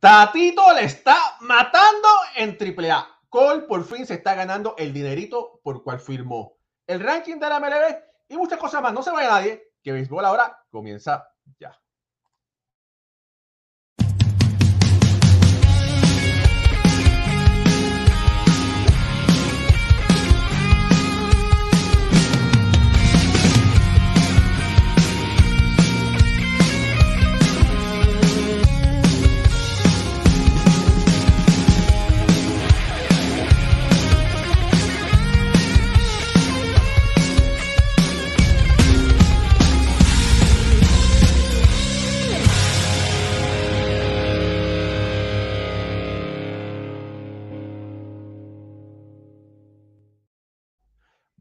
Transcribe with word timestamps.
Tatito 0.00 0.72
le 0.74 0.84
está 0.84 1.16
matando 1.40 2.08
en 2.36 2.56
AAA. 2.56 3.20
Cole 3.28 3.62
por 3.62 3.84
fin 3.84 4.06
se 4.06 4.14
está 4.14 4.34
ganando 4.34 4.74
el 4.78 4.92
dinerito 4.92 5.60
por 5.62 5.82
cual 5.82 5.98
firmó 5.98 6.56
el 6.86 7.00
ranking 7.00 7.36
de 7.36 7.48
la 7.48 7.58
MLB 7.58 7.96
y 8.28 8.36
muchas 8.36 8.58
cosas 8.58 8.80
más. 8.80 8.92
No 8.92 9.02
se 9.02 9.10
vaya 9.10 9.30
nadie, 9.30 9.72
que 9.82 9.92
béisbol 9.92 10.24
ahora 10.24 10.64
comienza 10.70 11.28
ya. 11.58 11.76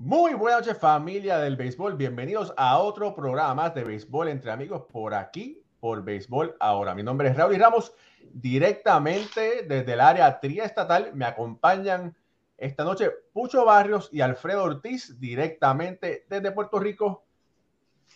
Muy 0.07 0.35
buenas 0.35 0.61
noches 0.61 0.79
familia 0.79 1.37
del 1.39 1.57
béisbol, 1.57 1.97
bienvenidos 1.97 2.53
a 2.55 2.77
otro 2.79 3.13
programa 3.13 3.71
de 3.71 3.83
béisbol 3.83 4.29
entre 4.29 4.51
amigos 4.51 4.83
por 4.89 5.13
aquí, 5.13 5.61
por 5.81 6.01
béisbol 6.01 6.55
ahora. 6.61 6.95
Mi 6.95 7.03
nombre 7.03 7.27
es 7.27 7.35
Raúl 7.35 7.55
y 7.55 7.57
Ramos, 7.57 7.91
directamente 8.31 9.63
desde 9.63 9.91
el 9.91 9.99
área 9.99 10.39
triestatal 10.39 11.11
me 11.13 11.25
acompañan 11.25 12.15
esta 12.55 12.85
noche 12.85 13.11
Pucho 13.33 13.65
Barrios 13.65 14.07
y 14.13 14.21
Alfredo 14.21 14.63
Ortiz, 14.63 15.19
directamente 15.19 16.25
desde 16.29 16.53
Puerto 16.53 16.79
Rico. 16.79 17.25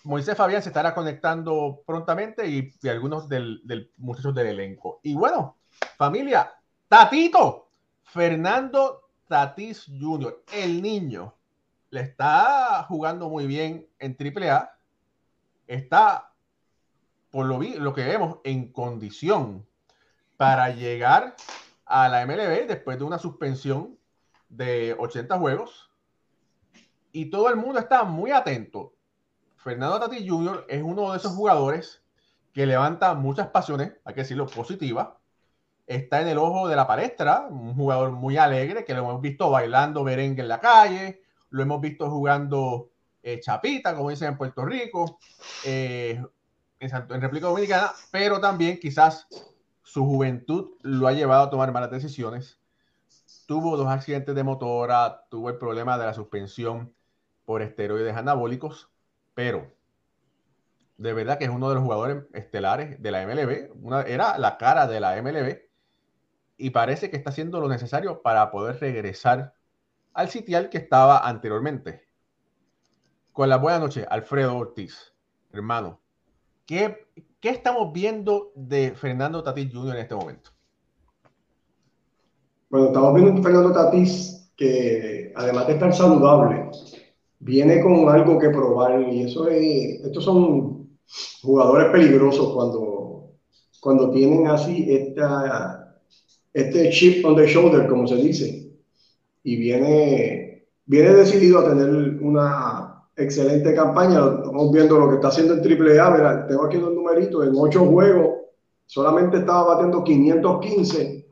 Moisés 0.05 0.37
Fabián 0.37 0.63
se 0.63 0.69
estará 0.69 0.95
conectando 0.95 1.83
prontamente 1.85 2.47
y, 2.47 2.71
algunos 2.87 3.27
del, 3.27 3.59
del 3.65 3.91
muchachos 3.97 4.33
del 4.33 4.47
elenco. 4.47 5.01
Y 5.03 5.13
bueno, 5.13 5.57
familia, 5.97 6.53
Tatito, 6.87 7.67
Fernando 8.01 9.09
Tatis 9.27 9.91
Jr., 9.99 10.45
el 10.53 10.81
niño 10.81 11.35
le 11.91 12.01
está 12.01 12.83
jugando 12.87 13.29
muy 13.29 13.45
bien 13.45 13.87
en 13.99 14.17
AAA. 14.17 14.73
Está, 15.67 16.33
por 17.29 17.45
lo, 17.45 17.93
que 17.93 18.03
vemos, 18.03 18.39
en 18.43 18.71
condición 18.71 19.67
para 20.37 20.69
llegar 20.69 21.35
a 21.85 22.07
la 22.07 22.25
MLB 22.25 22.65
después 22.67 22.97
de 22.97 23.03
una 23.03 23.19
suspensión 23.19 23.97
de 24.49 24.95
80 24.97 25.37
juegos. 25.37 25.91
Y 27.11 27.29
todo 27.29 27.49
el 27.49 27.57
mundo 27.57 27.79
está 27.79 28.03
muy 28.03 28.31
atento. 28.31 28.95
Fernando 29.57 29.99
Tatis 29.99 30.27
Jr. 30.27 30.65
es 30.69 30.81
uno 30.81 31.11
de 31.11 31.17
esos 31.17 31.33
jugadores 31.33 32.01
que 32.53 32.65
levanta 32.65 33.13
muchas 33.13 33.47
pasiones, 33.47 33.93
hay 34.05 34.13
que 34.13 34.21
decirlo, 34.21 34.47
positivas. 34.47 35.09
Está 35.87 36.21
en 36.21 36.29
el 36.29 36.37
ojo 36.37 36.69
de 36.69 36.75
la 36.77 36.87
palestra, 36.87 37.47
un 37.49 37.75
jugador 37.75 38.11
muy 38.11 38.37
alegre 38.37 38.85
que 38.85 38.93
lo 38.93 38.99
hemos 38.99 39.21
visto 39.21 39.49
bailando 39.49 40.03
merengue 40.05 40.41
en 40.41 40.47
la 40.47 40.59
calle, 40.61 41.20
lo 41.51 41.61
hemos 41.61 41.79
visto 41.79 42.09
jugando 42.09 42.89
eh, 43.23 43.39
chapita, 43.39 43.95
como 43.95 44.09
dicen 44.09 44.29
en 44.29 44.37
Puerto 44.37 44.65
Rico, 44.65 45.19
eh, 45.63 46.21
en, 46.79 47.21
República 47.21 47.47
Dominicana, 47.47 47.91
pero 48.09 48.41
también 48.41 48.79
quizás 48.79 49.27
su 49.83 50.05
juventud 50.05 50.71
lo 50.81 51.07
ha 51.07 51.13
llevado 51.13 51.43
a 51.43 51.49
tomar 51.49 51.71
malas 51.71 51.91
decisiones. 51.91 52.59
Tuvo 53.45 53.77
dos 53.77 53.87
accidentes 53.87 54.33
de 54.33 54.43
motora, 54.43 55.25
tuvo 55.29 55.49
el 55.49 55.57
problema 55.57 55.97
de 55.97 56.05
la 56.05 56.13
suspensión 56.13 56.93
por 57.45 57.61
esteroides 57.61 58.15
anabólicos, 58.15 58.89
pero 59.33 59.71
de 60.97 61.13
verdad 61.13 61.37
que 61.37 61.45
es 61.45 61.51
uno 61.51 61.67
de 61.69 61.75
los 61.75 61.83
jugadores 61.83 62.23
estelares 62.33 63.01
de 63.01 63.11
la 63.11 63.25
MLB, 63.25 64.07
era 64.07 64.37
la 64.37 64.57
cara 64.57 64.87
de 64.87 64.99
la 64.99 65.21
MLB 65.21 65.59
y 66.57 66.69
parece 66.69 67.09
que 67.09 67.17
está 67.17 67.31
haciendo 67.31 67.59
lo 67.59 67.67
necesario 67.67 68.21
para 68.21 68.51
poder 68.51 68.79
regresar 68.79 69.55
al 70.13 70.29
sitial 70.29 70.69
que 70.69 70.77
estaba 70.77 71.27
anteriormente. 71.27 72.01
Con 73.31 73.49
la 73.49 73.57
buena 73.57 73.79
noche, 73.79 74.05
Alfredo 74.09 74.57
Ortiz, 74.57 75.13
hermano. 75.51 75.99
¿Qué, 76.65 77.07
¿Qué 77.39 77.49
estamos 77.49 77.91
viendo 77.93 78.51
de 78.55 78.91
Fernando 78.91 79.43
Tatis 79.43 79.73
Jr. 79.73 79.95
en 79.95 80.01
este 80.01 80.15
momento? 80.15 80.51
Bueno, 82.69 82.87
estamos 82.87 83.13
viendo 83.13 83.31
un 83.33 83.43
Fernando 83.43 83.71
Tatis 83.73 84.51
que, 84.55 85.33
además 85.35 85.67
de 85.67 85.73
estar 85.73 85.93
saludable, 85.93 86.69
viene 87.39 87.81
con 87.81 88.09
algo 88.09 88.37
que 88.37 88.49
probar. 88.49 89.01
Y 89.01 89.23
eso 89.23 89.47
es, 89.47 90.01
estos 90.05 90.23
son 90.23 90.97
jugadores 91.41 91.89
peligrosos 91.91 92.53
cuando, 92.53 93.31
cuando 93.79 94.11
tienen 94.11 94.47
así 94.47 94.85
esta, 94.89 95.97
este 96.53 96.89
chip 96.89 97.25
on 97.25 97.35
the 97.37 97.47
shoulder, 97.47 97.87
como 97.87 98.07
se 98.07 98.15
dice 98.15 98.70
y 99.43 99.55
viene, 99.55 100.67
viene 100.85 101.13
decidido 101.13 101.59
a 101.59 101.69
tener 101.69 101.89
una 102.21 103.03
excelente 103.15 103.73
campaña. 103.73 104.19
Estamos 104.19 104.71
viendo 104.71 104.99
lo 104.99 105.09
que 105.09 105.15
está 105.15 105.29
haciendo 105.29 105.55
en 105.55 105.59
AAA. 105.59 106.11
Mira, 106.11 106.47
tengo 106.47 106.65
aquí 106.65 106.77
unos 106.77 106.93
numeritos. 106.93 107.47
En 107.47 107.53
ocho 107.55 107.85
juegos 107.85 108.41
solamente 108.85 109.37
estaba 109.37 109.75
batiendo 109.75 110.03
515. 110.03 111.27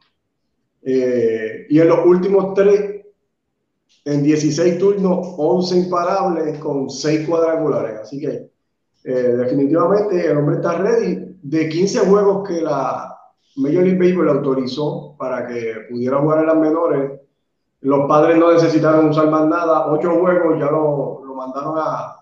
Eh, 0.81 1.65
y 1.69 1.79
en 1.79 1.87
los 1.87 2.05
últimos 2.05 2.53
tres, 2.53 3.05
en 4.05 4.23
16 4.23 4.77
turnos, 4.77 5.35
11 5.37 5.77
imparables 5.77 6.57
con 6.59 6.89
6 6.89 7.27
cuadrangulares. 7.27 7.99
Así 7.99 8.19
que 8.19 8.49
eh, 9.03 9.11
definitivamente 9.11 10.29
el 10.29 10.37
hombre 10.37 10.55
está 10.55 10.77
ready. 10.77 11.37
De 11.41 11.69
15 11.69 11.99
juegos 11.99 12.47
que 12.47 12.61
la 12.61 13.15
Major 13.57 13.83
League 13.83 13.97
Baseball 13.97 14.29
autorizó 14.29 15.15
para 15.17 15.47
que 15.47 15.73
pudiera 15.89 16.17
jugar 16.19 16.39
en 16.39 16.47
las 16.47 16.57
menores, 16.57 17.19
los 17.81 18.07
padres 18.07 18.37
no 18.37 18.51
necesitaron 18.51 19.09
usar 19.09 19.29
más 19.29 19.45
nada. 19.47 19.87
Ocho 19.91 20.19
juegos 20.19 20.59
ya 20.59 20.65
lo, 20.65 21.21
lo 21.25 21.35
mandaron 21.35 21.77
a, 21.77 22.15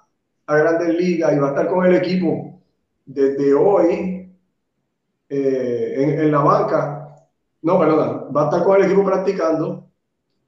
a, 0.46 0.56
Grandes 0.56 0.90
Ligas 0.90 1.34
y 1.34 1.40
va 1.40 1.48
a 1.48 1.50
estar 1.50 1.68
con 1.68 1.86
el 1.86 1.96
equipo 1.96 2.60
desde 3.06 3.54
hoy 3.54 4.32
eh, 5.30 5.94
en, 5.98 6.20
en, 6.22 6.32
la 6.32 6.40
banca. 6.40 7.16
No, 7.62 7.80
perdón, 7.80 8.32
va 8.36 8.44
a 8.44 8.46
estar 8.46 8.64
con 8.64 8.78
el 8.78 8.86
equipo 8.86 9.04
practicando 9.04 9.86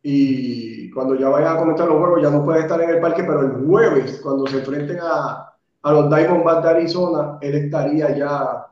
y 0.03 0.89
cuando 0.91 1.15
ya 1.15 1.29
vayan 1.29 1.55
a 1.55 1.59
comenzar 1.59 1.87
los 1.87 1.97
juegos 1.99 2.21
ya 2.21 2.29
no 2.29 2.45
puede 2.45 2.61
estar 2.61 2.79
en 2.81 2.89
el 2.91 2.99
parque, 2.99 3.23
pero 3.23 3.41
el 3.41 3.65
jueves, 3.65 4.19
cuando 4.21 4.47
se 4.47 4.59
enfrenten 4.59 4.99
a, 5.01 5.53
a 5.81 5.91
los 5.91 6.09
Diamondbacks 6.09 6.63
de 6.63 6.69
Arizona, 6.69 7.37
él 7.41 7.55
estaría 7.55 8.15
ya 8.15 8.67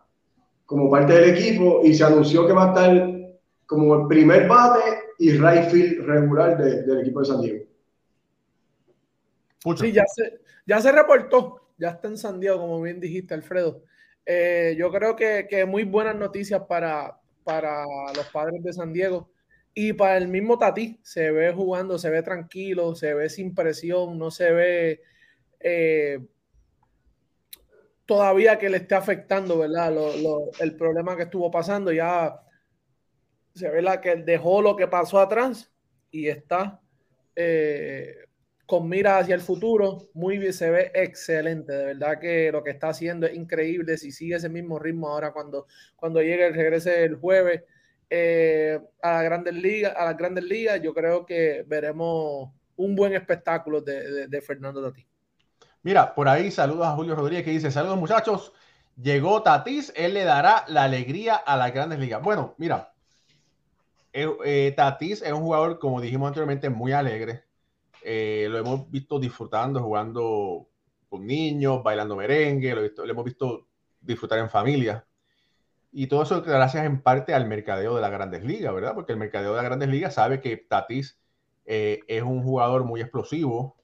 como 0.65 0.89
parte 0.89 1.13
del 1.13 1.35
equipo 1.35 1.81
y 1.83 1.93
se 1.93 2.03
anunció 2.03 2.45
que 2.45 2.53
va 2.53 2.65
a 2.65 2.67
estar 2.67 3.16
como 3.67 4.01
el 4.01 4.07
primer 4.07 4.47
bate 4.47 4.99
y 5.19 5.31
right 5.31 5.69
field 5.69 6.05
regular 6.05 6.57
de, 6.57 6.83
del 6.83 7.01
equipo 7.01 7.19
de 7.19 7.25
San 7.25 7.41
Diego. 7.41 7.65
Sí, 9.77 9.91
ya 9.91 10.05
se, 10.07 10.39
ya 10.65 10.79
se 10.79 10.91
reportó, 10.91 11.67
ya 11.77 11.89
está 11.89 12.07
en 12.07 12.17
San 12.17 12.39
Diego, 12.39 12.59
como 12.59 12.81
bien 12.81 12.99
dijiste, 12.99 13.33
Alfredo. 13.33 13.83
Eh, 14.25 14.75
yo 14.77 14.89
creo 14.91 15.15
que, 15.15 15.47
que, 15.49 15.65
muy 15.65 15.83
buenas 15.83 16.15
noticias 16.15 16.61
para, 16.67 17.19
para 17.43 17.83
los 18.15 18.25
padres 18.31 18.63
de 18.63 18.73
San 18.73 18.93
Diego 18.93 19.29
y 19.73 19.93
para 19.93 20.17
el 20.17 20.29
mismo 20.29 20.57
Tati. 20.57 20.99
Se 21.03 21.31
ve 21.31 21.51
jugando, 21.51 21.97
se 21.97 22.09
ve 22.09 22.23
tranquilo, 22.23 22.95
se 22.95 23.13
ve 23.13 23.29
sin 23.29 23.53
presión, 23.53 24.17
no 24.17 24.31
se 24.31 24.51
ve 24.51 25.01
eh, 25.59 26.25
todavía 28.05 28.57
que 28.57 28.69
le 28.69 28.77
esté 28.77 28.95
afectando, 28.95 29.57
¿verdad? 29.57 29.93
Lo, 29.93 30.15
lo, 30.17 30.51
el 30.59 30.75
problema 30.77 31.17
que 31.17 31.23
estuvo 31.23 31.51
pasando. 31.51 31.91
Ya 31.91 32.39
se 33.57 33.69
ve 33.69 33.81
la 33.81 33.99
que 33.99 34.15
dejó 34.15 34.61
lo 34.61 34.75
que 34.75 34.87
pasó 34.87 35.19
atrás 35.19 35.71
y 36.11 36.27
está 36.27 36.79
eh, 37.35 38.15
con 38.65 38.89
mira 38.89 39.17
hacia 39.17 39.35
el 39.35 39.41
futuro. 39.41 40.09
Muy 40.13 40.37
bien, 40.37 40.53
se 40.53 40.69
ve 40.69 40.91
excelente. 40.93 41.71
De 41.71 41.85
verdad 41.85 42.19
que 42.19 42.51
lo 42.51 42.63
que 42.63 42.71
está 42.71 42.89
haciendo 42.89 43.25
es 43.25 43.35
increíble. 43.35 43.97
Si 43.97 44.11
sigue 44.11 44.35
ese 44.35 44.49
mismo 44.49 44.77
ritmo 44.77 45.09
ahora 45.09 45.31
cuando, 45.31 45.67
cuando 45.95 46.21
llegue 46.21 46.47
el 46.47 46.53
regrese 46.53 47.03
el 47.03 47.15
jueves 47.15 47.63
eh, 48.09 48.79
a 49.01 49.13
las 49.13 49.23
grandes 49.23 49.53
ligas, 49.53 49.93
a 49.95 50.05
las 50.05 50.17
grandes 50.17 50.43
ligas, 50.43 50.81
yo 50.81 50.93
creo 50.93 51.25
que 51.25 51.63
veremos 51.67 52.51
un 52.75 52.95
buen 52.95 53.13
espectáculo 53.13 53.81
de, 53.81 54.27
de, 54.27 54.41
Fernando 54.41 54.83
Tatís. 54.83 55.07
Mira, 55.81 56.13
por 56.13 56.27
ahí 56.27 56.51
saludos 56.51 56.87
a 56.87 56.95
Julio 56.95 57.15
Rodríguez 57.15 57.45
que 57.45 57.51
dice: 57.51 57.71
Saludos 57.71 57.97
muchachos. 57.97 58.53
Llegó 59.01 59.43
Tatís, 59.43 59.93
él 59.95 60.13
le 60.13 60.23
dará 60.23 60.65
la 60.67 60.83
alegría 60.83 61.35
a 61.35 61.55
las 61.55 61.73
grandes 61.73 61.99
ligas. 61.99 62.21
Bueno, 62.21 62.55
mira, 62.57 62.93
eh, 64.43 64.73
Tatis 64.75 65.21
es 65.21 65.31
un 65.31 65.41
jugador, 65.41 65.79
como 65.79 66.01
dijimos 66.01 66.27
anteriormente, 66.27 66.69
muy 66.69 66.91
alegre. 66.91 67.43
Eh, 68.03 68.47
lo 68.49 68.57
hemos 68.57 68.89
visto 68.89 69.19
disfrutando, 69.19 69.81
jugando 69.81 70.67
con 71.09 71.25
niños, 71.25 71.83
bailando 71.83 72.15
merengue, 72.15 72.73
lo, 72.73 73.05
hemos 73.05 73.25
visto 73.25 73.67
disfrutar 74.01 74.39
en 74.39 74.49
familia. 74.49 75.05
Y 75.91 76.07
todo 76.07 76.23
eso 76.23 76.41
gracias 76.41 76.85
en 76.85 77.01
parte 77.01 77.33
al 77.33 77.47
mercadeo 77.47 77.95
de 77.95 78.01
las 78.01 78.11
grandes 78.11 78.43
ligas, 78.43 78.73
¿verdad? 78.73 78.93
Porque 78.93 79.13
el 79.13 79.19
mercadeo 79.19 79.51
de 79.51 79.57
las 79.57 79.65
grandes 79.65 79.89
ligas 79.89 80.15
sabe 80.15 80.41
que 80.41 80.57
Tatis 80.57 81.19
eh, 81.65 81.99
es 82.07 82.23
un 82.23 82.43
jugador 82.43 82.83
muy 82.83 83.01
explosivo, 83.01 83.77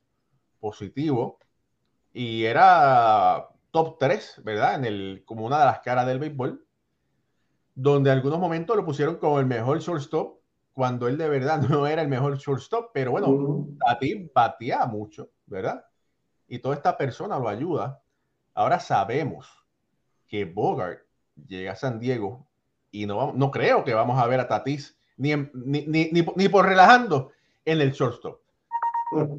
positivo, 0.60 1.40
y 2.14 2.46
era 2.46 3.50
top 3.72 3.98
3, 4.00 4.42
¿verdad? 4.44 4.76
En 4.76 4.86
el, 4.86 5.24
como 5.26 5.46
una 5.46 5.60
de 5.60 5.66
las 5.66 5.80
caras 5.80 6.06
del 6.06 6.20
béisbol, 6.20 6.66
donde 7.76 8.12
en 8.12 8.18
algunos 8.18 8.40
momentos 8.40 8.76
lo 8.76 8.86
pusieron 8.86 9.18
como 9.18 9.40
el 9.40 9.46
mejor 9.46 9.80
shortstop, 9.80 10.40
cuando 10.74 11.08
él 11.08 11.18
de 11.18 11.30
verdad 11.30 11.62
no 11.70 11.88
era 11.88 12.02
el 12.02 12.08
mejor 12.08 12.38
shortstop, 12.38 12.92
pero 12.94 13.12
bueno, 13.12 13.68
Tatis 13.86 14.32
batía 14.34 14.86
mucho, 14.86 15.30
¿verdad? 15.46 15.86
Y 16.48 16.60
toda 16.60 16.76
esta 16.76 16.98
persona 16.98 17.40
lo 17.40 17.48
ayuda. 17.48 18.02
Ahora 18.54 18.80
sabemos 18.80 19.48
que 20.28 20.46
Bogart 20.46 21.02
llega 21.48 21.72
a 21.72 21.76
San 21.76 22.00
Diego 22.00 22.48
y 22.92 23.06
no, 23.06 23.34
no 23.34 23.50
creo 23.50 23.84
que 23.84 23.94
vamos 23.94 24.22
a 24.22 24.28
ver 24.28 24.40
a 24.40 24.48
Tatis 24.48 24.98
ni, 25.18 25.36
ni, 25.54 25.86
ni, 25.88 26.10
ni, 26.12 26.50
por 26.50 26.66
relajando 26.66 27.32
en 27.66 27.82
el 27.82 27.92
shortstop. 27.92 28.40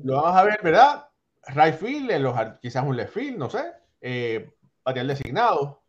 Lo 0.05 0.23
vamos 0.23 0.37
a 0.37 0.45
ver, 0.45 0.61
¿verdad? 0.63 1.09
Right 1.49 1.75
field, 1.75 2.11
en 2.11 2.23
los, 2.23 2.37
quizás 2.61 2.85
un 2.85 2.97
left 2.97 3.13
field, 3.13 3.39
no 3.39 3.51
sé, 3.51 3.65
eh, 4.01 4.51
designado. 4.85 5.83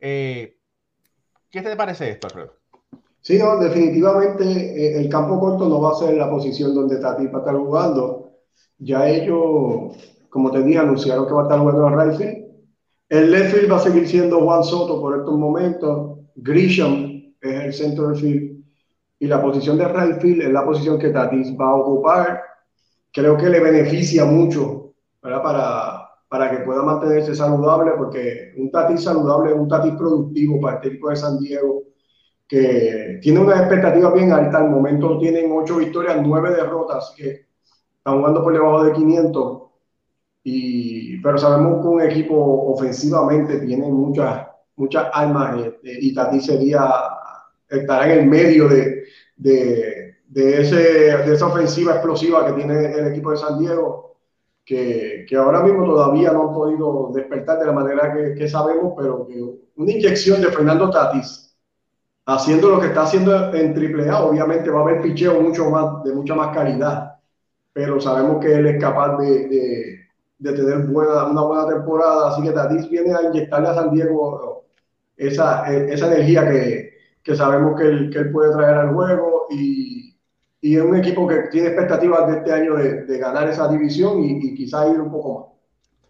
Eh, 0.00 0.58
¿Qué 1.52 1.62
te 1.62 1.76
parece 1.76 2.10
esto, 2.10 2.26
Alfredo? 2.26 2.54
Sí, 3.20 3.38
no, 3.38 3.56
definitivamente 3.58 4.44
eh, 4.44 4.98
el 4.98 5.08
campo 5.08 5.38
corto 5.38 5.68
no 5.68 5.80
va 5.80 5.92
a 5.92 5.94
ser 5.94 6.14
la 6.14 6.28
posición 6.28 6.74
donde 6.74 6.98
Tatis 6.98 7.28
va 7.32 7.36
a 7.36 7.40
estar 7.42 7.54
jugando. 7.54 8.32
Ya 8.78 9.08
ellos, 9.08 9.96
como 10.28 10.50
te 10.50 10.60
dije, 10.64 10.80
anunciaron 10.80 11.26
que 11.26 11.32
va 11.32 11.42
a 11.42 11.44
estar 11.44 11.60
jugando 11.60 11.88
right 11.90 12.16
field 12.16 12.42
el 13.12 13.30
left 13.30 13.52
field 13.54 13.70
va 13.70 13.76
a 13.76 13.80
seguir 13.80 14.08
siendo 14.08 14.40
Juan 14.40 14.64
Soto 14.64 14.98
por 14.98 15.18
estos 15.18 15.38
momentos. 15.38 16.18
Grisham 16.34 17.34
es 17.42 17.60
el 17.64 17.74
centro 17.74 18.08
del 18.08 18.18
field. 18.18 18.64
Y 19.18 19.26
la 19.26 19.42
posición 19.42 19.76
de 19.76 19.86
right 19.86 20.24
es 20.24 20.50
la 20.50 20.64
posición 20.64 20.98
que 20.98 21.10
Tatis 21.10 21.52
va 21.52 21.66
a 21.66 21.74
ocupar. 21.74 22.42
Creo 23.12 23.36
que 23.36 23.50
le 23.50 23.60
beneficia 23.60 24.24
mucho 24.24 24.94
Para, 25.20 26.01
para 26.32 26.50
que 26.50 26.64
pueda 26.64 26.82
mantenerse 26.82 27.34
saludable, 27.34 27.92
porque 27.98 28.54
un 28.56 28.70
Tatis 28.70 29.04
saludable 29.04 29.50
es 29.50 29.56
un 29.58 29.68
Tatis 29.68 29.92
productivo 29.92 30.58
para 30.62 30.80
el 30.80 30.88
equipo 30.88 31.10
de 31.10 31.16
San 31.16 31.38
Diego, 31.38 31.82
que 32.48 33.18
tiene 33.20 33.40
unas 33.40 33.60
expectativas 33.60 34.14
bien 34.14 34.32
altas. 34.32 34.62
Al 34.62 34.70
momento 34.70 35.18
tienen 35.18 35.52
ocho 35.52 35.76
victorias, 35.76 36.16
nueve 36.24 36.52
derrotas, 36.52 37.12
que 37.14 37.48
están 37.98 38.18
jugando 38.18 38.42
por 38.42 38.54
debajo 38.54 38.82
de 38.82 38.92
500 38.92 39.62
y, 40.42 41.18
pero 41.20 41.36
sabemos 41.36 41.82
que 41.82 41.88
un 41.88 42.00
equipo 42.00 42.34
ofensivamente 42.72 43.58
tiene 43.60 43.90
muchas, 43.90 44.46
muchas 44.76 45.08
armas 45.12 45.60
eh, 45.60 45.80
eh, 45.84 45.98
y 46.00 46.14
Tati 46.14 46.40
sería, 46.40 46.82
estará 47.68 48.10
en 48.10 48.20
el 48.20 48.26
medio 48.26 48.68
de, 48.68 49.04
de, 49.36 50.14
de, 50.28 50.62
ese, 50.62 50.76
de 50.78 51.34
esa 51.34 51.46
ofensiva 51.46 51.92
explosiva 51.92 52.46
que 52.46 52.54
tiene 52.54 52.86
el 52.86 53.08
equipo 53.08 53.32
de 53.32 53.36
San 53.36 53.58
Diego, 53.58 54.11
que, 54.64 55.24
que 55.28 55.36
ahora 55.36 55.62
mismo 55.62 55.84
todavía 55.84 56.32
no 56.32 56.48
han 56.48 56.54
podido 56.54 57.10
despertar 57.14 57.58
de 57.58 57.66
la 57.66 57.72
manera 57.72 58.14
que, 58.14 58.34
que 58.34 58.48
sabemos, 58.48 58.94
pero 58.96 59.26
que 59.26 59.40
una 59.76 59.92
inyección 59.92 60.40
de 60.40 60.48
Fernando 60.48 60.90
Tatis 60.90 61.56
haciendo 62.26 62.70
lo 62.70 62.80
que 62.80 62.86
está 62.86 63.02
haciendo 63.02 63.52
en 63.52 63.74
AAA, 63.76 64.24
obviamente 64.24 64.70
va 64.70 64.80
a 64.80 64.82
haber 64.82 65.02
picheo 65.02 65.40
mucho 65.40 65.68
más, 65.70 66.04
de 66.04 66.14
mucha 66.14 66.34
más 66.34 66.54
calidad, 66.54 67.16
pero 67.72 68.00
sabemos 68.00 68.38
que 68.44 68.54
él 68.54 68.66
es 68.66 68.80
capaz 68.80 69.16
de 69.18 70.02
de 70.42 70.52
tener 70.54 70.78
buena, 70.88 71.24
una 71.26 71.42
buena 71.42 71.68
temporada. 71.68 72.30
Así 72.30 72.42
que 72.42 72.50
Tatis 72.50 72.88
viene 72.90 73.14
a 73.14 73.22
inyectarle 73.22 73.68
a 73.68 73.74
San 73.74 73.90
Diego 73.92 74.64
esa, 75.16 75.72
esa 75.72 76.06
energía 76.12 76.48
que, 76.50 76.90
que 77.22 77.36
sabemos 77.36 77.80
él, 77.80 78.10
que 78.10 78.18
él, 78.18 78.32
puede 78.32 78.52
traer 78.52 78.76
al 78.76 78.94
juego 78.94 79.46
y, 79.50 80.11
y, 80.62 80.76
es 80.76 80.82
un 80.82 80.96
equipo 80.96 81.28
que 81.28 81.48
tiene 81.50 81.68
expectativas 81.68 82.26
de 82.26 82.38
este 82.38 82.52
año 82.52 82.76
de, 82.76 83.04
de 83.04 83.18
ganar 83.18 83.48
esa 83.48 83.68
división 83.68 84.24
y, 84.24 84.38
y 84.46 84.54
quizás 84.54 84.90
ir 84.90 85.00
un 85.00 85.10
poco 85.10 85.38
más. 85.38 85.48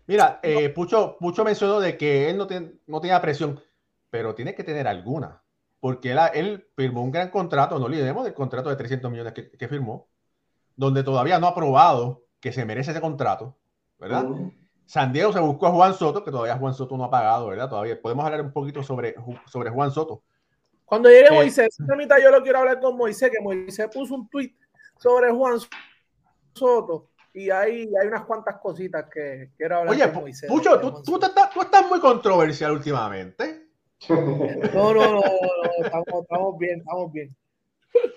Mira, 0.06 0.38
eh, 0.42 0.68
Pucho, 0.68 1.16
Pucho 1.18 1.44
mencionó 1.44 1.80
de 1.80 1.96
que 1.96 2.30
él 2.30 2.36
no, 2.36 2.46
tiene, 2.46 2.74
no 2.86 3.00
tenía 3.00 3.20
presión, 3.20 3.60
pero 4.10 4.34
tiene 4.34 4.54
que 4.54 4.62
tener 4.62 4.86
alguna, 4.86 5.42
porque 5.80 6.12
él, 6.12 6.18
él, 6.34 6.66
firmó 6.76 7.02
un 7.02 7.10
gran 7.10 7.30
contrato, 7.30 7.78
no 7.78 7.86
olvidemos 7.86 8.24
del 8.24 8.34
contrato 8.34 8.68
de 8.68 8.76
300 8.76 9.10
millones 9.10 9.32
que, 9.32 9.50
que 9.50 9.68
firmó, 9.68 10.08
donde 10.76 11.02
todavía 11.02 11.38
no 11.38 11.48
ha 11.48 11.54
probado 11.54 12.24
que 12.40 12.52
se 12.52 12.64
merece 12.64 12.90
ese 12.90 13.00
contrato 13.00 13.56
¿verdad? 14.02 14.26
San 14.84 15.12
Diego 15.12 15.32
se 15.32 15.38
buscó 15.38 15.68
a 15.68 15.70
Juan 15.70 15.94
Soto, 15.94 16.24
que 16.24 16.32
todavía 16.32 16.58
Juan 16.58 16.74
Soto 16.74 16.96
no 16.96 17.04
ha 17.04 17.10
pagado, 17.10 17.46
¿verdad? 17.46 17.68
Todavía 17.68 18.02
podemos 18.02 18.24
hablar 18.24 18.40
un 18.40 18.52
poquito 18.52 18.82
sobre, 18.82 19.14
sobre 19.46 19.70
Juan 19.70 19.92
Soto. 19.92 20.24
Cuando 20.92 21.08
llegue 21.08 21.28
eh, 21.28 21.32
Moisés, 21.32 21.74
mitad 21.96 22.18
yo 22.18 22.30
lo 22.30 22.42
quiero 22.42 22.58
hablar 22.58 22.78
con 22.78 22.98
Moisés, 22.98 23.30
que 23.30 23.40
Moisés 23.40 23.88
puso 23.90 24.14
un 24.14 24.28
tweet 24.28 24.54
sobre 24.98 25.32
Juan 25.32 25.58
Soto 26.52 27.08
y 27.32 27.48
ahí 27.48 27.90
hay 27.98 28.08
unas 28.08 28.26
cuantas 28.26 28.60
cositas 28.60 29.06
que 29.10 29.52
quiero 29.56 29.78
hablar 29.78 29.94
Oye, 29.94 30.12
con 30.12 30.24
Moisés. 30.24 30.50
Pucho, 30.50 30.78
tú, 30.78 31.02
tú, 31.02 31.18
tú, 31.18 31.60
estás 31.62 31.88
muy 31.88 31.98
controversial 31.98 32.72
últimamente. 32.72 33.68
No, 34.10 34.92
no, 34.92 35.00
no, 35.00 35.14
no, 35.14 35.22
estamos, 35.82 36.22
estamos 36.24 36.58
bien, 36.58 36.80
estamos 36.80 37.10
bien. 37.10 37.34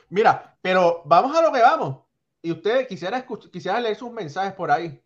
Mira, 0.10 0.58
pero 0.62 1.02
vamos 1.06 1.34
a 1.34 1.42
lo 1.42 1.54
que 1.54 1.62
vamos. 1.62 2.04
Y 2.42 2.52
usted 2.52 2.90
quisiera, 2.90 3.26
quisiera 3.54 3.80
leer 3.80 3.96
sus 3.96 4.12
mensajes 4.12 4.52
por 4.52 4.70
ahí 4.70 5.02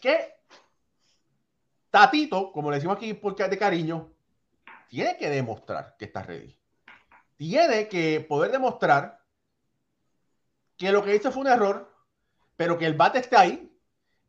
que 0.00 0.36
Tatito, 1.90 2.50
como 2.50 2.70
le 2.70 2.76
decimos 2.76 2.96
aquí 2.96 3.12
porque 3.12 3.46
de 3.46 3.58
cariño, 3.58 4.13
tiene 4.94 5.16
que 5.16 5.28
demostrar 5.28 5.96
que 5.98 6.04
está 6.04 6.22
ready. 6.22 6.56
Tiene 7.36 7.88
que 7.88 8.24
poder 8.28 8.52
demostrar 8.52 9.20
que 10.76 10.92
lo 10.92 11.02
que 11.02 11.16
hizo 11.16 11.32
fue 11.32 11.42
un 11.42 11.48
error, 11.48 11.92
pero 12.54 12.78
que 12.78 12.86
el 12.86 12.94
bate 12.94 13.18
está 13.18 13.40
ahí 13.40 13.76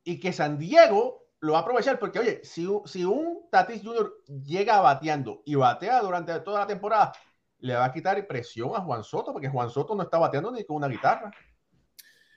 y 0.04 0.20
que 0.20 0.34
San 0.34 0.58
Diego 0.58 1.28
lo 1.40 1.54
va 1.54 1.60
a 1.60 1.62
aprovechar 1.62 2.00
porque, 2.00 2.18
oye, 2.18 2.42
si, 2.44 2.68
si 2.86 3.06
un 3.06 3.48
Tatis 3.52 3.84
Jr. 3.84 4.12
llega 4.44 4.82
bateando 4.82 5.44
y 5.46 5.54
batea 5.54 6.02
durante 6.02 6.40
toda 6.40 6.62
la 6.62 6.68
temporada, 6.68 7.12
le 7.60 7.76
va 7.76 7.86
a 7.86 7.94
quitar 7.94 8.26
presión 8.26 8.72
a 8.76 8.82
Juan 8.82 9.04
Soto 9.04 9.34
porque 9.34 9.50
Juan 9.50 9.70
Soto 9.70 9.94
no 9.94 10.02
está 10.02 10.18
bateando 10.18 10.52
ni 10.52 10.66
con 10.66 10.78
una 10.78 10.88
guitarra. 10.88 11.32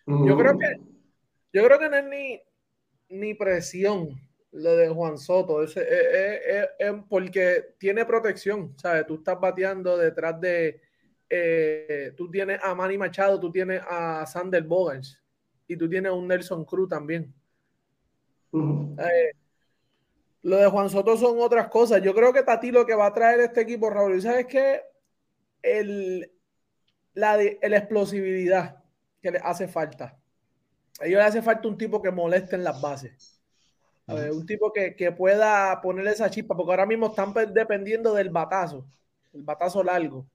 Yo 0.04 0.36
creo 0.36 0.58
que 0.58 0.66
yo 1.54 1.64
creo 1.64 1.78
que 1.78 1.88
no 1.88 1.96
es 1.96 2.04
ni, 2.04 2.42
ni 3.08 3.32
presión 3.32 4.20
lo 4.52 4.76
de 4.76 4.88
Juan 4.88 5.18
Soto. 5.18 5.62
Es, 5.62 5.74
porque 7.08 7.74
tiene 7.78 8.04
protección, 8.04 8.74
¿sabes? 8.78 9.06
Tú 9.06 9.16
estás 9.16 9.38
bateando 9.40 9.96
detrás 9.96 10.40
de. 10.40 10.80
Eh, 11.30 12.12
tú 12.16 12.30
tienes 12.30 12.58
a 12.62 12.74
Manny 12.74 12.96
Machado, 12.96 13.38
tú 13.38 13.50
tienes 13.52 13.82
a 13.86 14.24
Sander 14.26 14.62
Bogans 14.62 15.22
y 15.66 15.76
tú 15.76 15.88
tienes 15.88 16.10
a 16.10 16.14
un 16.14 16.26
Nelson 16.26 16.64
Cruz 16.64 16.88
también. 16.88 17.34
Eh, 18.52 19.32
lo 20.42 20.56
de 20.56 20.66
Juan 20.68 20.88
Soto 20.88 21.16
son 21.16 21.38
otras 21.40 21.68
cosas. 21.68 22.02
Yo 22.02 22.14
creo 22.14 22.32
que 22.32 22.42
Tati 22.42 22.70
lo 22.70 22.86
que 22.86 22.94
va 22.94 23.06
a 23.06 23.12
traer 23.12 23.40
este 23.40 23.60
equipo, 23.60 23.90
Raúl, 23.90 24.20
¿sabes 24.22 24.46
qué? 24.46 24.80
El, 25.60 26.32
la, 27.12 27.42
explosividad 27.42 28.82
que 29.20 29.32
le 29.32 29.38
hace 29.38 29.68
falta 29.68 30.18
a 31.00 31.06
ellos 31.06 31.18
les 31.18 31.28
hace 31.28 31.42
falta 31.42 31.68
un 31.68 31.78
tipo 31.78 32.02
que 32.02 32.10
moleste 32.10 32.56
en 32.56 32.64
las 32.64 32.80
bases. 32.80 33.37
Un 34.08 34.46
tipo 34.46 34.72
que, 34.72 35.12
pueda 35.12 35.80
ponerle 35.80 36.12
esa 36.12 36.30
chispa, 36.30 36.56
porque 36.56 36.72
ahora 36.72 36.86
mismo 36.86 37.08
están 37.08 37.32
dependiendo 37.52 38.14
del 38.14 38.30
batazo, 38.30 38.86
el 39.32 39.42
batazo 39.42 39.82
largo, 39.82 40.26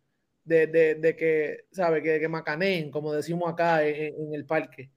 de, 0.44 1.16
que, 1.18 1.66
¿sabe? 1.72 2.02
Que, 2.02 2.20
que 2.20 2.28
macaneen, 2.28 2.92
como 2.92 3.14
decimos 3.14 3.52
acá 3.52 3.86
en, 3.86 4.34
el 4.34 4.46
parque. 4.46 4.92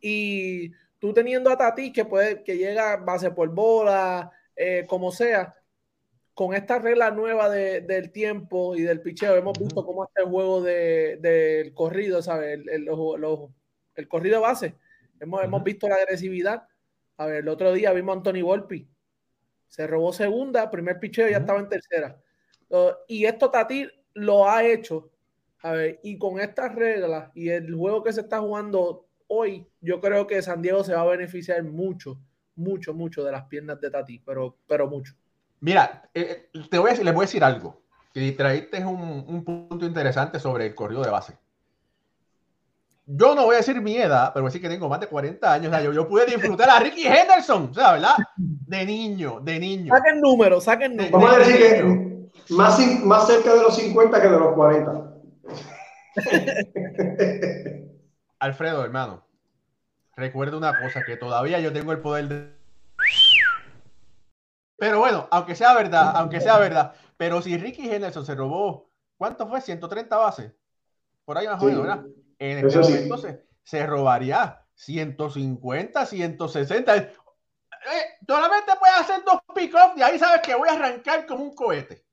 Y 0.00 0.72
tú 0.98 1.12
teniendo 1.12 1.50
a 1.50 1.58
Tati 1.58 1.92
que 1.92 2.04
puede, 2.04 2.42
que 2.42 2.56
llega 2.56 2.96
base 2.96 3.30
por 3.30 3.48
bola, 3.50 4.30
eh, 4.54 4.86
como 4.88 5.10
sea, 5.12 5.54
con 6.34 6.54
esta 6.54 6.78
regla 6.78 7.10
nueva 7.10 7.48
del 7.48 8.12
tiempo 8.12 8.76
y 8.76 8.82
del 8.82 9.00
picheo, 9.00 9.36
hemos 9.36 9.58
visto 9.58 9.84
cómo 9.84 10.04
está 10.04 10.22
el 10.22 10.28
juego 10.28 10.62
del 10.62 11.72
corrido, 11.74 12.22
¿sabes? 12.22 12.60
El, 12.66 12.88
el 13.96 14.08
corrido 14.08 14.40
base 14.42 14.74
Hemos, 15.20 15.64
visto 15.64 15.88
la 15.88 15.96
agresividad. 15.96 16.66
A 17.18 17.26
ver, 17.26 17.36
el 17.36 17.48
otro 17.48 17.72
día 17.72 17.92
vimos 17.92 18.14
a 18.14 18.18
Anthony 18.18 18.42
Volpi. 18.42 18.88
Se 19.68 19.86
robó 19.86 20.12
segunda, 20.12 20.70
primer 20.70 20.98
picheo, 20.98 21.28
ya 21.28 21.38
estaba 21.38 21.60
en 21.60 21.68
tercera. 21.68 22.20
y 23.08 23.24
esto 23.24 23.50
Tati 23.50 23.88
lo 24.14 24.48
ha 24.48 24.64
hecho. 24.64 25.10
A 25.62 25.72
ver, 25.72 26.00
y 26.02 26.18
con 26.18 26.38
estas 26.38 26.74
reglas 26.74 27.30
y 27.34 27.48
el 27.48 27.74
juego 27.74 28.02
que 28.02 28.12
se 28.12 28.20
está 28.20 28.40
jugando 28.40 29.06
hoy, 29.26 29.66
yo 29.80 30.00
creo 30.00 30.26
que 30.26 30.42
San 30.42 30.62
Diego 30.62 30.84
se 30.84 30.94
va 30.94 31.00
a 31.00 31.06
beneficiar 31.06 31.62
mucho, 31.64 32.20
mucho, 32.54 32.94
mucho 32.94 33.24
de 33.24 33.32
las 33.32 33.44
piernas 33.46 33.80
de 33.80 33.90
Tati, 33.90 34.20
pero, 34.20 34.58
pero 34.66 34.86
mucho. 34.86 35.14
Mira, 35.60 36.08
eh, 36.14 36.48
eh, 36.52 36.60
te 36.70 36.78
voy 36.78 36.88
a 36.88 36.90
decir, 36.90 37.04
les 37.04 37.14
voy 37.14 37.22
a 37.22 37.26
decir 37.26 37.42
algo. 37.42 37.82
Y 38.14 38.32
traíste 38.32 38.84
un, 38.84 39.24
un 39.26 39.44
punto 39.44 39.84
interesante 39.84 40.38
sobre 40.38 40.66
el 40.66 40.74
corrido 40.74 41.02
de 41.02 41.10
base 41.10 41.38
yo 43.06 43.36
no 43.36 43.44
voy 43.44 43.54
a 43.54 43.58
decir 43.58 43.80
mi 43.80 43.96
edad, 43.96 44.32
pero 44.34 44.42
voy 44.42 44.48
a 44.48 44.50
decir 44.50 44.60
que 44.60 44.68
tengo 44.68 44.88
más 44.88 44.98
de 44.98 45.06
40 45.06 45.52
años. 45.52 45.68
O 45.68 45.70
sea, 45.70 45.80
yo, 45.80 45.92
yo 45.92 46.08
pude 46.08 46.26
disfrutar 46.26 46.68
a 46.68 46.80
Ricky 46.80 47.06
Henderson, 47.06 47.68
o 47.70 47.74
sea, 47.74 47.92
¿verdad? 47.92 48.16
De 48.36 48.84
niño, 48.84 49.38
de 49.40 49.60
niño. 49.60 49.94
Saquen 49.94 50.20
números, 50.20 50.64
saquen 50.64 50.96
números. 50.96 51.12
Vamos 51.12 51.32
a 51.32 51.38
decir 51.38 51.56
que 51.56 52.52
más, 52.52 52.78
más 53.04 53.26
cerca 53.28 53.54
de 53.54 53.62
los 53.62 53.76
50 53.76 54.20
que 54.20 54.28
de 54.28 54.38
los 54.38 54.54
40. 54.54 55.12
Alfredo, 58.40 58.84
hermano, 58.84 59.24
recuerda 60.16 60.56
una 60.56 60.76
cosa, 60.80 61.04
que 61.04 61.16
todavía 61.16 61.60
yo 61.60 61.72
tengo 61.72 61.92
el 61.92 62.00
poder 62.00 62.28
de... 62.28 62.56
Pero 64.78 64.98
bueno, 64.98 65.28
aunque 65.30 65.54
sea 65.54 65.74
verdad, 65.74 66.12
aunque 66.16 66.40
sea 66.40 66.58
verdad, 66.58 66.92
pero 67.16 67.40
si 67.40 67.56
Ricky 67.56 67.88
Henderson 67.88 68.26
se 68.26 68.34
robó, 68.34 68.90
¿cuánto 69.16 69.46
fue? 69.46 69.60
130 69.60 70.16
bases. 70.16 70.52
Por 71.24 71.38
ahí 71.38 71.46
más 71.46 71.62
o 71.62 71.66
menos, 71.66 71.82
¿verdad? 71.82 72.04
En 72.38 72.66
este 72.66 72.78
momento 72.78 73.18
se, 73.62 73.86
robaría 73.86 74.62
150, 74.74 76.06
160. 76.06 76.96
Eh, 76.96 77.10
solamente 78.26 78.72
puede 78.78 78.94
hacer 78.94 79.24
dos 79.24 79.40
pick-off 79.54 79.96
y 79.96 80.02
ahí 80.02 80.18
sabes 80.18 80.42
que 80.42 80.54
voy 80.54 80.68
a 80.68 80.72
arrancar 80.72 81.26
como 81.26 81.44
un 81.44 81.54
cohete. 81.54 82.04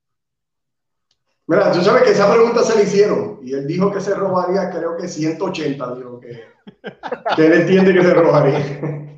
Mira, 1.46 1.72
tú 1.72 1.82
sabes 1.82 2.04
que 2.04 2.12
esa 2.12 2.32
pregunta 2.32 2.64
se 2.64 2.78
le 2.78 2.84
hicieron 2.84 3.40
y 3.44 3.54
él 3.54 3.68
dijo 3.68 3.92
que 3.92 4.00
se 4.00 4.16
robaría, 4.16 4.70
creo 4.70 4.96
que 4.96 5.10
180, 5.10 5.96
dijo 5.96 6.20
que, 6.20 6.42
que 7.36 7.46
él 7.46 7.54
entiende 7.54 7.94
que 7.94 8.02
se 8.02 8.14
robaría. 8.14 9.14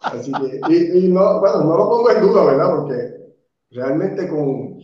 Así 0.00 0.32
que, 0.32 0.74
y, 0.74 1.08
no, 1.08 1.40
bueno, 1.40 1.64
no 1.64 1.76
lo 1.76 1.90
pongo 1.90 2.10
en 2.10 2.20
duda, 2.22 2.44
¿verdad? 2.44 2.76
Porque 2.76 3.14
realmente 3.70 4.28
con, 4.28 4.78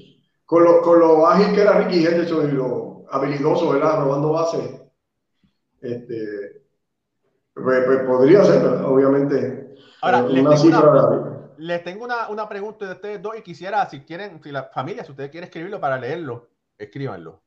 con, 0.45 0.65
lo, 0.65 0.83
con 0.83 0.99
lo 0.99 1.27
ágil 1.27 1.55
que 1.55 1.63
era 1.63 1.79
Ricky 1.79 2.07
Henderson 2.07 2.49
y 2.49 2.53
lo 2.53 3.05
habilidoso, 3.11 3.71
¿verdad? 3.71 4.03
Robando 4.03 4.33
bases, 4.33 4.80
este, 5.81 6.63
pues, 7.55 7.85
pues 7.85 8.01
podría 8.01 8.45
ser, 8.45 8.65
obviamente. 8.65 9.75
Ahora, 10.03 10.25
una 10.25 10.57
cifra 10.57 11.41
les 11.61 11.85
tengo 11.85 12.05
una, 12.05 12.29
una, 12.29 12.49
pregunta 12.49 12.87
de 12.87 12.93
ustedes 12.93 13.21
dos 13.21 13.37
y 13.37 13.43
quisiera, 13.43 13.89
si 13.89 14.01
quieren, 14.01 14.43
si 14.43 14.51
la 14.51 14.65
familia, 14.65 15.05
si 15.05 15.11
ustedes 15.11 15.31
quieren 15.31 15.45
escribirlo 15.45 15.79
para 15.79 15.99
leerlo, 15.99 16.49
escríbanlo. 16.79 17.43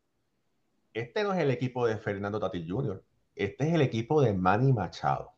Este 0.94 1.24
no 1.24 1.34
es 1.34 1.40
el 1.40 1.50
equipo 1.50 1.88
de 1.88 1.98
Fernando 1.98 2.40
Tatis 2.40 2.64
Jr., 2.70 3.04
este 3.36 3.68
es 3.68 3.74
el 3.74 3.82
equipo 3.82 4.22
de 4.22 4.34
Manny 4.34 4.72
Machado. 4.72 5.32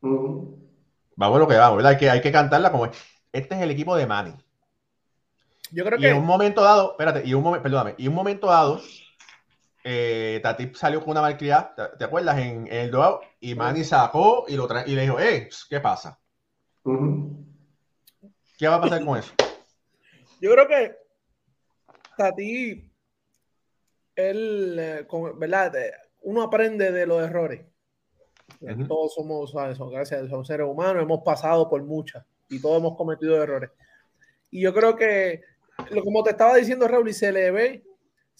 Vamos 0.00 1.36
a 1.36 1.38
lo 1.38 1.46
que 1.46 1.56
vamos, 1.56 1.76
¿verdad? 1.76 1.92
Hay 1.92 1.98
que, 1.98 2.10
hay 2.10 2.20
que 2.20 2.32
cantarla 2.32 2.72
como 2.72 2.86
Este 3.32 3.54
es 3.54 3.60
el 3.60 3.70
equipo 3.70 3.94
de 3.94 4.06
Manny. 4.06 4.34
Yo 5.70 5.84
creo 5.84 5.98
y 5.98 6.02
que. 6.02 6.10
en 6.10 6.16
un 6.16 6.26
momento 6.26 6.62
dado, 6.62 6.92
espérate, 6.92 7.22
y 7.24 7.34
un 7.34 7.44
momento, 7.44 7.62
perdóname, 7.62 7.94
y 7.96 8.08
un 8.08 8.14
momento 8.14 8.48
dado, 8.48 8.80
eh, 9.82 10.40
Tatis 10.42 10.76
salió 10.78 11.00
con 11.00 11.10
una 11.10 11.22
malcriada, 11.22 11.96
¿te, 11.98 12.04
acuerdas? 12.04 12.38
En, 12.38 12.66
el 12.70 12.90
duelo, 12.90 13.20
y 13.40 13.54
Manny 13.54 13.84
sacó 13.84 14.44
y, 14.48 14.56
lo 14.56 14.68
y 14.86 14.94
le 14.94 15.02
dijo, 15.02 15.18
eh, 15.18 15.48
¿qué 15.68 15.80
pasa? 15.80 16.18
¿Qué 18.58 18.68
va 18.68 18.76
a 18.76 18.80
pasar 18.80 19.04
con 19.04 19.18
eso? 19.18 19.32
Yo 20.40 20.52
creo 20.52 20.68
que 20.68 20.96
Tati, 22.16 22.90
él, 24.16 24.76
eh, 24.78 25.06
¿verdad? 25.36 25.72
Uno 26.22 26.42
aprende 26.42 26.92
de 26.92 27.06
los 27.06 27.22
errores. 27.22 27.64
Todos 28.88 29.14
somos, 29.14 29.50
Son, 29.50 29.90
gracias, 29.90 30.28
son 30.28 30.44
seres 30.44 30.66
humanos, 30.66 31.02
hemos 31.02 31.22
pasado 31.22 31.68
por 31.70 31.82
muchas 31.82 32.24
y 32.48 32.60
todos 32.60 32.78
hemos 32.78 32.96
cometido 32.96 33.42
errores. 33.42 33.70
Y 34.50 34.60
yo 34.60 34.74
creo 34.74 34.96
que, 34.96 35.42
como 36.04 36.22
te 36.22 36.30
estaba 36.30 36.56
diciendo 36.56 36.86
Raúl, 36.88 37.08
y 37.08 37.12
se 37.14 37.32
le 37.32 37.50
ve, 37.50 37.84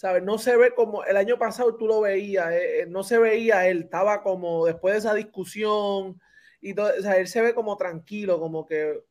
¿sabes? 0.01 0.23
No 0.23 0.39
se 0.39 0.57
ve 0.57 0.73
como 0.75 1.05
el 1.05 1.19
año 1.19 1.39
pasado 1.39 1.77
tú 1.77 1.87
lo 1.87 2.01
veías, 2.01 2.51
eh, 2.53 2.81
eh, 2.81 2.87
no 2.87 3.03
se 3.05 3.19
veía 3.19 3.69
él, 3.69 3.83
estaba 3.83 4.23
como 4.23 4.65
después 4.65 4.95
de 4.95 4.99
esa 5.01 5.13
discusión 5.13 6.19
y 6.63 6.73
todo, 6.73 6.91
o 6.99 7.03
sea, 7.03 7.19
él 7.19 7.29
se 7.29 7.43
ve 7.43 7.55
como 7.55 7.77
tranquilo, 7.77 8.41
como 8.41 8.65
que 8.65 9.05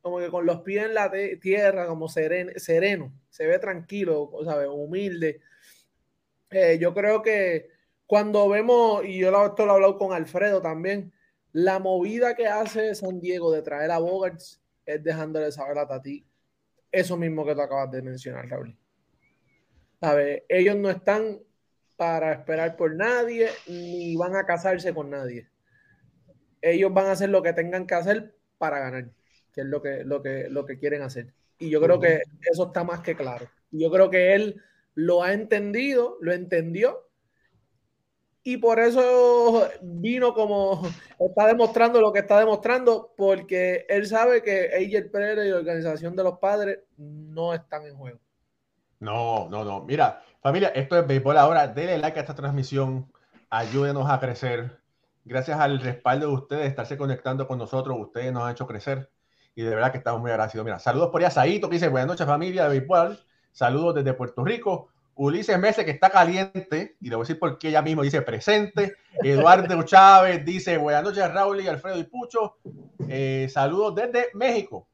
como 0.00 0.18
que 0.18 0.30
con 0.30 0.46
los 0.46 0.62
pies 0.62 0.86
en 0.86 0.94
la 0.94 1.12
tierra, 1.40 1.86
como 1.86 2.08
sereno, 2.08 2.52
sereno, 2.56 3.12
se 3.28 3.46
ve 3.46 3.58
tranquilo, 3.58 4.30
¿sabes? 4.44 4.68
Humilde. 4.70 5.42
Eh, 6.50 6.78
yo 6.80 6.94
creo 6.94 7.22
que 7.22 7.68
cuando 8.06 8.48
vemos, 8.48 9.04
y 9.04 9.18
yo 9.18 9.46
esto 9.46 9.66
lo 9.66 9.72
he 9.72 9.74
hablado 9.74 9.98
con 9.98 10.14
Alfredo 10.14 10.62
también, 10.62 11.12
la 11.52 11.78
movida 11.80 12.34
que 12.34 12.46
hace 12.46 12.94
San 12.94 13.20
Diego 13.20 13.52
de 13.52 13.60
traer 13.62 13.90
a 13.90 13.98
Bogarts 13.98 14.62
es 14.86 15.04
dejándole 15.04 15.52
saber 15.52 15.78
a 15.78 15.86
Tati 15.86 16.26
eso 16.90 17.16
mismo 17.18 17.44
que 17.44 17.54
tú 17.54 17.60
acabas 17.60 17.90
de 17.90 18.02
mencionar, 18.02 18.48
Raúl. 18.48 18.76
Ellos 20.48 20.76
no 20.76 20.90
están 20.90 21.40
para 21.96 22.32
esperar 22.32 22.76
por 22.76 22.94
nadie, 22.94 23.48
ni 23.66 24.16
van 24.16 24.36
a 24.36 24.46
casarse 24.46 24.92
con 24.92 25.10
nadie. 25.10 25.48
Ellos 26.60 26.92
van 26.92 27.06
a 27.06 27.12
hacer 27.12 27.28
lo 27.28 27.42
que 27.42 27.52
tengan 27.52 27.86
que 27.86 27.94
hacer 27.94 28.34
para 28.58 28.78
ganar 28.78 29.10
que 29.52 29.60
es 29.60 29.66
lo 29.66 29.82
que, 29.82 30.04
lo 30.04 30.22
que, 30.22 30.48
lo 30.48 30.64
que 30.64 30.78
quieren 30.78 31.02
hacer. 31.02 31.32
Y 31.58 31.70
yo 31.70 31.80
creo 31.80 32.00
que 32.00 32.22
eso 32.50 32.66
está 32.66 32.82
más 32.82 33.00
que 33.00 33.14
claro. 33.14 33.46
Yo 33.70 33.90
creo 33.90 34.10
que 34.10 34.34
él 34.34 34.60
lo 34.94 35.22
ha 35.22 35.32
entendido, 35.32 36.16
lo 36.20 36.32
entendió. 36.32 37.08
Y 38.42 38.56
por 38.56 38.80
eso 38.80 39.68
vino 39.82 40.34
como 40.34 40.82
está 41.20 41.46
demostrando 41.46 42.00
lo 42.00 42.12
que 42.12 42.20
está 42.20 42.40
demostrando, 42.40 43.14
porque 43.16 43.86
él 43.88 44.06
sabe 44.06 44.42
que 44.42 44.70
Angel 44.74 45.10
Pérez 45.10 45.46
y 45.46 45.50
la 45.50 45.58
organización 45.58 46.16
de 46.16 46.24
los 46.24 46.38
padres 46.38 46.80
no 46.96 47.54
están 47.54 47.86
en 47.86 47.94
juego. 47.94 48.18
No, 49.02 49.48
no, 49.50 49.64
no. 49.64 49.82
Mira, 49.82 50.22
familia, 50.40 50.68
esto 50.68 50.98
es 50.98 51.06
béisbol 51.06 51.36
ahora. 51.36 51.66
Denle 51.66 51.98
like 51.98 52.18
a 52.18 52.22
esta 52.22 52.34
transmisión. 52.34 53.12
Ayúdenos 53.50 54.08
a 54.08 54.20
crecer. 54.20 54.80
Gracias 55.24 55.58
al 55.60 55.80
respaldo 55.80 56.28
de 56.28 56.34
ustedes, 56.34 56.68
estarse 56.68 56.96
conectando 56.96 57.46
con 57.46 57.58
nosotros, 57.58 57.96
ustedes 58.00 58.32
nos 58.32 58.44
han 58.44 58.52
hecho 58.52 58.66
crecer 58.66 59.08
y 59.54 59.62
de 59.62 59.70
verdad 59.70 59.92
que 59.92 59.98
estamos 59.98 60.20
muy 60.20 60.30
agradecidos. 60.30 60.64
Mira, 60.64 60.78
saludos 60.78 61.10
por 61.10 61.20
allá, 61.20 61.30
Saito, 61.30 61.68
que 61.68 61.76
dice 61.76 61.88
buenas 61.88 62.08
noches 62.08 62.26
familia 62.26 62.64
de 62.64 62.70
béisbol, 62.70 63.18
saludos 63.52 63.96
desde 63.96 64.14
Puerto 64.14 64.44
Rico. 64.44 64.88
Ulises 65.14 65.58
Mese, 65.58 65.84
que 65.84 65.90
está 65.90 66.08
caliente, 66.08 66.96
y 66.98 67.10
le 67.10 67.16
voy 67.16 67.22
a 67.22 67.24
decir 67.24 67.38
por 67.38 67.58
qué 67.58 67.68
ella 67.68 67.82
mismo 67.82 68.02
dice 68.02 68.22
presente. 68.22 68.94
Eduardo 69.22 69.82
Chávez 69.84 70.44
dice 70.44 70.78
buenas 70.78 71.02
noches, 71.02 71.32
Raúl 71.32 71.60
y 71.60 71.68
Alfredo 71.68 71.98
y 71.98 72.04
Pucho. 72.04 72.56
Eh, 73.08 73.46
saludos 73.52 73.94
desde 73.94 74.28
México. 74.32 74.88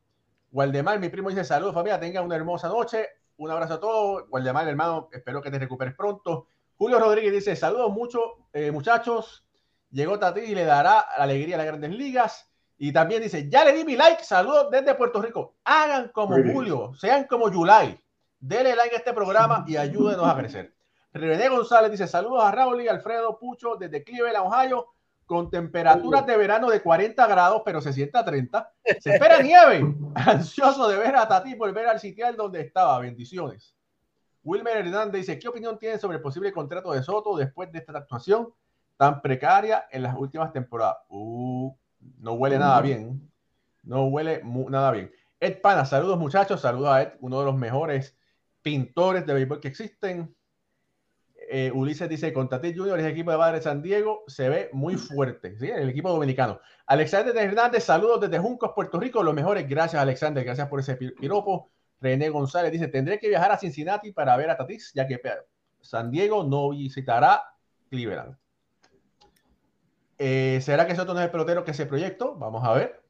Waldemar, 0.51 0.99
mi 0.99 1.09
primo, 1.09 1.29
dice 1.29 1.45
saludos, 1.45 1.73
familia, 1.73 2.01
tengan 2.01 2.25
una 2.25 2.35
hermosa 2.35 2.69
noche. 2.69 3.07
Un 3.39 3.51
abrazo 3.53 3.75
a 3.75 3.81
todos. 3.81 4.25
Waldemar, 4.31 4.69
hermano, 4.69 5.09
espero 5.13 5.41
que 5.41 5.51
te 5.51 5.59
recuperes 5.59 5.95
pronto. 5.95 6.49
Julio 6.77 6.99
Rodríguez 6.99 7.33
dice 7.33 7.57
saludos 7.57 7.91
mucho, 7.91 8.49
eh, 8.53 8.71
muchachos. 8.73 9.47
Llegó 9.91 10.19
Tati 10.19 10.41
y 10.41 10.55
le 10.55 10.65
dará 10.65 11.07
la 11.17 11.25
alegría 11.25 11.55
a 11.55 11.59
las 11.59 11.67
grandes 11.67 11.91
ligas. 11.91 12.51
Y 12.77 12.93
también 12.93 13.23
dice, 13.23 13.49
ya 13.49 13.65
le 13.65 13.73
di 13.73 13.85
mi 13.85 13.97
like, 13.97 14.23
saludos 14.25 14.71
desde 14.71 14.95
Puerto 14.95 15.23
Rico. 15.23 15.55
Hagan 15.65 16.11
como 16.13 16.37
Julio, 16.53 16.93
sean 16.95 17.25
como 17.25 17.51
Yulai. 17.51 17.99
Denle 18.41 18.77
like 18.77 18.95
a 18.95 18.99
este 18.99 19.13
programa 19.13 19.65
y 19.67 19.77
ayúdenos 19.77 20.29
a 20.29 20.37
crecer. 20.37 20.75
René 21.13 21.49
González 21.49 21.91
dice, 21.91 22.07
saludos 22.07 22.45
a 22.45 22.51
Raúl 22.51 22.83
y 22.83 22.89
Alfredo 22.89 23.39
Pucho 23.39 23.77
desde 23.77 24.05
Cleveland, 24.05 24.47
Ohio, 24.47 24.87
con 25.29 25.51
temperaturas 25.51 26.25
de 26.27 26.39
verano 26.39 26.71
de 26.71 26.81
40 26.81 27.27
grados, 27.27 27.61
pero 27.63 27.83
se 27.83 27.93
sienta 27.93 28.21
a 28.21 28.25
30. 28.25 28.73
Se 28.99 29.11
espera 29.11 29.43
nieve. 29.43 29.95
Ansioso 30.15 30.89
de 30.89 30.97
ver 30.97 31.15
a 31.17 31.29
Tati 31.29 31.55
volver 31.55 31.87
al 31.87 32.01
sitial 32.01 32.35
donde 32.35 32.63
estaba. 32.63 32.99
Bendiciones. 32.99 33.77
Wilmer 34.43 34.79
Hernández 34.79 35.27
dice, 35.27 35.39
¿qué 35.39 35.47
opinión 35.47 35.79
tiene 35.79 35.99
sobre 35.99 36.17
el 36.17 36.23
posible 36.23 36.51
contrato 36.51 36.93
de 36.93 37.03
Soto 37.03 37.37
después 37.37 37.71
de 37.71 37.81
esta 37.81 37.93
actuación 37.99 38.49
tan 38.97 39.21
precaria 39.21 39.85
en 39.91 40.03
las 40.03 40.17
últimas 40.17 40.51
temporadas? 40.51 40.97
Uh, 41.11 41.77
no 42.21 42.33
huele 42.33 42.59
nada 42.59 42.81
bien. 42.81 43.31
No 43.83 44.07
huele 44.07 44.41
nada 44.43 44.93
bien. 44.93 45.13
Ed 45.39 45.61
Pana, 45.61 45.85
saludos 45.85 46.19
muchachos, 46.19 46.63
saludos 46.63 46.89
a 46.89 47.03
Ed, 47.03 47.13
uno 47.21 47.41
de 47.41 47.45
los 47.45 47.55
mejores 47.55 48.17
pintores 48.63 49.27
de 49.27 49.35
béisbol 49.35 49.61
que 49.61 49.69
existen. 49.69 50.35
Eh, 51.51 51.73
Ulises 51.73 52.09
dice, 52.11 52.31
con 52.31 52.47
Tati 52.47 52.75
Junior, 52.77 53.01
el 53.01 53.07
equipo 53.07 53.31
de 53.31 53.39
Padre 53.39 53.63
San 53.63 53.81
Diego 53.81 54.23
se 54.27 54.51
ve 54.51 54.69
muy 54.75 54.97
fuerte, 54.97 55.59
¿sí? 55.59 55.71
el 55.71 55.89
equipo 55.89 56.11
dominicano. 56.11 56.61
Alexander 56.87 57.35
Hernández, 57.35 57.85
saludos 57.85 58.21
desde 58.21 58.39
Juncos, 58.39 58.73
Puerto 58.75 59.01
Rico, 59.01 59.23
los 59.23 59.33
mejores. 59.33 59.67
Gracias, 59.67 60.01
Alexander, 60.01 60.45
gracias 60.45 60.69
por 60.69 60.81
ese 60.81 60.97
piropo. 60.97 61.71
René 62.03 62.29
González 62.29 62.71
dice, 62.71 62.89
tendré 62.89 63.19
que 63.19 63.29
viajar 63.31 63.51
a 63.51 63.59
Cincinnati 63.59 64.13
para 64.13 64.37
ver 64.37 64.51
a 64.51 64.59
Tatis, 64.59 64.93
ya 64.95 65.07
que 65.07 65.19
San 65.81 66.11
Diego 66.11 66.45
no 66.45 66.69
visitará 66.69 67.43
Cleveland. 67.89 68.37
Eh, 70.19 70.61
¿Será 70.61 70.87
que 70.87 70.95
Soto 70.95 71.15
no 71.15 71.21
es 71.21 71.27
el 71.27 71.31
pelotero 71.31 71.65
que 71.65 71.73
se 71.73 71.87
proyectó? 71.87 72.35
Vamos 72.35 72.63
a 72.63 72.75
ver. 72.75 73.03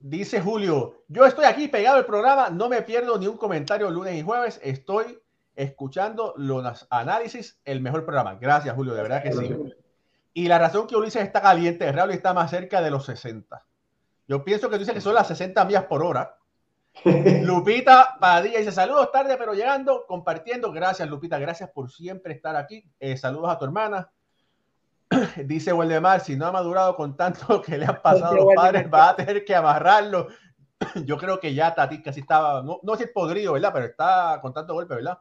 Dice 0.00 0.40
Julio, 0.40 1.04
yo 1.08 1.26
estoy 1.26 1.44
aquí 1.44 1.68
pegado 1.68 1.98
al 1.98 2.06
programa, 2.06 2.48
no 2.48 2.70
me 2.70 2.80
pierdo 2.80 3.18
ni 3.18 3.26
un 3.26 3.36
comentario 3.36 3.90
lunes 3.90 4.14
y 4.14 4.22
jueves, 4.22 4.60
estoy 4.62 5.18
escuchando 5.58 6.34
los 6.36 6.86
análisis, 6.88 7.60
el 7.64 7.80
mejor 7.80 8.04
programa. 8.04 8.36
Gracias, 8.36 8.74
Julio, 8.76 8.94
de 8.94 9.02
verdad 9.02 9.22
que 9.24 9.32
sí. 9.32 9.56
Y 10.32 10.46
la 10.46 10.56
razón 10.56 10.86
que 10.86 10.94
Ulises 10.94 11.22
está 11.22 11.42
caliente, 11.42 11.90
Raúl 11.90 12.12
está 12.12 12.32
más 12.32 12.50
cerca 12.50 12.80
de 12.80 12.92
los 12.92 13.04
60. 13.06 13.66
Yo 14.28 14.44
pienso 14.44 14.68
que 14.68 14.76
tú 14.76 14.80
dices 14.80 14.94
que 14.94 15.00
son 15.00 15.14
las 15.14 15.26
60 15.26 15.64
millas 15.64 15.86
por 15.86 16.04
hora. 16.04 16.36
Lupita 17.42 18.16
Padilla 18.20 18.58
dice 18.58 18.70
saludos 18.70 19.10
tarde, 19.10 19.36
pero 19.36 19.52
llegando, 19.52 20.04
compartiendo. 20.06 20.70
Gracias, 20.70 21.08
Lupita, 21.08 21.40
gracias 21.40 21.70
por 21.70 21.90
siempre 21.90 22.34
estar 22.34 22.54
aquí. 22.54 22.84
Eh, 23.00 23.16
saludos 23.16 23.50
a 23.50 23.58
tu 23.58 23.64
hermana. 23.64 24.10
Dice 25.44 25.72
Waldemar, 25.72 26.20
si 26.20 26.36
no 26.36 26.46
ha 26.46 26.52
madurado 26.52 26.94
con 26.94 27.16
tanto 27.16 27.62
que 27.62 27.78
le 27.78 27.86
han 27.86 28.00
pasado 28.00 28.36
los 28.36 28.54
padres, 28.54 28.88
va 28.92 29.08
a 29.08 29.16
tener 29.16 29.44
que 29.44 29.56
amarrarlo. 29.56 30.28
yo 31.04 31.16
creo 31.16 31.40
que 31.40 31.52
ya 31.52 31.74
Tatis 31.74 32.02
casi 32.02 32.20
estaba, 32.20 32.62
no, 32.62 32.78
no 32.82 32.94
es 32.94 33.00
el 33.00 33.10
podrido, 33.10 33.54
¿verdad? 33.54 33.72
Pero 33.72 33.86
está 33.86 34.38
con 34.40 34.52
tanto 34.52 34.74
golpe, 34.74 34.94
¿verdad? 34.94 35.18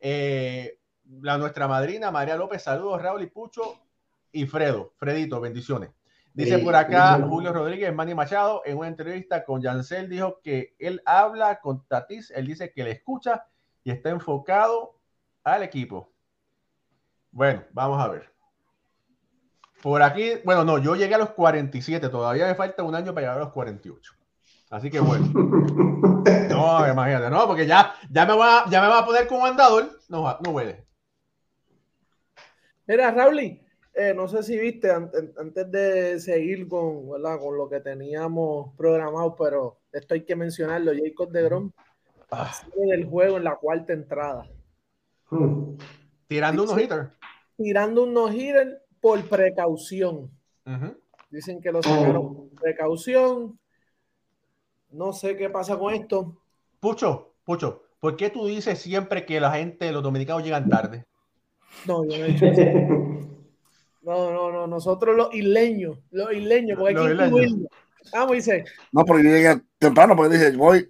Eh, 0.00 0.78
la 1.22 1.38
nuestra 1.38 1.66
madrina 1.66 2.10
María 2.10 2.36
López, 2.36 2.62
saludos 2.62 3.02
Raúl 3.02 3.22
y 3.22 3.26
Pucho 3.26 3.80
y 4.32 4.46
Fredo, 4.46 4.92
Fredito, 4.96 5.40
bendiciones. 5.40 5.90
Dice 6.34 6.58
por 6.58 6.76
acá 6.76 7.18
Julio 7.28 7.52
Rodríguez, 7.52 7.92
Manny 7.92 8.14
Machado, 8.14 8.62
en 8.64 8.78
una 8.78 8.86
entrevista 8.86 9.44
con 9.44 9.60
Yancel, 9.60 10.08
dijo 10.08 10.40
que 10.40 10.76
él 10.78 11.02
habla 11.04 11.58
con 11.60 11.84
Tatis, 11.88 12.30
él 12.30 12.46
dice 12.46 12.72
que 12.72 12.84
le 12.84 12.92
escucha 12.92 13.46
y 13.82 13.90
está 13.90 14.10
enfocado 14.10 15.00
al 15.42 15.64
equipo. 15.64 16.12
Bueno, 17.32 17.64
vamos 17.72 18.00
a 18.00 18.08
ver. 18.08 18.32
Por 19.82 20.02
aquí, 20.02 20.32
bueno, 20.44 20.64
no, 20.64 20.78
yo 20.78 20.94
llegué 20.94 21.14
a 21.14 21.18
los 21.18 21.30
47, 21.30 22.08
todavía 22.08 22.46
me 22.46 22.54
falta 22.54 22.82
un 22.82 22.94
año 22.94 23.12
para 23.14 23.22
llegar 23.22 23.36
a 23.38 23.44
los 23.44 23.52
48. 23.52 24.17
Así 24.70 24.90
que 24.90 25.00
bueno. 25.00 25.26
No, 26.50 26.90
imagínate, 26.90 27.30
no, 27.30 27.46
porque 27.46 27.66
ya, 27.66 27.94
ya, 28.10 28.26
me, 28.26 28.36
va, 28.36 28.64
ya 28.68 28.82
me 28.82 28.88
va 28.88 28.98
a 28.98 29.06
poner 29.06 29.26
como 29.26 29.46
andador. 29.46 29.88
No, 30.08 30.38
no 30.44 30.52
puede. 30.52 30.84
Mira, 32.86 33.10
Raúl, 33.10 33.38
eh, 33.40 34.14
no 34.14 34.28
sé 34.28 34.42
si 34.42 34.58
viste 34.58 34.90
antes 34.90 35.70
de 35.70 36.20
seguir 36.20 36.68
con, 36.68 37.08
con 37.08 37.56
lo 37.56 37.68
que 37.68 37.80
teníamos 37.80 38.74
programado, 38.76 39.34
pero 39.36 39.80
esto 39.92 40.14
hay 40.14 40.24
que 40.24 40.36
mencionarlo. 40.36 40.92
Jacob 40.92 41.30
de 41.30 41.42
Grom 41.42 41.72
ah. 42.30 42.52
del 42.76 43.06
juego 43.06 43.38
en 43.38 43.44
la 43.44 43.56
cuarta 43.56 43.92
entrada. 43.92 44.46
Tirando 46.26 46.62
unos 46.64 46.80
hitters. 46.80 47.10
Tirando 47.56 48.04
unos 48.04 48.34
hitters 48.34 48.76
por 49.00 49.22
precaución. 49.28 50.30
Dicen 51.30 51.60
que 51.60 51.72
lo 51.72 51.82
sacaron 51.82 52.34
por 52.34 52.48
precaución. 52.60 53.58
No 54.90 55.12
sé 55.12 55.36
qué 55.36 55.50
pasa 55.50 55.78
con 55.78 55.94
esto. 55.94 56.36
Pucho, 56.80 57.28
Pucho, 57.48 57.84
¿por 57.98 58.14
qué 58.14 58.28
tú 58.28 58.46
dices 58.46 58.78
siempre 58.78 59.24
que 59.24 59.40
la 59.40 59.50
gente, 59.52 59.90
los 59.90 60.02
dominicanos 60.02 60.44
llegan 60.44 60.68
tarde? 60.68 61.06
No, 61.86 62.04
yo 62.04 62.18
no 62.18 62.24
he 62.26 62.28
dicho 62.28 62.44
eso. 62.44 62.60
No, 64.02 64.30
no, 64.30 64.50
no, 64.50 64.66
nosotros 64.66 65.14
los 65.14 65.34
isleños, 65.34 65.98
los 66.10 66.32
isleños, 66.32 66.78
porque 66.78 66.98
hay 66.98 67.06
que 67.06 67.24
incluirlo. 67.24 67.68
Ah, 68.14 68.26
dice. 68.32 68.64
No, 68.90 69.04
porque 69.04 69.22
yo 69.22 69.30
llegué 69.30 69.60
temprano, 69.78 70.16
porque 70.16 70.38
dije, 70.38 70.56
voy 70.56 70.88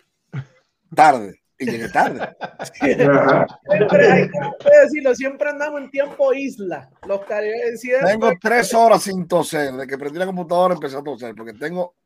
tarde. 0.95 1.41
Y 1.59 1.65
llegué 1.65 1.89
tarde. 1.89 2.37
siempre 2.75 4.13
hay 4.13 4.29
que 4.29 4.81
decirlo, 4.83 5.15
siempre 5.17 5.49
andamos 5.49 5.81
en 5.81 5.91
tiempo 5.91 6.33
isla. 6.33 6.89
Los 7.09 7.23
Tengo 7.27 8.31
tres 8.41 8.73
horas 8.73 9.03
sin 9.03 9.27
toser. 9.27 9.73
De 9.73 9.87
que 9.89 9.99
prendí 9.99 10.19
la 10.19 10.27
computadora 10.27 10.75
empecé 10.75 10.97
a 10.97 11.03
toser, 11.03 11.35
porque 11.35 11.55
tengo 11.55 11.97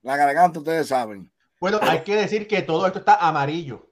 la 0.00 0.16
garganta, 0.16 0.60
ustedes 0.60 0.88
saben. 0.88 1.30
Bueno, 1.64 1.78
hay 1.80 2.02
que 2.02 2.14
decir 2.14 2.46
que 2.46 2.60
todo 2.60 2.86
esto 2.86 2.98
está 2.98 3.26
amarillo. 3.26 3.88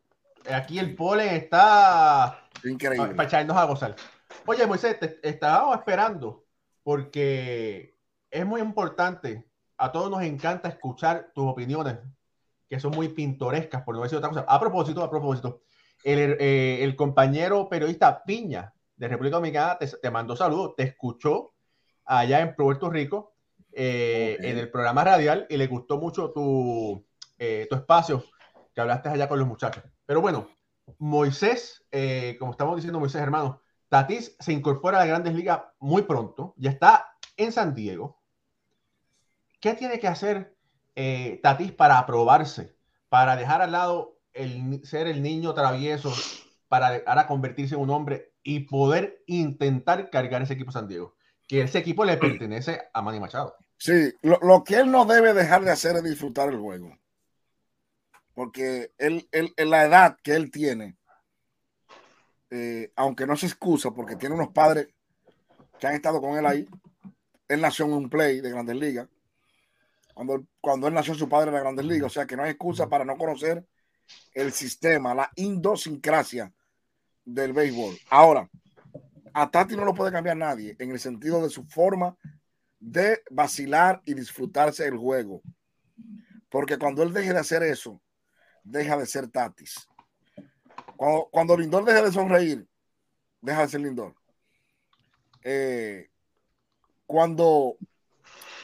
Aquí 0.52 0.78
el 0.78 0.94
polen 0.94 1.30
está 1.30 2.46
increíble 2.64 3.14
para 3.14 3.26
echarnos 3.26 3.56
a 3.56 3.64
gozar. 3.64 3.96
Oye, 4.44 4.66
Moisés, 4.66 5.00
te 5.00 5.18
estábamos 5.26 5.78
esperando 5.78 6.44
porque 6.82 7.96
es 8.30 8.44
muy 8.44 8.60
importante. 8.60 9.48
A 9.78 9.90
todos 9.90 10.10
nos 10.10 10.22
encanta 10.22 10.68
escuchar 10.68 11.32
tus 11.34 11.46
opiniones, 11.48 11.96
que 12.68 12.78
son 12.78 12.90
muy 12.90 13.08
pintorescas, 13.08 13.80
por 13.84 13.96
no 13.96 14.02
decir 14.02 14.18
otra 14.18 14.28
cosa. 14.28 14.44
A 14.46 14.60
propósito, 14.60 15.02
a 15.02 15.08
propósito, 15.08 15.62
el, 16.04 16.36
eh, 16.40 16.94
compañero 16.94 17.70
periodista 17.70 18.22
Piña 18.22 18.70
de 18.96 19.08
República 19.08 19.36
Dominicana 19.36 19.78
te, 19.78 20.10
mandó 20.10 20.36
saludos, 20.36 20.74
te 20.76 20.82
escuchó 20.82 21.54
allá 22.04 22.40
en 22.40 22.54
Puerto 22.54 22.90
Rico 22.90 23.32
eh, 23.72 24.36
en 24.42 24.58
el 24.58 24.70
programa 24.70 25.04
radial 25.04 25.46
y 25.48 25.56
le 25.56 25.68
gustó 25.68 25.96
mucho 25.96 26.32
tu, 26.32 27.06
eh, 27.44 27.66
tu 27.68 27.74
espacio 27.74 28.24
que 28.72 28.81
hablaste 28.81 29.09
allá 29.09 29.28
con 29.28 29.37
los 29.37 29.48
muchachos. 29.48 29.83
Pero 30.07 30.20
bueno, 30.20 30.48
Moisés, 30.98 31.85
eh, 31.90 32.37
como 32.38 32.52
estamos 32.52 32.76
diciendo, 32.76 33.00
Moisés 33.00 33.20
hermano, 33.20 33.61
Tatis 33.88 34.37
se 34.38 34.52
incorpora 34.52 34.98
a 34.98 35.00
las 35.00 35.09
grandes 35.09 35.35
ligas 35.35 35.61
muy 35.81 36.02
pronto, 36.02 36.55
ya 36.57 36.70
está 36.70 37.16
en 37.37 37.50
San 37.50 37.74
Diego. 37.74 38.22
¿Qué 39.61 39.74
tiene 39.74 39.98
que 39.98 40.07
hacer 40.07 40.57
eh, 40.94 41.40
Tatis 41.42 41.72
para 41.72 41.98
aprobarse, 41.98 42.76
para 43.09 43.35
dejar 43.35 43.61
al 43.61 43.72
lado 43.72 44.20
el 44.33 44.81
ser 44.85 45.09
el 45.09 45.20
niño 45.20 45.52
travieso, 45.52 46.12
para 46.68 47.02
ahora 47.07 47.26
convertirse 47.26 47.74
en 47.74 47.81
un 47.81 47.90
hombre 47.90 48.35
y 48.44 48.61
poder 48.61 49.20
intentar 49.26 50.11
cargar 50.11 50.42
ese 50.42 50.55
equipo 50.55 50.70
San 50.70 50.87
Diego? 50.87 51.16
Que 51.48 51.62
ese 51.62 51.81
equipo 51.81 52.05
le 52.05 52.18
pertenece 52.18 52.83
a 52.94 53.02
Manny 53.02 53.18
Machado. 53.18 53.57
Sí, 53.78 54.12
lo, 54.22 54.38
lo 54.42 54.62
que 54.62 54.76
él 54.76 54.92
no 54.92 55.07
debe 55.07 55.35
dejar 55.35 55.64
de 55.64 55.72
hacer 55.72 55.96
es 55.96 56.05
disfrutar 56.05 56.48
el 56.48 56.59
juego 56.59 57.01
porque 58.35 58.92
él, 58.99 59.29
en 59.31 59.71
la 59.71 59.85
edad 59.85 60.18
que 60.23 60.35
él 60.35 60.51
tiene, 60.51 60.97
eh, 62.51 62.92
aunque 62.97 63.27
no 63.27 63.37
se 63.37 63.47
excusa 63.47 63.90
porque 63.92 64.16
tiene 64.16 64.35
unos 64.35 64.53
padres 64.53 64.88
que 65.79 65.87
han 65.87 65.95
estado 65.95 66.21
con 66.21 66.37
él 66.37 66.47
ahí, 66.47 66.68
él 67.49 67.61
nació 67.61 67.87
en 67.87 67.92
un 67.92 68.11
play 68.11 68.40
de 68.40 68.51
Grandes 68.51 68.77
Ligas, 68.77 69.09
cuando, 70.14 70.45
cuando 70.61 70.88
él 70.88 70.95
nació 70.95 71.14
su 71.14 71.29
padre 71.29 71.49
en 71.49 71.55
la 71.55 71.61
Grandes 71.61 71.87
Ligas, 71.87 72.07
o 72.07 72.14
sea 72.14 72.27
que 72.27 72.37
no 72.37 72.42
hay 72.42 72.51
excusa 72.51 72.88
para 72.88 73.05
no 73.05 73.16
conocer 73.16 73.66
el 74.35 74.53
sistema, 74.53 75.14
la 75.14 75.31
idiosincrasia 75.37 76.53
del 77.25 77.53
béisbol. 77.53 77.97
Ahora, 78.11 78.49
a 79.33 79.51
Tati 79.51 79.77
no 79.77 79.85
lo 79.85 79.95
puede 79.95 80.12
cambiar 80.12 80.37
nadie 80.37 80.77
en 80.79 80.90
el 80.90 81.01
sentido 81.01 81.42
de 81.42 81.51
su 81.51 81.64
forma 81.64 82.16
de 82.79 83.23
vacilar 83.31 84.03
y 84.05 84.14
disfrutarse 84.14 84.87
el 84.87 84.97
juego. 84.97 85.40
Porque 86.51 86.77
cuando 86.79 87.03
él 87.03 87.12
deje 87.12 87.33
de 87.33 87.38
hacer 87.38 87.62
eso, 87.62 88.01
deja 88.62 88.96
de 88.96 89.07
ser 89.07 89.29
Tatis. 89.29 89.88
Cuando, 90.96 91.29
cuando 91.31 91.57
Lindor 91.57 91.85
deja 91.85 92.03
de 92.03 92.12
sonreír, 92.12 92.66
deja 93.40 93.62
de 93.62 93.68
ser 93.68 93.81
Lindor. 93.81 94.14
Eh, 95.42 96.11
cuando 97.07 97.77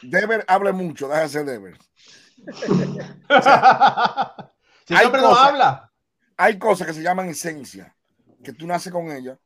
Dever 0.02 0.44
hable 0.46 0.72
mucho, 0.72 1.08
deja 1.08 1.22
de 1.22 1.28
ser 1.28 1.44
Dever. 1.44 1.76
si 4.86 4.96
siempre 4.96 5.20
no 5.20 5.34
habla. 5.34 5.92
Hay 6.36 6.58
cosas 6.58 6.86
que 6.86 6.94
se 6.94 7.02
llaman 7.02 7.28
esencia, 7.28 7.96
que 8.44 8.52
tú 8.52 8.66
naces 8.66 8.92
con 8.92 9.10
ella. 9.10 9.38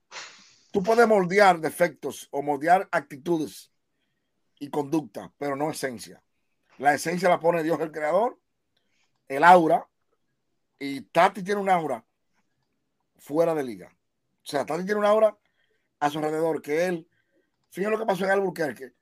Tú 0.71 0.83
puedes 0.83 1.09
moldear 1.09 1.59
defectos 1.59 2.29
o 2.31 2.43
moldear 2.43 2.89
actitudes 2.93 3.73
y 4.59 4.69
conducta, 4.69 5.33
pero 5.39 5.57
no 5.57 5.71
esencia. 5.71 6.23
La 6.79 6.95
esencia 6.95 7.29
la 7.29 7.41
pone 7.41 7.63
Dios 7.63 7.81
el 7.81 7.93
creador, 7.93 8.39
el 9.29 9.45
aura, 9.45 9.87
y 10.85 11.01
Tati 11.01 11.45
tiene 11.45 11.61
un 11.61 11.71
aura 11.71 12.05
fuera 13.17 13.55
de 13.55 13.63
liga. 13.63 13.89
O 13.89 14.45
sea, 14.45 14.67
Tati 14.67 14.85
tiene 14.85 14.99
una 14.99 15.11
aura 15.11 15.39
a 16.01 16.11
su 16.11 16.19
alrededor 16.19 16.61
que 16.61 16.87
él, 16.87 17.09
fíjense 17.71 17.93
lo 17.93 18.01
que 18.01 18.07
pasó 18.07 18.25
en 18.25 18.33
Albuquerque, 18.33 18.93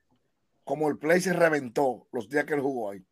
como 0.63 0.89
el 0.89 0.99
play 0.99 1.21
se 1.21 1.33
reventó 1.33 2.07
los 2.11 2.29
días 2.29 2.45
que 2.45 2.53
él 2.53 2.61
jugó 2.61 2.91
ahí, 2.91 3.03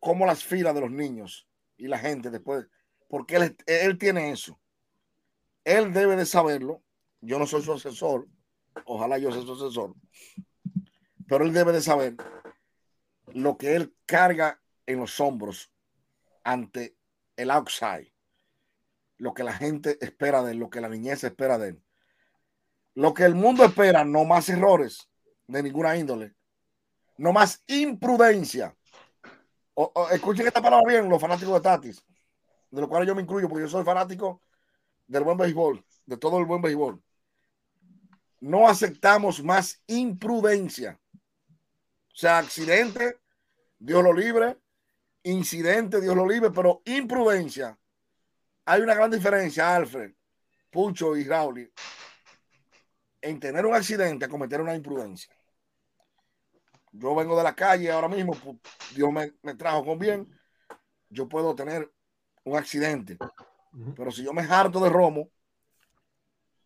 como 0.00 0.24
las 0.24 0.42
filas 0.42 0.74
de 0.74 0.80
los 0.80 0.90
niños 0.90 1.46
y 1.76 1.86
la 1.86 1.98
gente 1.98 2.30
después, 2.30 2.66
porque 3.06 3.36
él, 3.36 3.56
él 3.66 3.98
tiene 3.98 4.30
eso. 4.30 4.58
Él 5.62 5.92
debe 5.92 6.16
de 6.16 6.24
saberlo. 6.24 6.82
Yo 7.20 7.38
no 7.38 7.46
soy 7.46 7.60
su 7.60 7.74
asesor, 7.74 8.26
ojalá 8.86 9.18
yo 9.18 9.30
sea 9.30 9.42
su 9.42 9.52
asesor, 9.52 9.94
pero 11.28 11.44
él 11.44 11.52
debe 11.52 11.72
de 11.72 11.82
saber 11.82 12.16
lo 13.34 13.58
que 13.58 13.76
él 13.76 13.94
carga 14.06 14.62
en 14.86 15.00
los 15.00 15.20
hombros 15.20 15.70
ante 16.44 16.96
el 17.36 17.50
outside, 17.50 18.12
lo 19.18 19.34
que 19.34 19.44
la 19.44 19.52
gente 19.52 19.98
espera 20.00 20.42
de 20.42 20.52
él, 20.52 20.58
lo 20.58 20.70
que 20.70 20.80
la 20.80 20.88
niñez 20.88 21.24
espera 21.24 21.58
de 21.58 21.70
él. 21.70 21.82
Lo 22.94 23.12
que 23.12 23.24
el 23.24 23.34
mundo 23.34 23.64
espera, 23.64 24.04
no 24.04 24.24
más 24.24 24.48
errores 24.48 25.08
de 25.46 25.62
ninguna 25.62 25.96
índole, 25.96 26.34
no 27.18 27.32
más 27.32 27.62
imprudencia. 27.66 28.76
escuchen 30.12 30.46
esta 30.46 30.62
palabra 30.62 30.88
bien, 30.88 31.08
los 31.08 31.20
fanáticos 31.20 31.54
de 31.54 31.60
Tatis, 31.60 32.04
de 32.70 32.80
lo 32.80 32.88
cual 32.88 33.06
yo 33.06 33.14
me 33.14 33.22
incluyo, 33.22 33.48
porque 33.48 33.64
yo 33.64 33.68
soy 33.68 33.84
fanático 33.84 34.42
del 35.06 35.24
buen 35.24 35.36
béisbol, 35.36 35.84
de 36.06 36.16
todo 36.16 36.38
el 36.38 36.44
buen 36.44 36.62
béisbol. 36.62 37.02
No 38.40 38.68
aceptamos 38.68 39.42
más 39.42 39.82
imprudencia. 39.86 41.00
O 42.12 42.16
sea, 42.16 42.38
accidente, 42.38 43.18
Dios 43.78 44.02
lo 44.02 44.12
libre, 44.12 44.58
incidente, 45.24 46.00
Dios 46.00 46.14
lo 46.14 46.28
libre, 46.28 46.50
pero 46.50 46.82
imprudencia. 46.84 47.78
Hay 48.66 48.80
una 48.80 48.94
gran 48.94 49.10
diferencia, 49.10 49.74
Alfred, 49.74 50.12
Pucho 50.70 51.16
y 51.16 51.24
Raúl, 51.24 51.72
en 53.20 53.40
tener 53.40 53.66
un 53.66 53.74
accidente 53.74 54.24
a 54.24 54.28
cometer 54.28 54.60
una 54.60 54.74
imprudencia. 54.74 55.34
Yo 56.92 57.14
vengo 57.14 57.36
de 57.36 57.42
la 57.42 57.54
calle 57.54 57.90
ahora 57.90 58.08
mismo, 58.08 58.32
pues, 58.34 58.56
Dios 58.94 59.10
me, 59.12 59.54
trajo 59.54 59.84
con 59.84 59.98
bien, 59.98 60.28
yo 61.08 61.28
puedo 61.28 61.54
tener 61.54 61.90
un 62.44 62.56
accidente. 62.56 63.18
Pero 63.96 64.12
si 64.12 64.22
yo 64.22 64.32
me 64.32 64.42
harto 64.42 64.78
de 64.78 64.90
romo, 64.90 65.30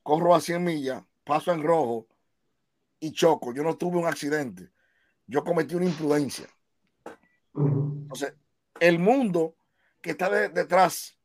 corro 0.02 0.34
a 0.34 0.40
100 0.40 0.62
millas, 0.62 1.02
paso 1.24 1.52
en 1.52 1.62
rojo 1.62 2.06
y 3.00 3.12
choco, 3.12 3.54
yo 3.54 3.62
no 3.62 3.76
tuve 3.76 3.98
un 3.98 4.06
accidente, 4.06 4.70
yo 5.26 5.44
cometí 5.44 5.74
una 5.74 5.86
imprudencia. 5.86 6.46
Entonces, 7.54 8.34
el 8.80 8.98
mundo 8.98 9.56
que 10.00 10.10
está 10.10 10.30
detrás 10.30 11.18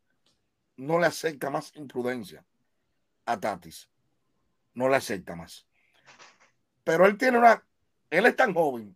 no 0.77 0.99
le 0.99 1.07
acepta 1.07 1.49
más 1.49 1.75
imprudencia 1.75 2.43
a 3.25 3.39
Tatis. 3.39 3.89
No 4.73 4.89
le 4.89 4.95
acepta 4.95 5.35
más. 5.35 5.67
Pero 6.83 7.05
él 7.05 7.17
tiene 7.17 7.37
una, 7.37 7.63
él 8.09 8.25
es 8.25 8.35
tan 8.35 8.53
joven, 8.53 8.95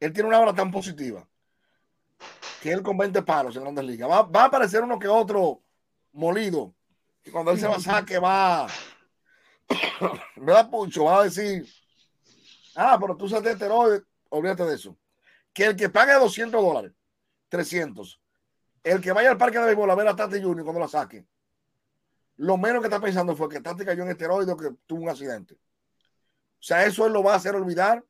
él 0.00 0.12
tiene 0.12 0.28
una 0.28 0.40
obra 0.40 0.54
tan 0.54 0.70
positiva 0.70 1.26
que 2.60 2.72
él 2.72 2.82
con 2.82 2.96
20 2.96 3.22
palos 3.22 3.56
en 3.56 3.62
Grandes 3.62 3.84
Ligas. 3.84 4.08
Va, 4.08 4.22
va 4.22 4.42
a 4.42 4.46
aparecer 4.46 4.82
uno 4.82 4.98
que 4.98 5.08
otro 5.08 5.62
molido. 6.12 6.74
Y 7.24 7.30
cuando 7.30 7.52
él 7.52 7.60
se 7.60 7.68
va 7.68 7.76
a 7.76 7.80
saque, 7.80 8.18
va. 8.18 8.66
¿Verdad, 10.36 10.70
Pucho? 10.70 11.04
Va 11.04 11.20
a 11.20 11.24
decir. 11.24 11.66
Ah, 12.74 12.98
pero 13.00 13.16
tú 13.16 13.28
sabes 13.28 13.58
de. 13.58 14.02
Olvídate 14.30 14.64
de 14.64 14.74
eso. 14.74 14.96
Que 15.52 15.66
el 15.66 15.76
que 15.76 15.88
pague 15.88 16.14
200 16.14 16.62
dólares, 16.62 16.92
300, 17.48 18.20
el 18.84 19.00
que 19.00 19.12
vaya 19.12 19.30
al 19.30 19.38
parque 19.38 19.58
de 19.58 19.66
béisbol 19.66 19.90
a 19.90 19.94
ver 19.94 20.08
a 20.08 20.16
Tati 20.16 20.40
Junior 20.40 20.64
cuando 20.64 20.80
la 20.80 20.88
saque, 20.88 21.26
lo 22.36 22.56
menos 22.56 22.80
que 22.80 22.86
está 22.86 23.00
pensando 23.00 23.36
fue 23.36 23.48
que 23.48 23.60
Tati 23.60 23.84
cayó 23.84 24.02
en 24.02 24.10
esteroides 24.10 24.54
o 24.54 24.56
que 24.56 24.70
tuvo 24.86 25.02
un 25.02 25.10
accidente. 25.10 25.54
O 25.54 26.62
sea, 26.62 26.86
eso 26.86 27.06
él 27.06 27.12
lo 27.12 27.22
va 27.22 27.34
a 27.34 27.36
hacer 27.36 27.54
olvidar. 27.54 28.04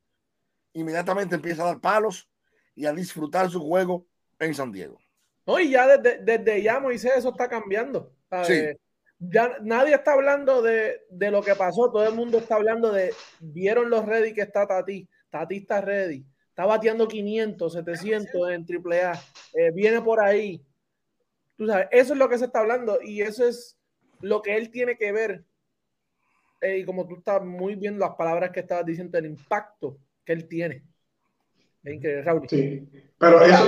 Inmediatamente 0.72 1.34
empieza 1.34 1.62
a 1.62 1.66
dar 1.66 1.80
palos 1.80 2.28
y 2.74 2.86
a 2.86 2.92
disfrutar 2.92 3.50
su 3.50 3.60
juego 3.60 4.06
en 4.38 4.54
San 4.54 4.70
Diego. 4.70 5.00
Hoy 5.44 5.70
ya 5.70 5.96
desde, 5.96 6.22
desde 6.22 6.62
ya 6.62 6.78
Moisés 6.78 7.12
eso 7.16 7.30
está 7.30 7.48
cambiando. 7.48 8.14
Ya 9.18 9.58
nadie 9.60 9.94
está 9.94 10.12
hablando 10.14 10.62
de, 10.62 11.00
lo 11.10 11.42
que 11.42 11.54
pasó, 11.54 11.90
todo 11.90 12.06
el 12.06 12.14
mundo 12.14 12.38
está 12.38 12.54
hablando 12.54 12.90
de, 12.90 13.12
vieron 13.38 13.90
los 13.90 14.06
ready 14.06 14.32
que 14.32 14.42
está 14.42 14.66
Tati, 14.66 15.06
Tati 15.28 15.58
está 15.58 15.80
ready, 15.80 16.24
está 16.60 16.66
bateando 16.66 17.08
500, 17.08 17.72
700 17.72 18.50
en 18.50 18.66
AAA, 18.68 19.12
eh, 19.54 19.70
viene 19.72 20.02
por 20.02 20.20
ahí. 20.20 20.62
Tú 21.56 21.66
sabes, 21.66 21.88
eso 21.90 22.12
es 22.12 22.18
lo 22.18 22.28
que 22.28 22.36
se 22.36 22.44
está 22.44 22.60
hablando 22.60 22.98
y 23.02 23.22
eso 23.22 23.46
es 23.46 23.78
lo 24.20 24.42
que 24.42 24.56
él 24.56 24.70
tiene 24.70 24.98
que 24.98 25.10
ver. 25.10 25.42
Eh, 26.60 26.80
y 26.80 26.84
como 26.84 27.08
tú 27.08 27.16
estás 27.16 27.42
muy 27.42 27.76
bien 27.76 27.98
las 27.98 28.10
palabras 28.10 28.50
que 28.50 28.60
estabas 28.60 28.84
diciendo, 28.84 29.16
el 29.16 29.24
impacto 29.24 29.96
que 30.22 30.34
él 30.34 30.48
tiene. 30.48 30.84
Es 31.82 31.94
increíble, 31.94 32.22
Raúl. 32.24 32.46
Sí, 32.46 32.86
pero 33.16 33.42
eso 33.42 33.64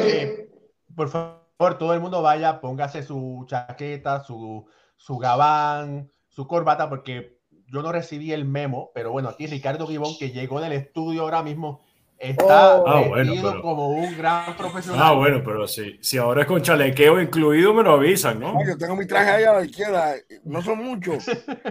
por 0.94 1.08
favor, 1.08 1.78
todo 1.78 1.94
el 1.94 2.00
mundo 2.00 2.20
vaya, 2.20 2.60
póngase 2.60 3.02
su 3.02 3.46
chaqueta, 3.48 4.22
su, 4.22 4.66
su 4.96 5.16
gabán, 5.16 6.12
su 6.28 6.46
corbata, 6.46 6.90
porque 6.90 7.40
yo 7.68 7.80
no 7.80 7.90
recibí 7.90 8.32
el 8.32 8.44
memo, 8.44 8.90
pero 8.94 9.12
bueno, 9.12 9.30
aquí 9.30 9.46
Ricardo 9.46 9.86
Gibón, 9.86 10.14
que 10.18 10.30
llegó 10.30 10.60
del 10.60 10.72
estudio 10.72 11.22
ahora 11.22 11.42
mismo, 11.42 11.80
está 12.22 12.76
oh. 12.76 12.86
ah, 12.86 13.60
como 13.60 13.88
un 13.88 14.16
gran 14.16 14.56
profesional. 14.56 15.00
Ah, 15.02 15.12
bueno, 15.12 15.42
pero 15.44 15.66
sí, 15.66 15.98
si 16.00 16.18
ahora 16.18 16.42
es 16.42 16.46
con 16.46 16.62
chalequeo 16.62 17.20
incluido, 17.20 17.74
me 17.74 17.82
lo 17.82 17.94
avisan, 17.94 18.38
¿no? 18.38 18.64
yo 18.64 18.78
tengo 18.78 18.94
mi 18.94 19.06
traje 19.06 19.30
ahí 19.30 19.44
a 19.44 19.54
la 19.54 19.64
izquierda, 19.64 20.14
no 20.44 20.62
son 20.62 20.78
muchos, 20.78 21.26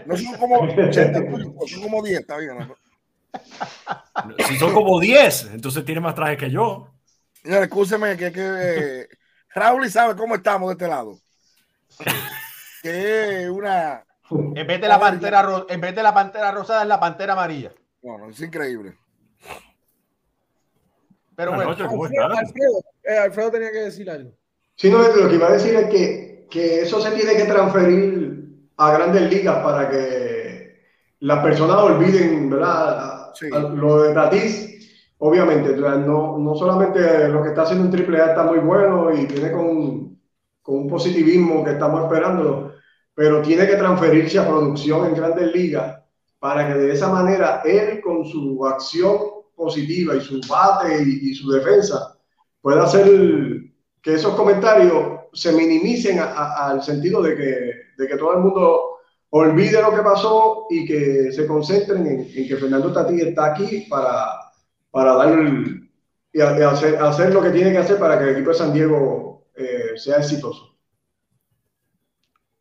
no 0.05 0.17
son 0.17 0.35
como 0.37 0.59
80, 0.61 1.19
son 1.67 1.81
como 1.81 2.03
10, 2.03 2.19
está 2.19 2.37
bien. 2.37 2.57
Si 4.45 4.57
son 4.57 4.73
como 4.73 4.99
10, 4.99 5.51
entonces 5.53 5.85
tiene 5.85 6.01
más 6.01 6.15
traje 6.15 6.35
que 6.35 6.51
yo. 6.51 6.89
Señor, 7.41 7.63
escúcheme 7.63 8.17
que, 8.17 8.31
que 8.31 9.07
Raúl 9.55 9.85
y 9.85 9.89
sabe 9.89 10.15
cómo 10.15 10.35
estamos 10.35 10.69
de 10.69 10.73
este 10.73 10.87
lado. 10.87 11.17
que 12.83 13.49
una. 13.49 14.03
En 14.29 14.67
vez 14.67 14.79
de 14.79 14.87
la 14.87 14.99
pantera, 14.99 15.65
en 15.67 15.81
vez 15.81 15.95
de 15.95 16.03
la 16.03 16.13
pantera 16.13 16.51
rosada 16.51 16.83
es 16.83 16.87
la 16.87 16.99
pantera 16.99 17.33
amarilla. 17.33 17.73
Bueno, 18.01 18.29
es 18.29 18.39
increíble. 18.41 18.97
Pero 21.41 21.55
bueno, 21.55 21.71
Alfredo, 21.71 22.83
eh, 23.03 23.17
Alfredo, 23.17 23.51
tenía 23.51 23.71
que 23.71 23.79
decir 23.79 24.07
algo. 24.11 24.31
Sí, 24.75 24.91
no, 24.91 24.99
lo 24.99 25.27
que 25.27 25.35
iba 25.35 25.47
a 25.47 25.53
decir 25.53 25.73
es 25.73 25.85
que, 25.87 26.47
que 26.51 26.81
eso 26.81 27.01
se 27.01 27.09
tiene 27.11 27.35
que 27.35 27.45
transferir 27.45 28.45
a 28.77 28.93
grandes 28.93 29.27
ligas 29.31 29.57
para 29.63 29.89
que 29.89 30.81
las 31.21 31.43
personas 31.43 31.77
olviden, 31.77 32.47
¿verdad? 32.47 33.33
Lo 33.73 34.03
de 34.03 34.13
Tatis 34.13 34.71
obviamente, 35.17 35.75
no, 35.75 36.37
no 36.37 36.55
solamente 36.55 37.27
lo 37.29 37.41
que 37.41 37.49
está 37.49 37.63
haciendo 37.63 37.95
en 37.95 38.13
AAA 38.13 38.29
está 38.29 38.43
muy 38.43 38.59
bueno 38.59 39.11
y 39.11 39.25
viene 39.25 39.51
con, 39.51 40.19
con 40.61 40.75
un 40.75 40.87
positivismo 40.87 41.63
que 41.63 41.71
estamos 41.71 42.03
esperando, 42.03 42.73
pero 43.13 43.41
tiene 43.41 43.67
que 43.67 43.75
transferirse 43.75 44.39
a 44.39 44.47
producción 44.47 45.07
en 45.07 45.15
grandes 45.15 45.53
ligas 45.53 46.01
para 46.39 46.67
que 46.67 46.73
de 46.73 46.93
esa 46.93 47.09
manera 47.09 47.61
él 47.65 48.01
con 48.01 48.25
su 48.25 48.65
acción 48.65 49.17
positiva 49.61 50.15
y 50.15 50.21
su 50.21 50.41
bate 50.49 51.03
y, 51.03 51.33
su 51.35 51.51
defensa 51.51 52.17
pueda 52.61 52.83
hacer 52.83 53.07
que 54.01 54.15
esos 54.15 54.33
comentarios 54.35 55.19
se 55.33 55.51
minimicen 55.51 56.19
al 56.19 56.81
sentido 56.81 57.21
de 57.21 57.35
que, 57.35 57.71
de 57.97 58.07
que 58.07 58.17
todo 58.17 58.33
el 58.33 58.39
mundo 58.39 58.97
olvide 59.29 59.81
lo 59.81 59.95
que 59.95 60.01
pasó 60.01 60.65
y 60.69 60.85
que 60.85 61.31
se 61.31 61.45
concentren 61.45 62.05
en, 62.07 62.47
que 62.47 62.57
Fernando 62.57 62.91
Tati 62.91 63.21
está 63.21 63.53
aquí 63.53 63.85
para 63.89 64.51
para 64.91 65.13
dar 65.13 65.29
y, 66.33 66.41
hacer, 66.41 66.97
hacer, 66.97 67.33
lo 67.33 67.41
que 67.41 67.49
tiene 67.49 67.71
que 67.71 67.77
hacer 67.77 67.97
para 67.97 68.17
que 68.17 68.25
el 68.25 68.35
equipo 68.35 68.49
de 68.49 68.55
San 68.55 68.73
Diego 68.73 69.47
eh, 69.55 69.97
sea 69.97 70.17
exitoso. 70.17 70.77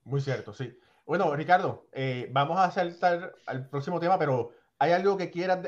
Muy 0.05 0.21
cierto, 0.21 0.53
sí. 0.53 0.77
Bueno, 1.05 1.35
Ricardo, 1.35 1.89
eh, 1.93 2.29
vamos 2.33 2.59
a 2.59 2.71
saltar 2.71 3.35
al 3.47 3.69
próximo 3.69 3.99
tema, 3.99 4.19
pero 4.19 4.53
¿hay 4.81 4.93
algo 4.93 5.17
que 5.17 5.31
quieras 5.31 5.61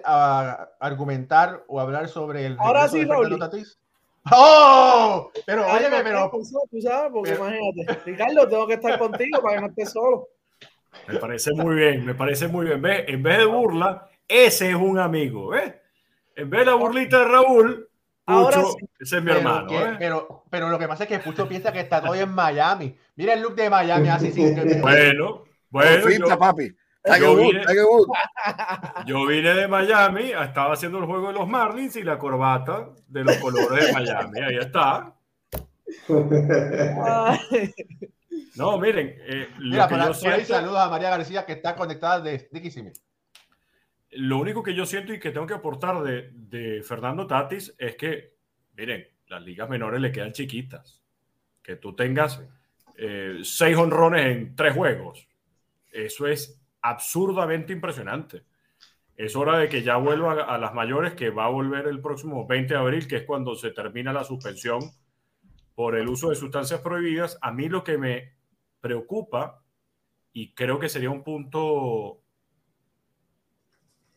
argumentar 0.80 1.64
o 1.68 1.78
hablar 1.78 2.08
sobre 2.08 2.46
el 2.46 2.56
Ahora 2.58 2.88
sí, 2.88 3.04
Raúl. 3.04 3.38
¡Oh! 4.30 5.30
Pero, 5.46 5.66
óyeme, 5.66 6.02
pero. 6.02 6.30
Tú 6.30 6.80
sabes, 6.80 7.10
porque 7.12 7.34
imagínate. 7.34 8.00
Ricardo, 8.04 8.48
tengo 8.48 8.66
que 8.66 8.74
estar 8.74 8.98
contigo 8.98 9.40
para 9.42 9.56
que 9.56 9.60
no 9.60 9.66
estés 9.68 9.90
solo. 9.90 10.28
Me 11.06 11.18
parece 11.18 11.52
muy 11.52 11.76
bien, 11.76 12.04
me 12.04 12.14
parece 12.14 12.48
muy 12.48 12.66
bien. 12.66 12.82
En 12.84 13.22
vez 13.22 13.38
de 13.38 13.44
burla, 13.44 14.08
ese 14.26 14.70
es 14.70 14.76
un 14.76 14.98
amigo, 14.98 15.54
¿eh? 15.54 15.80
En 16.34 16.48
vez 16.48 16.60
de 16.60 16.66
la 16.66 16.74
burlita 16.74 17.18
de 17.18 17.24
Raúl, 17.26 17.88
Pucho, 18.24 18.76
ese 18.98 19.18
es 19.18 19.22
mi 19.22 19.32
hermano. 19.32 19.70
¿eh? 19.72 19.96
pero, 19.98 20.44
pero 20.48 20.68
lo 20.68 20.78
que 20.78 20.86
pasa 20.86 21.04
es 21.04 21.08
que 21.08 21.18
Pucho 21.18 21.48
piensa 21.48 21.72
que 21.72 21.80
está 21.80 22.00
todavía 22.00 22.22
en 22.22 22.32
Miami. 22.32 22.96
Mira 23.16 23.34
el 23.34 23.42
look 23.42 23.56
de 23.56 23.68
Miami 23.68 24.08
así 24.08 24.30
Bueno, 24.80 25.44
bueno. 25.68 26.08
yo, 26.08 26.38
papi. 26.38 26.74
Yo 27.18 27.36
vine, 27.36 27.64
yo 29.06 29.26
vine, 29.26 29.54
de 29.54 29.66
Miami, 29.66 30.30
estaba 30.30 30.74
haciendo 30.74 30.98
el 30.98 31.04
juego 31.06 31.28
de 31.28 31.34
los 31.34 31.48
Marlins 31.48 31.96
y 31.96 32.02
la 32.02 32.16
corbata 32.16 32.90
de 33.08 33.24
los 33.24 33.36
colores 33.38 33.86
de 33.86 33.92
Miami. 33.92 34.40
Ahí 34.40 34.56
está. 34.56 35.14
No, 38.54 38.78
miren. 38.78 39.16
Eh, 39.26 39.48
Mira, 39.60 39.88
saludos 39.88 40.78
a 40.78 40.90
María 40.90 41.08
García 41.08 41.46
que 41.46 41.52
está 41.52 41.74
conectada 41.74 42.20
de 42.20 42.50
Dickie 42.52 42.92
lo 44.12 44.38
único 44.38 44.62
que 44.62 44.74
yo 44.74 44.84
siento 44.84 45.12
y 45.14 45.18
que 45.18 45.30
tengo 45.30 45.46
que 45.46 45.54
aportar 45.54 46.02
de, 46.02 46.82
Fernando 46.86 47.26
Tatis 47.26 47.74
es 47.78 47.96
que, 47.96 48.34
miren, 48.76 49.06
las 49.28 49.42
ligas 49.42 49.68
menores 49.68 50.00
le 50.00 50.12
quedan 50.12 50.32
chiquitas. 50.32 51.00
Que 51.62 51.76
tú 51.76 51.94
tengas 51.94 52.42
eh, 52.96 53.38
seis 53.42 53.76
honrones 53.76 54.26
en 54.26 54.54
tres 54.54 54.74
juegos. 54.74 55.26
Eso 55.90 56.26
es 56.26 56.61
absurdamente 56.82 57.72
impresionante. 57.72 58.44
Es 59.16 59.36
hora 59.36 59.58
de 59.58 59.68
que 59.68 59.82
ya 59.82 59.96
vuelva 59.96 60.32
a, 60.32 60.58
las 60.58 60.74
mayores, 60.74 61.14
que 61.14 61.30
va 61.30 61.44
a 61.44 61.50
volver 61.50 61.86
el 61.86 62.00
próximo 62.00 62.46
20 62.46 62.74
de 62.74 62.80
abril, 62.80 63.06
que 63.06 63.16
es 63.16 63.24
cuando 63.24 63.54
se 63.54 63.70
termina 63.70 64.12
la 64.12 64.24
suspensión 64.24 64.80
por 65.74 65.96
el 65.96 66.08
uso 66.08 66.30
de 66.30 66.36
sustancias 66.36 66.80
prohibidas. 66.80 67.38
A 67.40 67.52
mí 67.52 67.68
lo 67.68 67.84
que 67.84 67.98
me 67.98 68.34
preocupa, 68.80 69.62
y 70.32 70.54
creo 70.54 70.78
que 70.78 70.88
sería 70.88 71.10
un 71.10 71.22
punto 71.22 72.22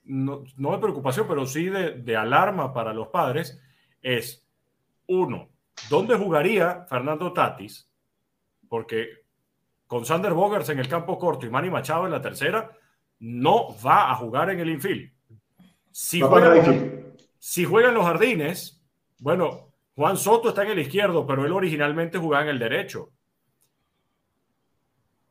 no, 0.06 0.44
de 0.44 0.78
preocupación, 0.78 1.28
pero 1.28 1.46
sí 1.46 1.66
de, 1.66 2.16
alarma 2.16 2.74
para 2.74 2.94
los 2.94 3.08
padres, 3.10 3.60
es, 4.02 4.48
uno, 5.08 5.50
¿dónde 5.90 6.16
jugaría 6.16 6.86
Fernando 6.88 7.34
Tatis? 7.34 7.92
Porque 8.70 9.25
con 9.96 10.06
Sander 10.06 10.34
Bogers 10.34 10.68
en 10.68 10.80
el 10.80 10.90
campo 10.90 11.18
corto 11.18 11.46
y 11.46 11.50
Manny 11.50 11.70
Machado 11.70 12.04
en 12.04 12.12
la 12.12 12.22
tercera, 12.22 12.70
no 13.20 13.74
va 13.80 14.12
a 14.12 14.16
jugar 14.16 14.50
en 14.50 14.60
el 14.60 14.72
infield. 14.72 15.10
Si, 15.90 16.22
si 17.40 17.64
juega 17.64 17.88
en 17.88 17.96
los 17.96 18.04
jardines, 18.04 18.84
bueno, 19.20 19.72
Juan 19.96 20.18
Soto 20.18 20.50
está 20.50 20.64
en 20.64 20.72
el 20.72 20.80
izquierdo, 20.80 21.26
pero 21.26 21.46
él 21.46 21.54
originalmente 21.54 22.18
jugaba 22.18 22.44
en 22.44 22.50
el 22.50 22.60
derecho. 22.60 23.14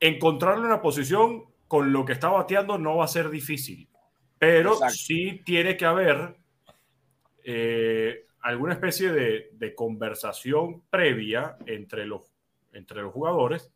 Encontrarle 0.00 0.64
una 0.64 0.80
posición 0.80 1.44
con 1.68 1.92
lo 1.92 2.06
que 2.06 2.14
está 2.14 2.30
bateando 2.30 2.78
no 2.78 2.96
va 2.96 3.04
a 3.04 3.08
ser 3.08 3.28
difícil. 3.28 3.90
Pero 4.38 4.76
sí 4.88 5.42
tiene 5.44 5.76
que 5.76 5.84
haber 5.84 6.38
eh, 7.44 8.24
alguna 8.40 8.72
especie 8.72 9.12
de, 9.12 9.74
conversación 9.74 10.84
previa 10.88 11.58
entre 11.66 12.06
los, 12.06 12.32
entre 12.72 13.02
los 13.02 13.12
jugadores 13.12 13.73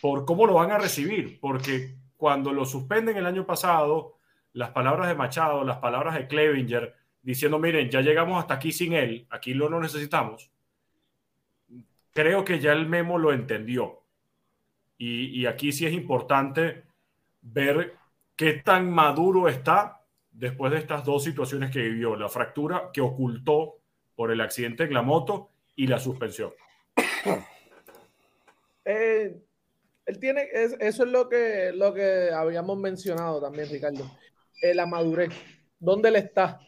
por 0.00 0.24
cómo 0.24 0.46
lo 0.46 0.54
van 0.54 0.70
a 0.70 0.78
recibir. 0.78 1.38
Porque 1.40 1.94
cuando 2.16 2.52
lo 2.52 2.64
suspenden 2.64 3.16
el 3.16 3.26
año 3.26 3.46
pasado, 3.46 4.18
las 4.52 4.70
palabras 4.70 5.08
de 5.08 5.14
Machado, 5.14 5.64
las 5.64 5.78
palabras 5.78 6.14
de 6.14 6.26
Clevinger, 6.26 6.94
diciendo, 7.22 7.58
miren, 7.58 7.90
ya 7.90 8.00
llegamos 8.00 8.38
hasta 8.38 8.54
aquí 8.54 8.70
sin 8.70 8.92
él, 8.92 9.26
aquí 9.30 9.54
lo 9.54 9.68
no 9.68 9.80
necesitamos, 9.80 10.50
creo 12.12 12.44
que 12.44 12.60
ya 12.60 12.72
el 12.72 12.86
memo 12.86 13.18
lo 13.18 13.32
entendió. 13.32 14.00
Y, 14.96 15.44
aquí 15.44 15.72
sí 15.72 15.84
es 15.84 15.92
importante 15.92 16.84
ver 17.42 17.96
qué 18.36 18.54
tan 18.54 18.90
maduro 18.90 19.48
está 19.48 20.02
después 20.30 20.72
de 20.72 20.78
estas 20.78 21.04
dos 21.04 21.24
situaciones 21.24 21.70
que 21.70 21.82
vivió, 21.82 22.16
la 22.16 22.28
fractura 22.28 22.90
que 22.92 23.00
ocultó 23.00 23.74
por 24.14 24.30
el 24.30 24.40
accidente 24.40 24.84
en 24.84 24.94
la 24.94 25.02
moto 25.02 25.50
y 25.76 25.88
la 25.88 25.98
suspensión. 25.98 26.52
Eh, 28.86 29.42
él 30.06 30.18
tiene, 30.18 30.48
eso 30.52 30.76
es 30.80 31.10
lo 31.10 31.28
que, 31.28 31.72
lo 31.74 31.94
que 31.94 32.30
habíamos 32.32 32.78
mencionado 32.78 33.40
también, 33.40 33.68
Ricardo. 33.70 34.04
Eh, 34.62 34.74
la 34.74 34.86
madurez. 34.86 35.30
¿Dónde 35.78 36.08
él 36.08 36.16
está? 36.16 36.60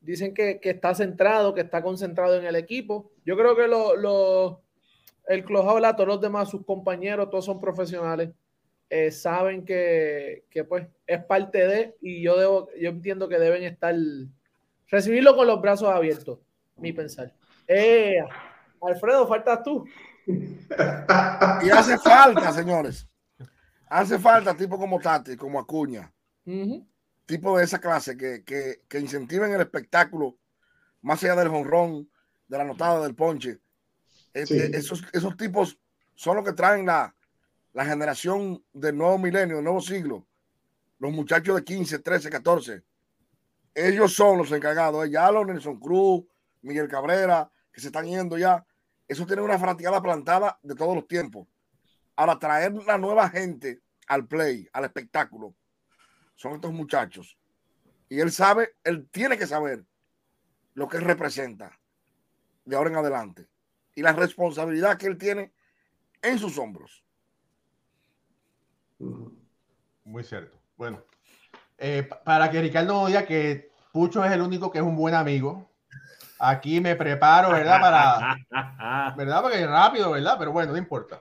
Dicen 0.00 0.34
que, 0.34 0.60
que, 0.60 0.70
está 0.70 0.94
centrado, 0.94 1.54
que 1.54 1.62
está 1.62 1.82
concentrado 1.82 2.38
en 2.38 2.46
el 2.46 2.56
equipo. 2.56 3.10
Yo 3.24 3.36
creo 3.36 3.56
que 3.56 3.66
lo, 3.66 3.96
lo 3.96 4.62
el 5.26 5.44
Clojabla, 5.44 5.96
todos 5.96 6.08
los 6.08 6.20
demás, 6.20 6.50
sus 6.50 6.64
compañeros, 6.64 7.30
todos 7.30 7.44
son 7.44 7.60
profesionales. 7.60 8.30
Eh, 8.88 9.10
saben 9.10 9.64
que, 9.64 10.44
que, 10.48 10.62
pues 10.62 10.86
es 11.06 11.24
parte 11.24 11.66
de, 11.66 11.96
y 12.00 12.22
yo 12.22 12.38
debo, 12.38 12.68
yo 12.78 12.90
entiendo 12.90 13.28
que 13.28 13.38
deben 13.38 13.64
estar, 13.64 13.94
recibirlo 14.88 15.34
con 15.34 15.48
los 15.48 15.60
brazos 15.60 15.88
abiertos, 15.88 16.38
mi 16.76 16.92
pensar. 16.92 17.32
Eh, 17.66 18.18
Alfredo, 18.80 19.26
faltas 19.26 19.64
tú. 19.64 19.84
Y 20.26 21.70
hace 21.70 21.98
falta, 21.98 22.52
señores. 22.52 23.08
Hace 23.88 24.18
falta 24.18 24.56
tipo 24.56 24.78
como 24.78 24.98
Tati, 24.98 25.36
como 25.36 25.60
Acuña. 25.60 26.12
Tipo 27.24 27.58
de 27.58 27.64
esa 27.64 27.78
clase 27.78 28.16
que, 28.16 28.44
que, 28.44 28.82
que, 28.88 29.00
incentiven 29.00 29.52
el 29.52 29.60
espectáculo, 29.60 30.38
más 31.02 31.22
allá 31.22 31.36
del 31.36 31.48
jonrón, 31.48 32.08
de 32.48 32.58
la 32.58 32.64
notada, 32.64 33.02
del 33.02 33.14
ponche. 33.14 33.60
Este, 34.32 34.76
esos, 34.76 35.04
esos 35.12 35.36
tipos 35.36 35.78
son 36.14 36.36
los 36.36 36.44
que 36.44 36.52
traen 36.52 36.86
la, 36.86 37.14
la 37.72 37.84
generación 37.84 38.62
del 38.72 38.96
nuevo 38.96 39.18
milenio, 39.18 39.56
del 39.56 39.64
nuevo 39.64 39.80
siglo. 39.80 40.26
Los 40.98 41.12
muchachos 41.12 41.56
de 41.56 41.64
15, 41.64 41.98
13, 41.98 42.30
14. 42.30 42.82
Ellos 43.74 44.12
son 44.12 44.38
los 44.38 44.50
encargados. 44.52 45.08
Ya 45.10 45.30
los 45.30 45.46
Nelson 45.46 45.78
Cruz, 45.78 46.24
Miguel 46.62 46.88
Cabrera, 46.88 47.50
que 47.72 47.80
se 47.80 47.88
están 47.88 48.06
yendo 48.06 48.38
ya 48.38 48.64
eso 49.08 49.26
tiene 49.26 49.42
una 49.42 49.58
fanaticada 49.58 50.02
plantada 50.02 50.58
de 50.62 50.74
todos 50.74 50.94
los 50.94 51.06
tiempos. 51.06 51.46
Ahora, 52.16 52.38
traer 52.38 52.72
la 52.72 52.98
nueva 52.98 53.28
gente 53.28 53.82
al 54.08 54.26
play, 54.26 54.68
al 54.72 54.84
espectáculo, 54.84 55.54
son 56.34 56.54
estos 56.54 56.72
muchachos. 56.72 57.38
Y 58.08 58.20
él 58.20 58.30
sabe, 58.30 58.76
él 58.84 59.08
tiene 59.10 59.36
que 59.36 59.46
saber 59.46 59.84
lo 60.74 60.88
que 60.88 60.98
él 60.98 61.04
representa 61.04 61.78
de 62.64 62.76
ahora 62.76 62.90
en 62.90 62.96
adelante 62.96 63.48
y 63.94 64.02
la 64.02 64.12
responsabilidad 64.12 64.98
que 64.98 65.06
él 65.06 65.18
tiene 65.18 65.52
en 66.22 66.38
sus 66.38 66.58
hombros. 66.58 67.02
Muy 70.04 70.22
cierto. 70.22 70.58
Bueno, 70.76 71.02
eh, 71.78 72.08
para 72.24 72.50
que 72.50 72.60
Ricardo 72.60 72.92
no 72.92 73.06
diga 73.06 73.26
que 73.26 73.70
Pucho 73.92 74.24
es 74.24 74.32
el 74.32 74.42
único 74.42 74.70
que 74.70 74.78
es 74.78 74.84
un 74.84 74.96
buen 74.96 75.14
amigo, 75.14 75.70
Aquí 76.48 76.80
me 76.80 76.94
preparo, 76.94 77.50
¿verdad? 77.50 77.80
Para, 77.80 79.14
¿verdad? 79.16 79.42
Porque 79.42 79.66
rápido, 79.66 80.12
¿verdad? 80.12 80.36
Pero 80.38 80.52
bueno, 80.52 80.70
no 80.70 80.78
importa. 80.78 81.20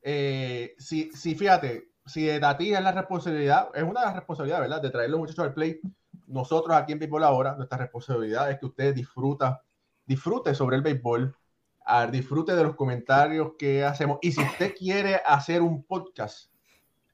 Eh, 0.00 0.74
si, 0.78 1.10
si, 1.12 1.34
fíjate, 1.34 1.90
si 2.06 2.24
de 2.24 2.40
Tati 2.40 2.72
es 2.72 2.80
la 2.80 2.92
responsabilidad, 2.92 3.68
es 3.74 3.82
una 3.82 4.10
responsabilidad, 4.10 4.60
¿verdad? 4.60 4.80
De 4.80 4.88
traer 4.88 5.10
los 5.10 5.20
muchachos 5.20 5.44
al 5.44 5.52
play. 5.52 5.80
Nosotros 6.28 6.74
aquí 6.74 6.92
en 6.92 6.98
Béisbol 6.98 7.24
ahora, 7.24 7.54
nuestra 7.56 7.76
responsabilidad 7.76 8.50
es 8.50 8.58
que 8.58 8.64
usted 8.64 8.94
disfruta, 8.94 9.60
disfrute 10.06 10.54
sobre 10.54 10.76
el 10.76 10.82
béisbol, 10.82 11.36
disfrute 12.10 12.56
de 12.56 12.64
los 12.64 12.74
comentarios 12.74 13.52
que 13.58 13.84
hacemos. 13.84 14.18
Y 14.22 14.32
si 14.32 14.40
usted 14.40 14.74
quiere 14.74 15.20
hacer 15.26 15.60
un 15.60 15.82
podcast, 15.84 16.50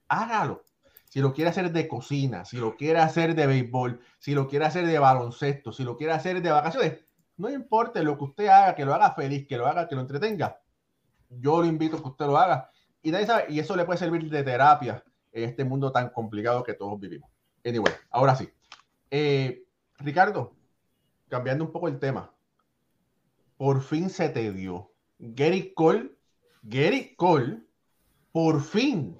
hágalo. 0.07 0.63
Si 1.09 1.19
lo 1.19 1.33
quiere 1.33 1.49
hacer 1.49 1.73
de 1.73 1.89
cocina, 1.89 2.45
si 2.45 2.55
lo 2.55 2.77
quiere 2.77 2.99
hacer 2.99 3.35
de 3.35 3.45
béisbol, 3.45 3.99
si 4.19 4.33
lo 4.33 4.47
quiere 4.47 4.63
hacer 4.63 4.87
de 4.87 4.99
baloncesto, 4.99 5.73
si 5.73 5.83
lo 5.83 5.97
quiere 5.97 6.13
hacer 6.13 6.41
de 6.41 6.49
vacaciones, 6.49 7.10
no 7.41 7.49
importa 7.49 8.03
lo 8.03 8.15
que 8.17 8.23
usted 8.23 8.47
haga, 8.47 8.75
que 8.75 8.85
lo 8.85 8.93
haga 8.93 9.15
feliz, 9.15 9.47
que 9.47 9.57
lo 9.57 9.65
haga, 9.65 9.87
que 9.87 9.95
lo 9.95 10.01
entretenga. 10.01 10.61
Yo 11.27 11.59
lo 11.59 11.65
invito 11.65 11.97
a 11.97 12.01
que 12.01 12.07
usted 12.09 12.25
lo 12.27 12.37
haga. 12.37 12.69
Y, 13.01 13.11
y 13.49 13.59
eso 13.59 13.75
le 13.75 13.83
puede 13.83 13.97
servir 13.97 14.29
de 14.29 14.43
terapia 14.43 15.03
en 15.31 15.49
este 15.49 15.65
mundo 15.65 15.91
tan 15.91 16.09
complicado 16.09 16.61
que 16.61 16.75
todos 16.75 16.99
vivimos. 16.99 17.31
Anyway, 17.65 17.91
ahora 18.11 18.35
sí. 18.35 18.47
Eh, 19.09 19.63
Ricardo, 19.97 20.53
cambiando 21.29 21.65
un 21.65 21.71
poco 21.71 21.87
el 21.87 21.97
tema. 21.97 22.31
Por 23.57 23.81
fin 23.81 24.11
se 24.11 24.29
te 24.29 24.51
dio. 24.51 24.91
Gary 25.17 25.73
Cole, 25.73 26.11
Gary 26.61 27.15
Cole, 27.15 27.63
por 28.31 28.61
fin 28.61 29.19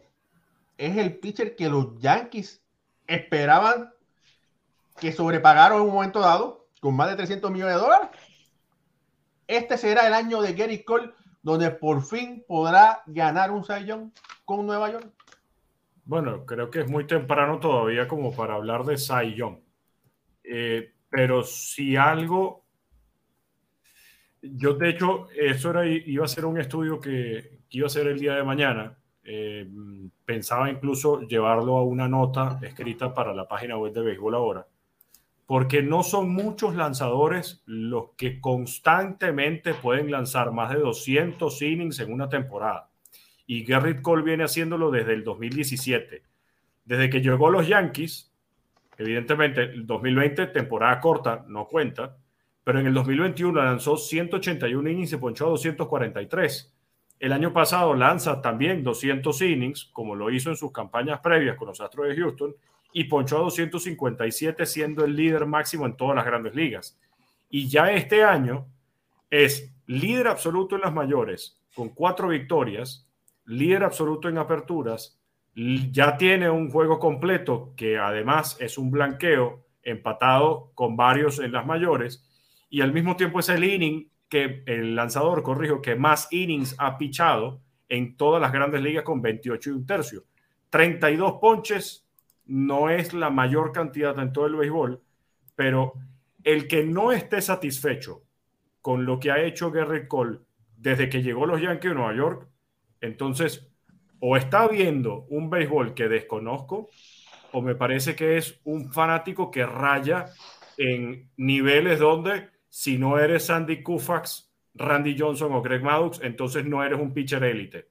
es 0.77 0.95
el 0.97 1.17
pitcher 1.17 1.55
que 1.55 1.69
los 1.69 1.97
Yankees 1.99 2.61
esperaban 3.07 3.91
que 4.99 5.11
sobrepagaron 5.11 5.81
en 5.81 5.87
un 5.87 5.93
momento 5.93 6.19
dado 6.19 6.60
con 6.81 6.95
más 6.95 7.09
de 7.11 7.15
300 7.15 7.49
millones 7.51 7.75
de 7.75 7.81
dólares. 7.81 8.09
Este 9.47 9.77
será 9.77 10.07
el 10.07 10.13
año 10.13 10.41
de 10.41 10.53
Gary 10.53 10.83
Cole, 10.83 11.11
donde 11.41 11.69
por 11.71 12.01
fin 12.03 12.43
podrá 12.45 13.03
ganar 13.05 13.51
un 13.51 13.63
Cy 13.63 13.87
con 14.43 14.65
Nueva 14.65 14.91
York. 14.91 15.07
Bueno, 16.03 16.45
creo 16.45 16.69
que 16.69 16.81
es 16.81 16.89
muy 16.89 17.05
temprano 17.05 17.59
todavía 17.59 18.07
como 18.07 18.35
para 18.35 18.55
hablar 18.55 18.83
de 18.83 18.97
Cy 18.97 19.37
eh, 20.43 20.93
pero 21.07 21.43
si 21.43 21.95
algo, 21.95 22.65
yo 24.41 24.73
de 24.73 24.89
hecho, 24.89 25.27
eso 25.35 25.69
era, 25.69 25.85
iba 25.85 26.25
a 26.25 26.27
ser 26.27 26.45
un 26.45 26.59
estudio 26.59 26.99
que, 26.99 27.59
iba 27.69 27.85
a 27.85 27.89
ser 27.89 28.07
el 28.07 28.19
día 28.19 28.35
de 28.35 28.43
mañana. 28.43 28.97
Eh, 29.23 29.69
pensaba 30.25 30.71
incluso 30.71 31.21
llevarlo 31.21 31.77
a 31.77 31.83
una 31.83 32.07
nota 32.07 32.59
escrita 32.63 33.13
para 33.13 33.35
la 33.35 33.47
página 33.47 33.77
web 33.77 33.93
de 33.93 34.01
Béisbol 34.01 34.33
Ahora 34.33 34.67
porque 35.51 35.83
no 35.83 36.01
son 36.01 36.29
muchos 36.29 36.77
lanzadores 36.77 37.61
los 37.65 38.11
que 38.15 38.39
constantemente 38.39 39.73
pueden 39.73 40.09
lanzar 40.09 40.53
más 40.53 40.71
de 40.71 40.79
200 40.79 41.61
innings 41.61 41.99
en 41.99 42.13
una 42.13 42.29
temporada. 42.29 42.89
Y 43.47 43.65
Garrett 43.65 44.01
Cole 44.01 44.23
viene 44.23 44.45
haciéndolo 44.45 44.91
desde 44.91 45.11
el 45.11 45.25
2017. 45.25 46.23
Desde 46.85 47.09
que 47.09 47.19
llegó 47.19 47.49
a 47.49 47.51
los 47.51 47.67
Yankees, 47.67 48.33
evidentemente 48.97 49.63
el 49.63 49.85
2020, 49.85 50.47
temporada 50.47 51.01
corta, 51.01 51.43
no 51.49 51.67
cuenta, 51.67 52.15
pero 52.63 52.79
en 52.79 52.87
el 52.87 52.93
2021 52.93 53.61
lanzó 53.61 53.97
181 53.97 54.89
innings 54.89 55.11
y 55.11 55.17
ponchó 55.17 55.47
a 55.47 55.49
243. 55.49 56.73
El 57.19 57.33
año 57.33 57.51
pasado 57.51 57.93
lanza 57.93 58.41
también 58.41 58.85
200 58.85 59.41
innings, 59.41 59.89
como 59.91 60.15
lo 60.15 60.31
hizo 60.31 60.49
en 60.49 60.55
sus 60.55 60.71
campañas 60.71 61.19
previas 61.19 61.57
con 61.57 61.67
los 61.67 61.81
Astros 61.81 62.07
de 62.07 62.15
Houston, 62.15 62.55
y 62.93 63.05
ponchó 63.05 63.37
a 63.37 63.41
257 63.41 64.65
siendo 64.65 65.05
el 65.05 65.15
líder 65.15 65.45
máximo 65.45 65.85
en 65.85 65.95
todas 65.95 66.15
las 66.15 66.25
grandes 66.25 66.55
ligas. 66.55 66.97
Y 67.49 67.67
ya 67.67 67.91
este 67.91 68.23
año 68.23 68.67
es 69.29 69.73
líder 69.87 70.27
absoluto 70.27 70.75
en 70.75 70.81
las 70.81 70.93
mayores 70.93 71.61
con 71.73 71.89
cuatro 71.89 72.27
victorias, 72.27 73.07
líder 73.45 73.83
absoluto 73.83 74.29
en 74.29 74.37
aperturas, 74.37 75.17
ya 75.53 76.17
tiene 76.17 76.49
un 76.49 76.69
juego 76.69 76.99
completo 76.99 77.73
que 77.75 77.97
además 77.97 78.57
es 78.59 78.77
un 78.77 78.89
blanqueo 78.91 79.65
empatado 79.83 80.71
con 80.75 80.95
varios 80.95 81.39
en 81.39 81.51
las 81.51 81.65
mayores 81.65 82.25
y 82.69 82.81
al 82.81 82.93
mismo 82.93 83.15
tiempo 83.15 83.39
es 83.39 83.49
el 83.49 83.63
inning 83.63 84.09
que 84.29 84.63
el 84.65 84.95
lanzador, 84.95 85.43
corrijo, 85.43 85.81
que 85.81 85.95
más 85.95 86.29
innings 86.31 86.75
ha 86.77 86.97
pichado 86.97 87.61
en 87.89 88.15
todas 88.15 88.41
las 88.41 88.53
grandes 88.53 88.81
ligas 88.81 89.03
con 89.03 89.21
28 89.21 89.69
y 89.69 89.73
un 89.73 89.85
tercio. 89.85 90.23
32 90.69 91.33
ponches, 91.41 92.07
no 92.45 92.89
es 92.89 93.13
la 93.13 93.29
mayor 93.29 93.71
cantidad 93.71 94.17
en 94.19 94.33
todo 94.33 94.45
el 94.45 94.55
béisbol, 94.55 95.01
pero 95.55 95.93
el 96.43 96.67
que 96.67 96.83
no 96.83 97.11
esté 97.11 97.41
satisfecho 97.41 98.23
con 98.81 99.05
lo 99.05 99.19
que 99.19 99.31
ha 99.31 99.41
hecho 99.41 99.71
Garrett 99.71 100.07
Cole 100.07 100.39
desde 100.75 101.09
que 101.09 101.21
llegó 101.21 101.45
los 101.45 101.61
Yankees 101.61 101.91
de 101.91 101.95
Nueva 101.95 102.15
York, 102.15 102.47
entonces 102.99 103.67
o 104.19 104.37
está 104.37 104.67
viendo 104.67 105.25
un 105.29 105.49
béisbol 105.49 105.93
que 105.93 106.07
desconozco 106.07 106.89
o 107.51 107.61
me 107.61 107.75
parece 107.75 108.15
que 108.15 108.37
es 108.37 108.59
un 108.63 108.91
fanático 108.91 109.51
que 109.51 109.65
raya 109.65 110.27
en 110.77 111.29
niveles 111.37 111.99
donde 111.99 112.49
si 112.69 112.97
no 112.97 113.19
eres 113.19 113.45
Sandy 113.45 113.83
Koufax, 113.83 114.51
Randy 114.75 115.17
Johnson 115.17 115.51
o 115.53 115.61
Greg 115.61 115.83
Maddux, 115.83 116.21
entonces 116.21 116.65
no 116.65 116.83
eres 116.83 116.99
un 116.99 117.13
pitcher 117.13 117.43
élite 117.43 117.90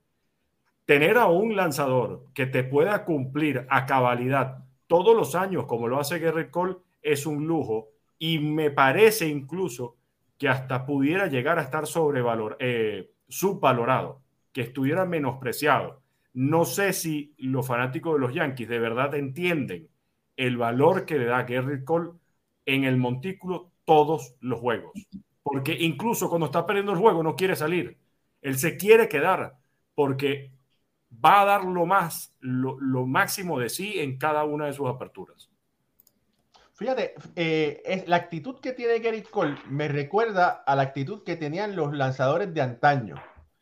tener 0.90 1.18
a 1.18 1.26
un 1.26 1.54
lanzador 1.54 2.24
que 2.34 2.46
te 2.46 2.64
pueda 2.64 3.04
cumplir 3.04 3.64
a 3.70 3.86
cabalidad 3.86 4.64
todos 4.88 5.16
los 5.16 5.36
años, 5.36 5.66
como 5.66 5.86
lo 5.86 6.00
hace 6.00 6.18
Garrett 6.18 6.50
Cole, 6.50 6.78
es 7.00 7.26
un 7.26 7.46
lujo 7.46 7.90
y 8.18 8.40
me 8.40 8.72
parece 8.72 9.28
incluso 9.28 9.94
que 10.36 10.48
hasta 10.48 10.84
pudiera 10.86 11.28
llegar 11.28 11.60
a 11.60 11.62
estar 11.62 11.86
sobrevalor, 11.86 12.56
eh, 12.58 13.12
subvalorado, 13.28 14.20
que 14.52 14.62
estuviera 14.62 15.04
menospreciado. 15.04 16.02
No 16.32 16.64
sé 16.64 16.92
si 16.92 17.34
los 17.38 17.64
fanáticos 17.64 18.14
de 18.14 18.18
los 18.18 18.34
Yankees 18.34 18.68
de 18.68 18.80
verdad 18.80 19.14
entienden 19.14 19.86
el 20.36 20.56
valor 20.56 21.06
que 21.06 21.20
le 21.20 21.26
da 21.26 21.44
Garrett 21.44 21.84
Cole 21.84 22.10
en 22.66 22.82
el 22.82 22.96
montículo 22.96 23.70
todos 23.84 24.34
los 24.40 24.58
juegos 24.58 24.90
porque 25.44 25.72
incluso 25.72 26.28
cuando 26.28 26.46
está 26.46 26.66
perdiendo 26.66 26.92
el 26.92 26.98
juego 26.98 27.22
no 27.22 27.36
quiere 27.36 27.54
salir. 27.54 27.96
Él 28.42 28.58
se 28.58 28.76
quiere 28.76 29.08
quedar 29.08 29.56
porque 29.94 30.50
va 31.12 31.42
a 31.42 31.44
dar 31.44 31.64
lo 31.64 31.86
más, 31.86 32.34
lo, 32.40 32.78
lo 32.80 33.06
máximo 33.06 33.58
de 33.58 33.68
sí 33.68 33.98
en 33.98 34.18
cada 34.18 34.44
una 34.44 34.66
de 34.66 34.72
sus 34.72 34.88
aperturas. 34.88 35.50
Fíjate, 36.80 37.14
eh, 37.36 37.82
es, 37.84 38.08
la 38.08 38.16
actitud 38.16 38.58
que 38.60 38.72
tiene 38.72 39.00
Gary 39.00 39.22
Cole 39.22 39.54
me 39.68 39.86
recuerda 39.86 40.48
a 40.66 40.74
la 40.74 40.80
actitud 40.82 41.22
que 41.24 41.36
tenían 41.36 41.76
los 41.76 41.92
lanzadores 41.94 42.54
de 42.54 42.62
antaño. 42.62 43.16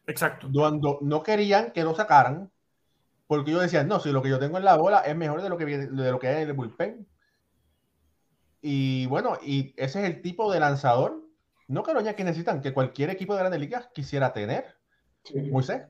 Exacto. 0.06 0.48
Cuando 0.54 0.98
no 1.02 1.24
querían 1.24 1.72
que 1.72 1.82
lo 1.82 1.96
sacaran, 1.96 2.50
porque 3.26 3.50
ellos 3.50 3.62
decían, 3.62 3.88
no, 3.88 3.98
si 3.98 4.12
lo 4.12 4.22
que 4.22 4.28
yo 4.28 4.38
tengo 4.38 4.56
en 4.56 4.64
la 4.64 4.76
bola 4.76 5.00
es 5.00 5.16
mejor 5.16 5.42
de 5.42 5.48
lo 5.48 5.58
que, 5.58 5.64
de 5.66 6.10
lo 6.12 6.18
que 6.20 6.28
hay 6.28 6.42
en 6.42 6.48
el 6.48 6.54
bullpen. 6.54 7.08
Y 8.62 9.06
bueno, 9.06 9.36
y 9.42 9.74
ese 9.76 10.00
es 10.00 10.08
el 10.08 10.22
tipo 10.22 10.52
de 10.52 10.60
lanzador, 10.60 11.20
no 11.66 11.82
que 11.82 11.92
Yankees 11.92 12.24
necesitan, 12.24 12.60
que 12.60 12.72
cualquier 12.72 13.10
equipo 13.10 13.34
de 13.34 13.40
grandes 13.40 13.60
ligas 13.60 13.88
quisiera 13.92 14.32
tener. 14.32 14.76
Sí. 15.24 15.40
Moisés. 15.50 15.82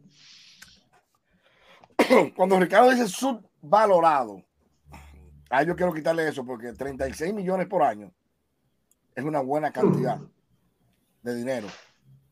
Cuando 2.36 2.58
Ricardo 2.58 2.90
dice 2.90 3.08
subvalorado, 3.08 4.42
a 5.50 5.62
yo 5.62 5.74
quiero 5.74 5.92
quitarle 5.92 6.28
eso 6.28 6.44
porque 6.44 6.72
36 6.72 7.34
millones 7.34 7.66
por 7.66 7.82
año 7.82 8.12
es 9.14 9.24
una 9.24 9.40
buena 9.40 9.72
cantidad 9.72 10.18
de 11.22 11.34
dinero 11.34 11.68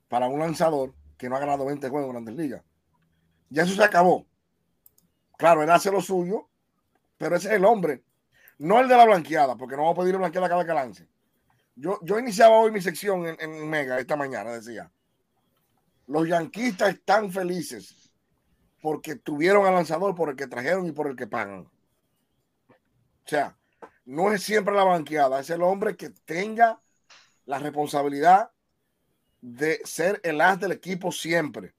para 0.09 0.29
un 0.29 0.39
lanzador 0.39 0.95
que 1.17 1.29
no 1.29 1.37
ha 1.37 1.41
ganado 1.41 1.65
20 1.65 1.89
juegos 1.89 2.07
en 2.09 2.13
Grandes 2.13 2.37
Ligas. 2.37 2.63
Ya 3.49 3.63
eso 3.63 3.75
se 3.75 3.83
acabó. 3.83 4.27
Claro, 5.37 5.63
él 5.63 5.71
hace 5.71 5.91
lo 5.91 6.01
suyo, 6.01 6.49
pero 7.17 7.37
ese 7.37 7.49
es 7.49 7.55
el 7.55 7.65
hombre, 7.65 8.03
no 8.59 8.81
el 8.81 8.89
de 8.89 8.97
la 8.97 9.05
blanqueada, 9.05 9.57
porque 9.57 9.77
no 9.77 9.83
vamos 9.83 9.99
a 9.99 10.03
pedir 10.03 10.17
blanqueada 10.17 10.49
cada 10.49 10.65
que 10.65 10.73
lance. 10.73 11.09
Yo, 11.75 11.99
yo 12.03 12.19
iniciaba 12.19 12.57
hoy 12.59 12.71
mi 12.71 12.81
sección 12.81 13.27
en, 13.27 13.37
en 13.41 13.69
Mega 13.69 13.99
esta 13.99 14.17
mañana, 14.17 14.53
decía, 14.53 14.91
los 16.07 16.27
yanquistas 16.27 16.95
están 16.95 17.31
felices 17.31 18.06
porque 18.87 19.17
tuvieron 19.17 19.67
al 19.67 19.75
lanzador 19.75 20.15
por 20.15 20.31
el 20.31 20.37
que 20.37 20.47
trajeron 20.47 20.87
y 20.87 20.93
por 20.93 21.09
el 21.09 21.17
que 21.17 21.27
pagan. 21.27 21.69
O 22.69 23.29
sea, 23.29 23.59
no 24.05 24.31
es 24.31 24.45
siempre 24.45 24.77
la 24.77 24.85
banqueada, 24.85 25.41
es 25.41 25.51
el 25.51 25.61
hombre 25.63 25.97
que 25.97 26.11
tenga 26.11 26.81
la 27.47 27.59
responsabilidad 27.59 28.53
de 29.41 29.81
ser 29.83 30.21
el 30.23 30.41
as 30.41 30.61
del 30.61 30.71
equipo 30.71 31.11
siempre. 31.11 31.75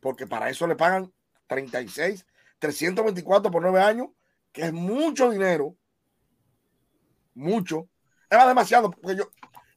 Porque 0.00 0.26
para 0.26 0.50
eso 0.50 0.66
le 0.66 0.76
pagan 0.76 1.10
36, 1.46 2.26
324 2.58 3.50
por 3.50 3.62
nueve 3.62 3.80
años, 3.80 4.08
que 4.52 4.64
es 4.64 4.72
mucho 4.74 5.30
dinero. 5.30 5.74
Mucho. 7.32 7.88
Era 8.28 8.46
demasiado. 8.46 8.90
Porque 8.90 9.16
yo, 9.16 9.30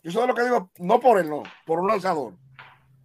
yo 0.03 0.11
sé 0.11 0.27
lo 0.27 0.35
que 0.35 0.43
digo, 0.43 0.69
no 0.79 0.99
por 0.99 1.17
él, 1.17 1.29
no, 1.29 1.43
por 1.65 1.79
un 1.79 1.87
lanzador. 1.87 2.33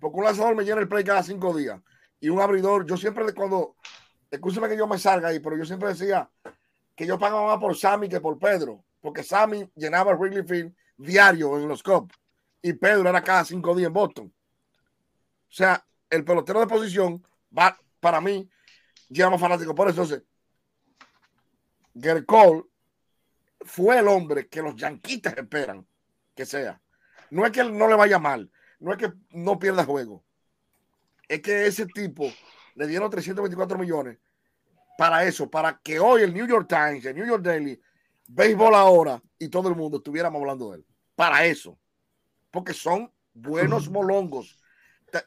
Porque 0.01 0.17
un 0.17 0.25
lanzador 0.25 0.57
me 0.57 0.65
llena 0.65 0.81
el 0.81 0.89
play 0.89 1.05
cada 1.05 1.23
cinco 1.23 1.57
días. 1.57 1.81
Y 2.21 2.29
un 2.29 2.41
abridor, 2.41 2.87
yo 2.87 2.97
siempre 2.97 3.33
cuando, 3.35 3.77
escúcheme 4.31 4.69
que 4.69 4.77
yo 4.77 4.87
me 4.87 4.99
salga 4.99 5.29
ahí, 5.29 5.41
pero 5.41 5.57
yo 5.57 5.65
siempre 5.65 5.89
decía, 5.89 6.31
que 6.95 7.07
yo 7.07 7.19
pagaba 7.19 7.47
más 7.47 7.59
por 7.59 7.75
Sammy 7.75 8.11
que 8.11 8.21
por 8.21 8.39
Pedro, 8.39 8.85
porque 9.01 9.23
Sammy 9.23 9.67
llenaba 9.75 10.15
Wrigley 10.15 10.45
Field 10.45 10.75
diario 10.99 11.57
en 11.59 11.67
los 11.67 11.83
Cubs 11.83 12.15
y 12.61 12.75
Pedro 12.75 13.09
era 13.09 13.25
cada 13.25 13.43
cinco 13.45 13.75
días 13.75 13.87
en 13.87 13.95
Boston. 13.95 14.27
O 14.29 15.53
sea, 15.53 15.83
el 16.11 16.25
pelotero 16.25 16.61
de 16.61 16.67
posición 16.67 17.27
va, 17.57 17.79
para 18.01 18.21
mí, 18.21 18.51
lleva 19.09 19.31
más 19.31 19.41
fanático. 19.41 19.75
Por 19.75 19.89
eso, 19.89 20.03
entonces, 20.03 20.25
fue 23.63 23.99
el 23.99 24.07
hombre 24.07 24.49
que 24.49 24.61
los 24.61 24.77
yanquitas 24.77 25.37
esperan 25.39 25.87
que 26.35 26.45
sea. 26.45 26.81
No 27.31 27.47
es 27.47 27.53
que 27.53 27.61
él 27.61 27.77
no 27.77 27.89
le 27.89 27.95
vaya 27.95 28.19
mal, 28.19 28.51
no 28.79 28.93
es 28.93 28.99
que 28.99 29.13
no 29.31 29.59
pierda 29.59 29.85
juego. 29.85 30.23
Es 31.31 31.41
que 31.43 31.65
ese 31.65 31.87
tipo 31.87 32.29
le 32.75 32.89
dieron 32.89 33.09
324 33.09 33.79
millones 33.79 34.19
para 34.99 35.23
eso, 35.23 35.49
para 35.49 35.79
que 35.79 36.01
hoy 36.01 36.23
el 36.23 36.35
New 36.35 36.45
York 36.45 36.67
Times, 36.69 37.05
el 37.05 37.15
New 37.15 37.25
York 37.25 37.45
Daily, 37.45 37.81
Béisbol 38.27 38.75
ahora 38.75 39.23
y 39.39 39.49
todo 39.49 39.69
el 39.69 39.77
mundo 39.77 39.99
estuviéramos 39.99 40.41
hablando 40.41 40.73
de 40.73 40.79
él. 40.79 40.87
Para 41.15 41.47
eso. 41.47 41.79
Porque 42.51 42.75
son 42.75 43.13
buenos 43.33 43.89
molongos. 43.89 44.59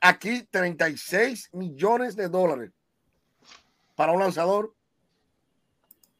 Aquí 0.01 0.43
36 0.51 1.51
millones 1.53 2.17
de 2.17 2.27
dólares 2.27 2.71
para 3.95 4.11
un 4.11 4.19
lanzador. 4.19 4.75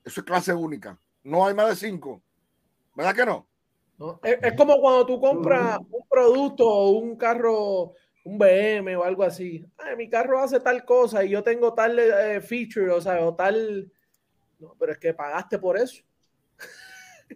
Eso 0.06 0.22
es 0.22 0.26
clase 0.26 0.54
única. 0.54 0.98
No 1.24 1.46
hay 1.46 1.54
más 1.54 1.68
de 1.68 1.76
cinco. 1.76 2.24
¿Verdad 2.96 3.16
que 3.16 3.26
no? 3.26 3.50
no 3.98 4.18
es, 4.24 4.38
es, 4.42 4.54
como 4.56 4.80
cuando 4.80 5.06
tú 5.06 5.20
compras 5.20 5.78
un 5.78 6.08
producto 6.08 6.66
o 6.66 6.92
un 6.92 7.18
carro 7.18 7.96
un 8.24 8.38
BM 8.38 8.96
o 8.96 9.04
algo 9.04 9.24
así. 9.24 9.66
Mi 9.98 10.10
carro 10.10 10.40
hace 10.40 10.60
tal 10.60 10.86
cosa 10.86 11.24
y 11.24 11.30
yo 11.30 11.44
tengo 11.44 11.74
tal 11.74 12.00
eh, 12.00 12.42
feature, 12.42 12.92
o 12.92 13.02
sea, 13.02 13.26
o 13.26 13.36
tal. 13.36 13.92
No, 14.60 14.76
pero 14.80 14.94
es 14.94 14.98
que 14.98 15.14
pagaste 15.14 15.60
por 15.60 15.78
eso. 15.78 16.04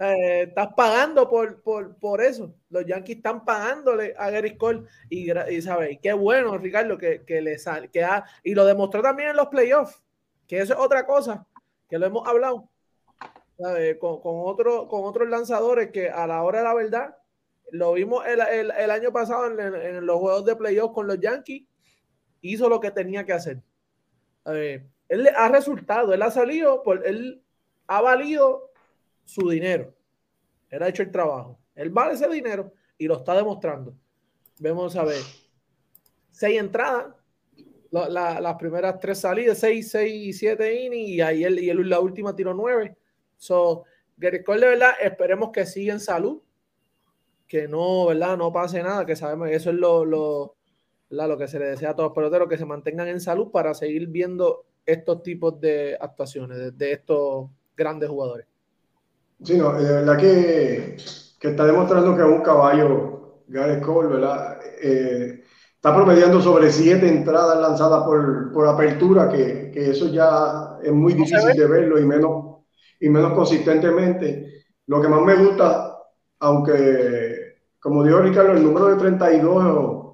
eh, 0.00 0.42
estás 0.48 0.68
pagando 0.76 1.28
por, 1.28 1.62
por, 1.62 1.96
por, 1.96 2.20
eso. 2.20 2.54
Los 2.68 2.84
Yankees 2.84 3.16
están 3.16 3.44
pagándole 3.44 4.14
a 4.18 4.30
Gary 4.30 4.56
Cole 4.56 4.84
y, 5.08 5.30
y 5.32 5.62
¿sabes? 5.62 5.98
qué 6.02 6.12
bueno, 6.12 6.58
Ricardo, 6.58 6.98
que, 6.98 7.24
que 7.24 7.40
le 7.40 7.58
sale. 7.58 7.88
Que 7.88 8.04
ha, 8.04 8.24
y 8.42 8.54
lo 8.54 8.66
demostró 8.66 9.02
también 9.02 9.30
en 9.30 9.36
los 9.36 9.48
playoffs, 9.48 10.02
que 10.46 10.60
eso 10.60 10.74
es 10.74 10.80
otra 10.80 11.06
cosa, 11.06 11.46
que 11.88 11.98
lo 11.98 12.06
hemos 12.06 12.28
hablado. 12.28 12.68
Con, 14.00 14.20
con, 14.20 14.34
otro, 14.44 14.88
con 14.88 15.04
otros 15.04 15.28
lanzadores 15.28 15.92
que 15.92 16.10
a 16.10 16.26
la 16.26 16.42
hora 16.42 16.58
de 16.58 16.64
la 16.64 16.74
verdad 16.74 17.16
lo 17.74 17.92
vimos 17.94 18.24
el, 18.24 18.40
el, 18.40 18.70
el 18.70 18.90
año 18.90 19.12
pasado 19.12 19.46
en, 19.50 19.74
en, 19.74 20.06
los 20.06 20.20
juegos 20.20 20.44
de 20.44 20.54
playoff 20.54 20.92
con 20.92 21.08
los 21.08 21.18
Yankees. 21.18 21.64
Hizo 22.40 22.68
lo 22.68 22.78
que 22.78 22.92
tenía 22.92 23.24
que 23.24 23.32
hacer. 23.32 23.62
Eh, 24.46 24.86
él 25.08 25.28
ha 25.34 25.48
resultado, 25.48 26.14
él 26.14 26.22
ha 26.22 26.30
salido, 26.30 26.84
por, 26.84 27.04
él 27.04 27.42
ha 27.88 28.00
valido 28.00 28.70
su 29.24 29.48
dinero. 29.48 29.92
Él 30.70 30.84
ha 30.84 30.88
hecho 30.88 31.02
el 31.02 31.10
trabajo. 31.10 31.58
Él 31.74 31.90
vale 31.90 32.14
ese 32.14 32.28
dinero 32.28 32.72
y 32.96 33.08
lo 33.08 33.16
está 33.16 33.34
demostrando. 33.34 33.96
Vemos 34.60 34.94
a 34.94 35.04
ver. 35.04 35.22
Seis 36.30 36.60
entradas, 36.60 37.06
la, 37.90 38.08
la, 38.08 38.40
las 38.40 38.54
primeras 38.54 39.00
tres 39.00 39.18
salidas, 39.18 39.58
seis, 39.58 39.90
seis 39.90 40.28
y 40.28 40.32
siete 40.32 40.80
innings, 40.80 41.08
y 41.08 41.20
ahí 41.20 41.42
él, 41.42 41.58
y 41.58 41.70
él, 41.70 41.88
la 41.88 41.98
última 41.98 42.36
tiró 42.36 42.54
nueve. 42.54 42.96
So, 43.36 43.84
Cole, 44.44 44.60
de 44.60 44.68
verdad, 44.68 44.92
esperemos 45.00 45.50
que 45.50 45.66
siga 45.66 45.92
en 45.92 46.00
salud 46.00 46.40
que 47.54 47.68
no, 47.68 48.06
¿verdad? 48.06 48.36
No 48.36 48.52
pase 48.52 48.82
nada, 48.82 49.06
que 49.06 49.14
sabemos 49.14 49.46
que 49.46 49.54
eso 49.54 49.70
es 49.70 49.76
lo, 49.76 50.04
lo, 50.04 50.56
lo 51.08 51.38
que 51.38 51.46
se 51.46 51.60
le 51.60 51.66
desea 51.66 51.90
a 51.90 51.94
todos 51.94 52.08
los 52.08 52.16
peloteros, 52.16 52.48
que 52.48 52.58
se 52.58 52.64
mantengan 52.64 53.06
en 53.06 53.20
salud 53.20 53.52
para 53.52 53.74
seguir 53.74 54.08
viendo 54.08 54.64
estos 54.84 55.22
tipos 55.22 55.60
de 55.60 55.96
actuaciones 56.00 56.58
de, 56.58 56.72
de 56.72 56.92
estos 56.94 57.48
grandes 57.76 58.08
jugadores. 58.08 58.48
Sí, 59.40 59.56
no, 59.56 59.72
de 59.72 59.88
verdad 59.88 60.18
que, 60.18 60.96
que 61.38 61.48
está 61.48 61.64
demostrando 61.64 62.16
que 62.16 62.22
es 62.22 62.28
un 62.28 62.42
caballo, 62.42 63.44
Gareth 63.46 63.84
Cole, 63.84 64.08
¿verdad? 64.08 64.58
Eh, 64.82 65.44
está 65.76 65.94
promediando 65.94 66.40
sobre 66.40 66.72
siete 66.72 67.06
entradas 67.06 67.60
lanzadas 67.60 68.02
por, 68.02 68.50
por 68.52 68.66
apertura, 68.66 69.28
que, 69.28 69.70
que, 69.72 69.90
eso 69.90 70.08
ya 70.08 70.78
es 70.82 70.92
muy 70.92 71.12
difícil 71.12 71.56
de 71.56 71.66
verlo 71.68 72.00
y 72.00 72.04
menos, 72.04 72.64
y 72.98 73.08
menos 73.08 73.32
consistentemente. 73.32 74.64
Lo 74.86 75.00
que 75.00 75.06
más 75.06 75.22
me 75.22 75.36
gusta, 75.36 75.98
aunque, 76.40 77.23
como 77.84 78.02
dijo 78.02 78.18
Ricardo, 78.20 78.52
el 78.52 78.62
número 78.62 78.88
de 78.88 78.96
32 78.96 80.04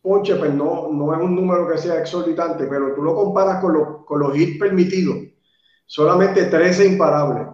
ponche, 0.00 0.36
pues 0.36 0.54
no, 0.54 0.88
no 0.90 1.14
es 1.14 1.20
un 1.20 1.34
número 1.34 1.68
que 1.68 1.76
sea 1.76 2.00
exorbitante, 2.00 2.64
pero 2.66 2.94
tú 2.94 3.02
lo 3.02 3.14
comparas 3.14 3.60
con 3.60 3.74
los, 3.74 4.06
con 4.06 4.20
los 4.20 4.34
hits 4.34 4.58
permitidos, 4.58 5.16
solamente 5.84 6.46
13 6.46 6.86
imparables 6.86 7.48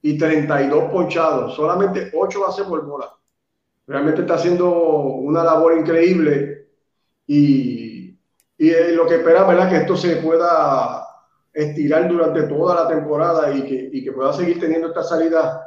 y 0.00 0.16
32 0.16 0.90
ponchados, 0.90 1.54
solamente 1.54 2.12
8 2.14 2.40
bases 2.40 2.64
por 2.64 2.82
bola. 2.86 3.12
Realmente 3.86 4.22
está 4.22 4.36
haciendo 4.36 4.70
una 4.70 5.44
labor 5.44 5.76
increíble 5.76 6.68
y, 7.26 8.18
y 8.56 8.70
lo 8.94 9.06
que 9.06 9.16
espera, 9.16 9.44
¿verdad? 9.44 9.68
Que 9.68 9.76
esto 9.76 9.98
se 9.98 10.16
pueda 10.16 11.06
estirar 11.52 12.08
durante 12.08 12.44
toda 12.44 12.84
la 12.84 12.88
temporada 12.88 13.54
y 13.54 13.64
que, 13.64 13.90
y 13.92 14.02
que 14.02 14.12
pueda 14.12 14.32
seguir 14.32 14.58
teniendo 14.58 14.88
estas 14.88 15.10
salidas 15.10 15.60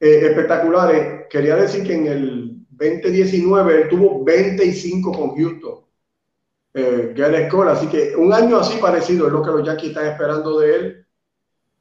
eh, 0.00 0.26
espectaculares. 0.26 1.28
Quería 1.28 1.56
decir 1.56 1.86
que 1.86 1.94
en 1.94 2.06
el 2.06 2.39
2019 2.80 3.82
él 3.82 3.88
tuvo 3.88 4.24
25 4.24 5.12
con 5.12 5.36
Houston, 5.36 5.84
eh, 6.74 7.12
Gareth 7.14 7.50
Cole, 7.50 7.70
así 7.72 7.86
que 7.88 8.16
un 8.16 8.32
año 8.32 8.58
así 8.58 8.78
parecido 8.78 9.26
es 9.26 9.32
lo 9.32 9.42
que 9.42 9.50
los 9.50 9.66
Yankees 9.66 9.90
están 9.90 10.06
esperando 10.06 10.58
de 10.60 10.74
él 10.74 11.06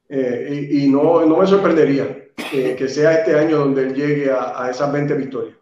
eh, 0.10 0.68
y, 0.72 0.84
y 0.86 0.89
no, 0.89 1.26
no, 1.26 1.38
me 1.38 1.47
sorprendería 1.47 2.30
que, 2.52 2.76
que, 2.76 2.88
sea 2.88 3.20
este 3.20 3.38
año 3.38 3.60
donde 3.60 3.84
él 3.84 3.93
llegue 3.93 4.32
a, 4.32 4.64
a 4.64 4.72
esas 4.72 4.91
20 4.91 5.14
victorias. 5.14 5.56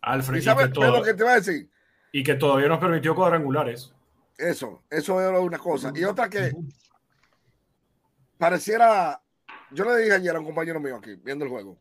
Alfred, 0.00 0.38
¿Y 0.38 0.42
sabes 0.42 0.68
qué 0.68 0.80
es 0.80 0.92
lo 0.92 1.02
que 1.02 1.14
te 1.14 1.24
va 1.24 1.32
a 1.32 1.36
decir? 1.36 1.68
Y 2.12 2.22
que 2.22 2.34
todavía 2.34 2.68
nos 2.68 2.78
permitió 2.78 3.14
cuadrangulares. 3.14 3.92
Eso, 4.36 4.82
eso 4.90 5.20
era 5.20 5.38
una 5.38 5.58
cosa. 5.58 5.92
Y 5.94 6.04
otra 6.04 6.28
que 6.28 6.52
pareciera, 8.38 9.20
yo 9.70 9.84
le 9.84 10.02
dije 10.02 10.14
ayer 10.14 10.34
a 10.34 10.40
un 10.40 10.46
compañero 10.46 10.80
mío 10.80 10.96
aquí, 10.96 11.14
viendo 11.22 11.44
el 11.44 11.50
juego, 11.50 11.76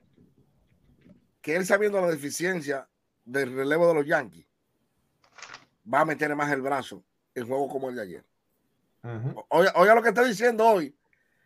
que 1.44 1.56
él 1.58 1.66
sabiendo 1.66 2.00
la 2.00 2.08
deficiencia 2.08 2.88
del 3.26 3.54
relevo 3.54 3.86
de 3.90 3.94
los 3.96 4.06
Yankees 4.08 4.48
va 5.94 6.00
a 6.00 6.06
meter 6.06 6.34
más 6.36 6.50
el 6.54 6.62
brazo 6.62 7.04
en 7.36 7.46
juego 7.46 7.68
como 7.68 7.90
el 7.90 7.96
de 7.98 8.02
ayer. 8.02 8.26
Ujú. 9.04 9.46
Oiga, 9.50 9.74
oiga 9.76 9.94
lo 9.96 10.02
que 10.02 10.10
estoy 10.10 10.30
diciendo 10.30 10.66
hoy. 10.66 10.96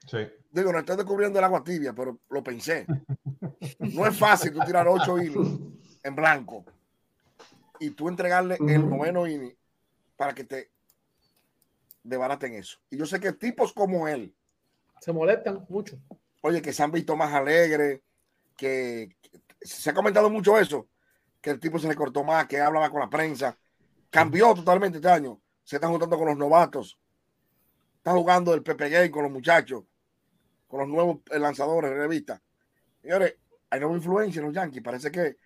Sí. 0.06 0.20
Digo, 0.52 0.72
no 0.72 0.80
estoy 0.80 0.96
descubriendo 0.98 1.40
el 1.40 1.46
agua 1.46 1.64
tibia, 1.64 1.94
pero 1.94 2.18
lo 2.30 2.44
pensé. 2.44 2.86
No 3.80 4.06
es 4.06 4.18
fácil 4.18 4.54
tú 4.54 4.60
tirar 4.62 4.88
ocho 4.88 5.18
innings 5.18 5.60
en 6.04 6.16
blanco 6.16 6.64
y 7.80 7.90
tú 7.92 8.08
entregarle 8.08 8.58
el 8.68 8.84
Ujú. 8.84 8.96
noveno 8.98 9.26
inning 9.28 9.56
para 10.16 10.34
que 10.36 10.44
te 10.44 10.72
desbaraten 12.04 12.54
eso. 12.54 12.78
Y 12.92 12.98
yo 12.98 13.06
sé 13.08 13.20
que 13.20 13.34
tipos 13.34 13.74
como 13.74 14.08
él, 14.08 14.36
Se 15.02 15.12
molestan 15.12 15.66
mucho. 15.70 15.98
oye, 16.42 16.62
que 16.62 16.72
se 16.72 16.84
han 16.84 16.92
visto 16.92 17.16
más 17.16 17.34
alegres, 17.34 18.02
que, 18.56 19.16
que 19.22 19.42
se 19.62 19.90
ha 19.90 19.94
comentado 19.94 20.30
mucho 20.30 20.58
eso, 20.58 20.88
que 21.42 21.50
el 21.52 21.60
tipo 21.60 21.80
se 21.80 21.88
le 21.88 21.96
cortó 21.96 22.24
más, 22.24 22.48
que 22.48 22.60
hablaba 22.60 22.90
con 22.90 23.00
la 23.00 23.10
prensa, 23.10 23.58
cambió 24.10 24.54
totalmente 24.54 24.98
este 24.98 25.10
año, 25.10 25.42
se 25.64 25.76
está 25.78 25.88
juntando 25.88 26.18
con 26.18 26.28
los 26.28 26.38
novatos, 26.38 26.98
está 27.98 28.12
jugando 28.12 28.54
el 28.54 28.64
Pepe 28.64 28.90
Gay 28.90 29.10
con 29.10 29.24
los 29.24 29.32
muchachos, 29.32 29.84
con 30.68 30.80
los 30.82 30.90
nuevos 30.90 31.20
eh, 31.32 31.40
lanzadores 31.40 31.92
de 31.92 31.98
revista. 31.98 32.42
Señores, 33.02 33.36
hay 33.70 33.80
nueva 33.80 33.96
influencia 33.96 34.40
en 34.40 34.46
los 34.46 34.56
Yankees, 34.56 34.82
parece 34.84 35.12
que, 35.12 35.38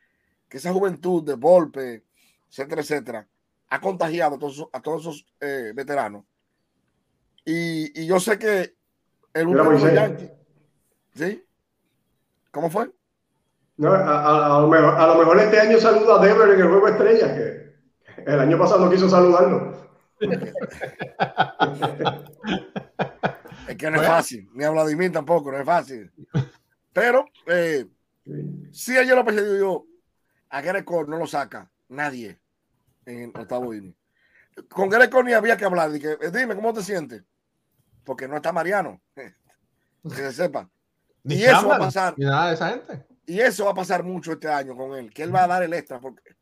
que 0.47 0.57
esa 0.57 0.71
juventud 0.73 1.23
de 1.23 1.33
golpe, 1.33 2.05
etcétera, 2.49 2.81
etcétera, 2.81 3.27
ha 3.69 3.81
contagiado 3.81 4.35
a 4.35 4.39
todos, 4.39 4.53
esos- 4.53 4.69
a 4.73 4.81
todos 4.81 5.01
esos 5.01 5.25
eh, 5.39 5.71
veteranos. 5.73 6.25
Y, 7.45 7.99
y 7.99 8.05
yo 8.05 8.19
sé 8.19 8.37
que 8.37 8.75
el 9.33 9.47
último 9.47 9.71
¿sí? 11.15 11.43
¿Cómo 12.51 12.69
fue? 12.69 12.91
No, 13.81 13.91
a, 13.93 13.97
a- 13.99 14.57
a 14.57 14.61
lo 14.61 14.67
mejor, 14.67 14.93
a 14.93 15.07
lo 15.07 15.15
mejor 15.15 15.39
este 15.39 15.59
año 15.59 15.79
saluda 15.79 16.19
a 16.19 16.23
Dever 16.23 16.49
en 16.51 16.61
el 16.61 16.67
juego 16.67 16.87
estrella, 16.87 17.35
que 17.35 17.73
el 18.27 18.39
año 18.39 18.59
pasado 18.59 18.85
no 18.85 18.91
quiso 18.91 19.09
saludarlo. 19.09 19.89
Es 23.67 23.77
que 23.77 23.89
no 23.89 24.01
es 24.01 24.07
fácil, 24.07 24.49
ni 24.53 24.63
a 24.65 24.69
Vladimir 24.69 25.11
tampoco, 25.11 25.51
no 25.51 25.57
es 25.57 25.65
fácil. 25.65 26.11
Pero 26.93 27.25
eh, 27.47 27.85
sí, 28.71 28.97
ayer 28.97 29.15
lo 29.15 29.23
pensé, 29.23 29.59
yo, 29.59 29.85
a 30.49 30.83
Cole 30.83 31.09
no 31.09 31.17
lo 31.17 31.25
saca 31.25 31.71
nadie 31.87 32.39
en 33.05 33.31
el 33.35 33.41
octavo 33.41 33.73
inning. 33.73 33.95
Con 34.69 34.89
Cole 34.89 35.09
ni 35.23 35.33
había 35.33 35.57
que 35.57 35.65
hablar, 35.65 35.91
dije, 35.91 36.17
eh, 36.21 36.31
dime, 36.31 36.55
¿cómo 36.55 36.73
te 36.73 36.83
sientes? 36.83 37.23
Porque 38.03 38.27
no 38.27 38.35
está 38.35 38.51
Mariano, 38.51 39.01
que 39.15 40.15
se 40.15 40.33
sepa. 40.33 40.69
Ni 41.23 41.35
Y 41.35 41.43
eso 41.45 41.67
va 41.67 41.77
a 41.77 41.79
pasar. 41.79 42.13
Ni 42.17 42.25
nada 42.25 42.49
de 42.49 42.53
esa 42.55 42.69
gente. 42.69 43.05
Y 43.25 43.39
eso 43.39 43.65
va 43.65 43.71
a 43.71 43.75
pasar 43.75 44.03
mucho 44.03 44.33
este 44.33 44.47
año 44.47 44.75
con 44.75 44.97
él, 44.97 45.13
que 45.13 45.23
él 45.23 45.33
va 45.33 45.43
a 45.43 45.47
dar 45.47 45.63
el 45.63 45.73
extra, 45.73 45.99
porque 45.99 46.35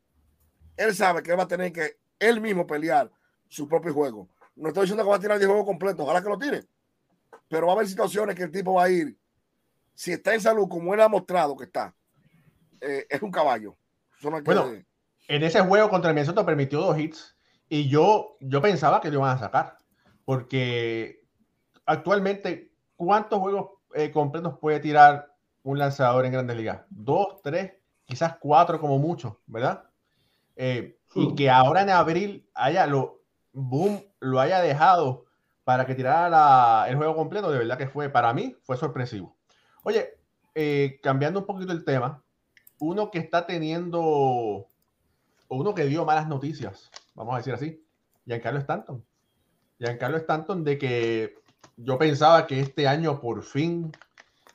él 0.76 0.94
sabe 0.94 1.22
que 1.22 1.30
él 1.30 1.38
va 1.38 1.44
a 1.44 1.48
tener 1.48 1.72
que 1.72 1.98
él 2.18 2.40
mismo 2.40 2.66
pelear 2.66 3.10
su 3.48 3.68
propio 3.68 3.92
juego. 3.92 4.28
No 4.56 4.68
estoy 4.68 4.82
diciendo 4.82 5.04
que 5.04 5.10
va 5.10 5.16
a 5.16 5.20
tirar 5.20 5.40
el 5.40 5.46
juego 5.46 5.64
completo, 5.64 6.02
ojalá 6.02 6.22
que 6.22 6.28
lo 6.28 6.38
tire, 6.38 6.64
pero 7.48 7.66
va 7.66 7.72
a 7.72 7.76
haber 7.76 7.88
situaciones 7.88 8.34
que 8.34 8.44
el 8.44 8.50
tipo 8.50 8.74
va 8.74 8.84
a 8.84 8.90
ir, 8.90 9.16
si 9.94 10.12
está 10.12 10.34
en 10.34 10.40
salud, 10.40 10.68
como 10.68 10.94
él 10.94 11.00
ha 11.00 11.08
mostrado 11.08 11.56
que 11.56 11.64
está, 11.64 11.94
eh, 12.80 13.06
es 13.08 13.20
un 13.22 13.30
caballo. 13.30 13.76
Eso 14.18 14.30
no 14.30 14.36
hay 14.36 14.42
que- 14.42 14.54
Bueno, 14.54 14.84
En 15.28 15.44
ese 15.44 15.60
juego 15.60 15.88
contra 15.88 16.10
el 16.10 16.14
Minnesota 16.16 16.44
permitió 16.44 16.80
dos 16.80 16.98
hits 16.98 17.36
y 17.68 17.88
yo, 17.88 18.36
yo 18.40 18.60
pensaba 18.60 19.00
que 19.00 19.10
lo 19.10 19.18
iban 19.18 19.36
a 19.36 19.38
sacar 19.38 19.76
porque 20.24 21.22
actualmente, 21.86 22.72
¿cuántos 22.96 23.38
juegos 23.38 23.70
eh, 23.94 24.10
completos 24.10 24.58
puede 24.58 24.80
tirar 24.80 25.29
un 25.62 25.78
lanzador 25.78 26.24
en 26.26 26.32
Grandes 26.32 26.56
Ligas? 26.56 26.80
Dos, 26.90 27.40
tres, 27.42 27.72
quizás 28.04 28.36
cuatro 28.38 28.80
como 28.80 28.98
mucho, 28.98 29.40
¿verdad? 29.46 29.84
Eh, 30.56 30.98
y 31.14 31.34
que 31.34 31.50
ahora 31.50 31.82
en 31.82 31.90
abril 31.90 32.48
haya 32.54 32.86
lo, 32.86 33.22
boom, 33.52 34.02
lo 34.20 34.40
haya 34.40 34.60
dejado 34.60 35.26
para 35.64 35.86
que 35.86 35.94
tirara 35.94 36.28
la- 36.28 36.86
el 36.88 36.96
juego 36.96 37.14
completo, 37.14 37.50
de 37.50 37.58
verdad 37.58 37.78
que 37.78 37.88
fue, 37.88 38.08
para 38.08 38.32
mí, 38.32 38.56
fue 38.62 38.76
sorpresivo. 38.76 39.36
Oye, 39.82 40.18
eh, 40.54 40.98
cambiando 41.02 41.40
un 41.40 41.46
poquito 41.46 41.72
el 41.72 41.84
tema, 41.84 42.22
uno 42.80 43.10
que 43.10 43.18
está 43.18 43.46
teniendo, 43.46 44.00
o 44.00 44.66
uno 45.48 45.74
que 45.74 45.84
dio 45.84 46.04
malas 46.04 46.26
noticias, 46.28 46.90
vamos 47.14 47.34
a 47.34 47.38
decir 47.38 47.54
así, 47.54 47.84
Giancarlo 48.26 48.60
Stanton. 48.60 49.04
Giancarlo 49.78 50.16
Stanton 50.18 50.64
de 50.64 50.78
que 50.78 51.34
yo 51.76 51.98
pensaba 51.98 52.46
que 52.46 52.60
este 52.60 52.86
año 52.86 53.20
por 53.20 53.42
fin 53.42 53.90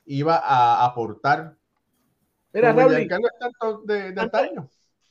iba 0.06 0.36
a 0.36 0.84
aportar 0.84 1.56
Mira, 2.52 2.72
Raúl, 2.72 2.94
Giancarlo 2.96 3.28
Stanton 3.34 3.86
de, 3.86 3.94
de 3.94 4.08
Antes- 4.08 4.22
antaño. 4.22 4.70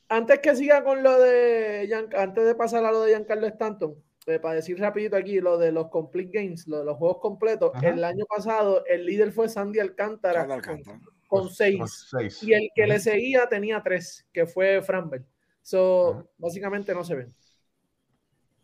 antes 0.09 0.39
que 0.39 0.55
siga 0.55 0.83
con 0.83 1.03
lo 1.03 1.19
de 1.19 1.85
Gian- 1.87 2.09
antes 2.17 2.45
de 2.45 2.55
pasar 2.55 2.83
a 2.85 2.91
lo 2.91 3.01
de 3.01 3.11
Giancarlo 3.11 3.45
Stanton, 3.47 3.95
eh, 4.27 4.39
para 4.39 4.55
decir 4.55 4.79
rapidito 4.79 5.15
aquí 5.15 5.39
lo 5.39 5.57
de 5.59 5.71
los 5.71 5.89
complete 5.89 6.31
games, 6.33 6.67
lo 6.67 6.79
de 6.79 6.85
los 6.85 6.97
juegos 6.97 7.19
completos, 7.19 7.71
Ajá. 7.75 7.89
el 7.89 8.03
año 8.03 8.25
pasado 8.25 8.83
el 8.87 9.05
líder 9.05 9.31
fue 9.31 9.47
Sandy 9.49 9.79
Alcántara 9.79 10.41
con, 10.43 10.51
Alcántara. 10.53 10.99
con 11.27 11.41
Con 11.43 11.49
seis 11.49 12.07
seis. 12.09 12.41
y 12.41 12.53
el 12.53 12.69
que 12.73 12.83
Ujú. 12.83 12.91
le 12.93 12.99
seguía 12.99 13.47
tenía 13.47 13.81
tres, 13.83 14.25
que 14.33 14.47
fue 14.47 14.81
Framberg. 14.81 15.25
So, 15.61 16.13
Ajá. 16.13 16.25
básicamente 16.37 16.93
no 16.93 17.03
se 17.03 17.15
ven. 17.15 17.35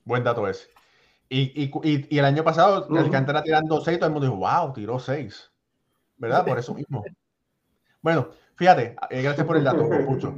Buen 0.04 0.24
dato 0.24 0.48
ese. 0.48 0.68
Y, 1.30 1.64
y, 1.64 1.72
y- 1.84 2.08
y 2.16 2.18
el 2.20 2.26
año 2.26 2.44
pasado. 2.44 2.88
Alcántara 2.98 3.44
tirando 3.44 3.80
6, 3.82 3.98
todo 4.00 4.08
el 4.08 4.14
mundo 4.14 4.28
dijo, 4.28 4.38
wow, 4.38 4.74
tiró 4.74 5.00
6. 5.00 5.51
¿Verdad? 6.22 6.46
Por 6.46 6.60
eso 6.60 6.76
mismo. 6.76 7.04
Bueno, 8.00 8.30
fíjate, 8.56 8.96
eh, 9.10 9.22
gracias 9.24 9.46
por 9.46 9.58
el 9.58 9.64
dato, 9.64 9.90
Pucho. 10.06 10.38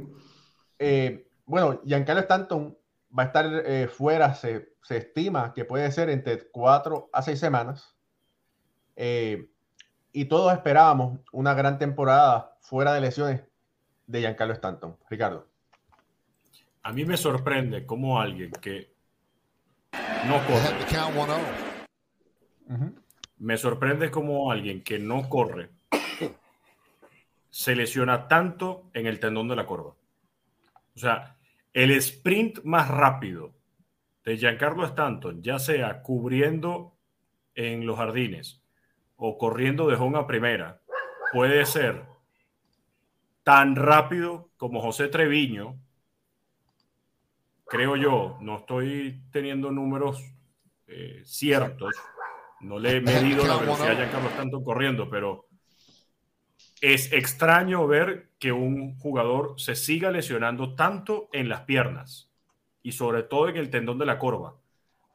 Eh, 0.78 1.28
bueno, 1.44 1.82
Giancarlo 1.84 2.22
Stanton 2.22 2.76
va 3.16 3.24
a 3.24 3.26
estar 3.26 3.46
eh, 3.66 3.86
fuera, 3.86 4.34
se, 4.34 4.76
se 4.82 4.96
estima 4.96 5.52
que 5.52 5.66
puede 5.66 5.92
ser 5.92 6.08
entre 6.08 6.48
4 6.48 7.10
a 7.12 7.20
6 7.20 7.38
semanas. 7.38 7.94
Eh, 8.96 9.50
y 10.12 10.24
todos 10.24 10.54
esperábamos 10.54 11.20
una 11.32 11.52
gran 11.52 11.78
temporada 11.78 12.56
fuera 12.60 12.94
de 12.94 13.02
lesiones 13.02 13.42
de 14.06 14.20
Giancarlo 14.20 14.54
Stanton. 14.54 14.96
Ricardo. 15.10 15.48
A 16.82 16.92
mí 16.92 17.04
me 17.04 17.18
sorprende 17.18 17.84
cómo 17.84 18.18
alguien 18.18 18.52
que 18.52 18.94
no 20.26 20.38
corre, 20.46 20.86
count 20.90 21.14
1-0. 21.14 21.38
Ujú. 22.70 23.03
Me 23.38 23.56
sorprende 23.56 24.10
cómo 24.10 24.50
alguien 24.50 24.82
que 24.82 24.98
no 24.98 25.28
corre 25.28 25.70
se 27.50 27.76
lesiona 27.76 28.26
tanto 28.26 28.90
en 28.94 29.06
el 29.06 29.20
tendón 29.20 29.48
de 29.48 29.56
la 29.56 29.66
corva. 29.66 29.94
O 30.94 30.98
sea, 30.98 31.36
el 31.72 31.90
sprint 31.92 32.62
más 32.64 32.88
rápido 32.88 33.54
de 34.24 34.36
Giancarlo 34.36 34.84
Stanton, 34.86 35.42
ya 35.42 35.58
sea 35.58 36.02
cubriendo 36.02 36.96
en 37.54 37.86
los 37.86 37.96
jardines 37.96 38.62
o 39.16 39.38
corriendo 39.38 39.88
de 39.88 39.96
home 39.96 40.18
a 40.18 40.26
primera, 40.26 40.80
puede 41.32 41.64
ser 41.66 42.04
tan 43.42 43.76
rápido 43.76 44.50
como 44.56 44.80
José 44.80 45.08
Treviño, 45.08 45.78
creo 47.66 47.96
yo, 47.96 48.38
no 48.40 48.58
estoy 48.58 49.22
teniendo 49.30 49.70
números 49.70 50.24
eh, 50.86 51.22
ciertos, 51.24 51.94
no 52.64 52.78
le 52.78 52.96
he 52.96 53.00
medido 53.00 53.46
la 53.46 53.56
velocidad 53.56 53.92
a 53.92 53.96
Giancarlo 53.96 54.28
Stanton 54.30 54.64
corriendo, 54.64 55.08
pero 55.08 55.46
es 56.80 57.12
extraño 57.12 57.86
ver 57.86 58.30
que 58.38 58.52
un 58.52 58.98
jugador 58.98 59.54
se 59.56 59.74
siga 59.74 60.10
lesionando 60.10 60.74
tanto 60.74 61.28
en 61.32 61.48
las 61.48 61.62
piernas 61.62 62.30
y 62.82 62.92
sobre 62.92 63.22
todo 63.22 63.48
en 63.48 63.56
el 63.56 63.70
tendón 63.70 63.98
de 63.98 64.06
la 64.06 64.18
corva. 64.18 64.56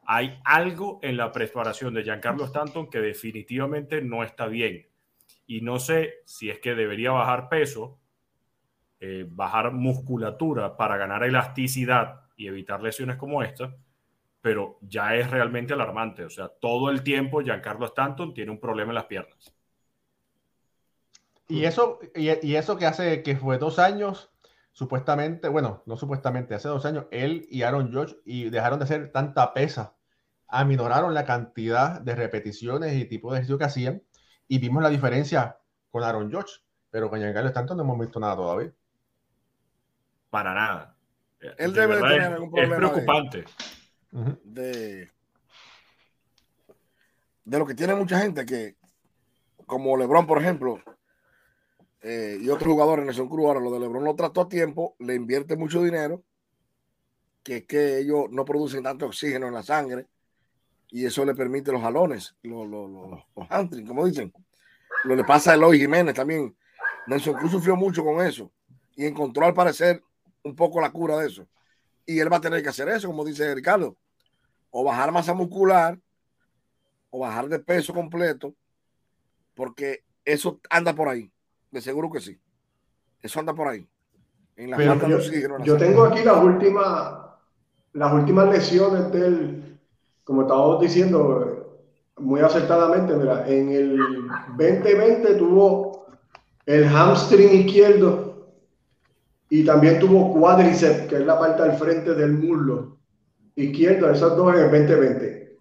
Hay 0.05 0.39
algo 0.43 0.99
en 1.03 1.17
la 1.17 1.31
preparación 1.31 1.93
de 1.93 2.03
Giancarlo 2.03 2.45
Stanton 2.45 2.89
que 2.89 2.99
definitivamente 2.99 4.01
no 4.01 4.23
está 4.23 4.47
bien. 4.47 4.87
Y 5.45 5.61
no 5.61 5.79
sé 5.79 6.21
si 6.25 6.49
es 6.49 6.59
que 6.59 6.73
debería 6.73 7.11
bajar 7.11 7.49
peso, 7.49 7.99
eh, 8.99 9.25
bajar 9.29 9.71
musculatura 9.71 10.75
para 10.75 10.97
ganar 10.97 11.23
elasticidad 11.23 12.21
y 12.35 12.47
evitar 12.47 12.81
lesiones 12.81 13.17
como 13.17 13.43
esta, 13.43 13.75
pero 14.41 14.77
ya 14.81 15.15
es 15.15 15.29
realmente 15.29 15.73
alarmante. 15.73 16.23
O 16.25 16.29
sea, 16.29 16.47
todo 16.49 16.89
el 16.89 17.03
tiempo 17.03 17.41
Giancarlo 17.41 17.85
Stanton 17.85 18.33
tiene 18.33 18.51
un 18.51 18.59
problema 18.59 18.91
en 18.91 18.95
las 18.95 19.05
piernas. 19.05 19.53
Y 21.47 21.65
eso, 21.65 21.99
y, 22.15 22.29
y 22.47 22.55
eso 22.55 22.77
que 22.77 22.85
hace 22.85 23.23
que 23.23 23.35
fue 23.35 23.57
dos 23.57 23.79
años, 23.79 24.31
supuestamente, 24.71 25.47
bueno, 25.49 25.81
no 25.87 25.97
supuestamente, 25.97 26.53
hace 26.53 26.67
dos 26.67 26.85
años, 26.85 27.05
él 27.11 27.47
y 27.49 27.63
Aaron 27.63 27.91
George 27.91 28.15
y 28.23 28.49
dejaron 28.49 28.77
de 28.79 28.85
hacer 28.85 29.11
tanta 29.11 29.51
pesa, 29.53 29.95
aminoraron 30.47 31.13
la 31.13 31.25
cantidad 31.25 31.99
de 32.01 32.15
repeticiones 32.15 32.93
y 32.95 33.05
tipo 33.05 33.31
de 33.31 33.37
ejercicio 33.39 33.57
que 33.57 33.65
hacían, 33.65 34.03
y 34.47 34.59
vimos 34.59 34.83
la 34.83 34.89
diferencia 34.89 35.57
con 35.89 36.03
Aaron 36.03 36.29
George, 36.29 36.53
pero 36.91 37.09
con 37.09 37.19
Giancarlo 37.19 37.49
Stanton 37.49 37.77
no 37.77 37.83
hemos 37.83 37.99
visto 37.99 38.19
nada 38.19 38.35
todavía. 38.35 38.71
Para 40.29 40.53
nada. 40.53 40.95
Él 41.57 41.73
De 41.73 41.81
debe 41.81 41.95
de 41.95 42.01
verdad 42.01 42.09
tener 42.15 42.21
es- 42.21 42.33
algún 42.33 42.59
es 42.59 42.69
problema 42.69 42.75
de- 42.93 43.45
de, 44.11 45.09
de 47.45 47.59
lo 47.59 47.65
que 47.65 47.75
tiene 47.75 47.95
mucha 47.95 48.19
gente 48.19 48.45
que, 48.45 48.75
como 49.65 49.97
Lebron, 49.97 50.25
por 50.25 50.41
ejemplo, 50.41 50.81
eh, 52.01 52.37
y 52.39 52.49
otros 52.49 52.71
jugadores, 52.71 53.05
Nelson 53.05 53.27
Cruz, 53.27 53.45
ahora 53.45 53.59
lo 53.59 53.71
de 53.71 53.79
LeBron 53.79 54.03
lo 54.03 54.15
trató 54.15 54.41
a 54.41 54.49
tiempo, 54.49 54.95
le 54.99 55.15
invierte 55.15 55.57
mucho 55.57 55.83
dinero, 55.83 56.23
que 57.43 57.57
es 57.57 57.65
que 57.65 57.99
ellos 57.99 58.25
no 58.29 58.45
producen 58.45 58.83
tanto 58.83 59.05
oxígeno 59.05 59.47
en 59.47 59.53
la 59.53 59.63
sangre 59.63 60.07
y 60.91 61.05
eso 61.05 61.25
le 61.25 61.35
permite 61.35 61.71
los 61.71 61.81
jalones, 61.81 62.35
los, 62.41 62.67
los, 62.67 62.89
los, 62.89 63.09
los 63.35 63.87
como 63.87 64.05
dicen. 64.05 64.33
Lo 65.03 65.15
le 65.15 65.23
pasa 65.23 65.51
a 65.51 65.55
Eloy 65.55 65.79
Jiménez 65.79 66.13
también. 66.13 66.55
Nelson 67.07 67.35
Cruz 67.35 67.51
sufrió 67.51 67.75
mucho 67.75 68.03
con 68.03 68.25
eso 68.25 68.51
y 68.95 69.05
encontró 69.05 69.45
al 69.45 69.53
parecer 69.53 70.03
un 70.43 70.55
poco 70.55 70.81
la 70.81 70.91
cura 70.91 71.17
de 71.17 71.27
eso. 71.27 71.47
Y 72.09 72.19
él 72.19 72.33
va 72.33 72.37
a 72.37 72.41
tener 72.41 72.63
que 72.63 72.69
hacer 72.69 72.89
eso, 72.89 73.07
como 73.07 73.23
dice 73.23 73.53
Ricardo, 73.53 73.95
o 74.71 74.83
bajar 74.83 75.11
masa 75.11 75.31
muscular 75.35 75.95
o 77.11 77.19
bajar 77.19 77.47
de 77.47 77.59
peso 77.59 77.93
completo, 77.93 78.55
porque 79.53 80.03
eso 80.25 80.59
anda 80.71 80.95
por 80.95 81.07
ahí. 81.07 81.31
De 81.69 81.81
seguro 81.81 82.09
que 82.09 82.19
sí. 82.19 82.35
Eso 83.21 83.39
anda 83.39 83.53
por 83.53 83.67
ahí. 83.67 83.87
En 84.55 84.71
la 84.71 84.77
Pero 84.77 85.07
yo, 85.07 85.19
yo 85.63 85.77
tengo 85.77 86.05
aquí 86.05 86.23
las 86.23 86.43
últimas, 86.43 87.13
las 87.93 88.11
últimas 88.11 88.49
lesiones 88.49 89.11
del, 89.11 89.79
como 90.23 90.41
estábamos 90.41 90.81
diciendo 90.81 91.79
muy 92.17 92.41
acertadamente, 92.41 93.13
mira, 93.13 93.47
en 93.47 93.69
el 93.69 93.97
2020 94.57 95.35
tuvo 95.35 96.07
el 96.65 96.85
hamstring 96.87 97.67
izquierdo 97.67 98.28
y 99.49 99.63
también 99.65 99.99
tuvo 99.99 100.33
cuádriceps, 100.33 101.07
que 101.07 101.15
es 101.15 101.25
la 101.25 101.39
parte 101.39 101.63
al 101.63 101.73
frente 101.73 102.13
del 102.13 102.33
muslo 102.33 102.97
izquierdo, 103.55 104.09
esas 104.09 104.35
dos 104.37 104.53
en 104.53 104.61
el 104.61 104.71
2020. 104.71 105.57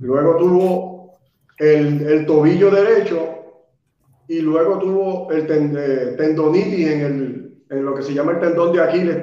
Luego 0.00 0.36
tuvo 0.36 1.12
el, 1.58 2.06
el 2.06 2.26
tobillo 2.26 2.70
derecho 2.70 3.38
y 4.28 4.40
luego 4.40 4.78
tuvo 4.78 5.30
el 5.32 5.46
eh, 5.48 6.14
tendonitis 6.16 6.86
en, 6.86 7.00
el, 7.00 7.64
en 7.70 7.84
lo 7.84 7.94
que 7.94 8.02
se 8.02 8.12
llama 8.12 8.32
el 8.32 8.40
tendón 8.40 8.72
de 8.72 8.82
Aquiles 8.82 9.16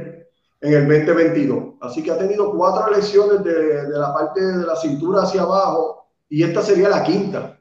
en 0.61 0.73
el 0.73 0.87
2022. 0.87 1.75
Así 1.81 2.01
que 2.01 2.11
ha 2.11 2.17
tenido 2.17 2.51
cuatro 2.51 2.91
lesiones 2.91 3.43
de, 3.43 3.83
de, 3.83 3.97
la 3.97 4.13
parte 4.13 4.41
de 4.41 4.65
la 4.65 4.75
cintura 4.75 5.23
hacia 5.23 5.43
abajo 5.43 6.07
y 6.27 6.43
esta 6.43 6.61
sería 6.61 6.89
la 6.89 7.03
quinta 7.03 7.59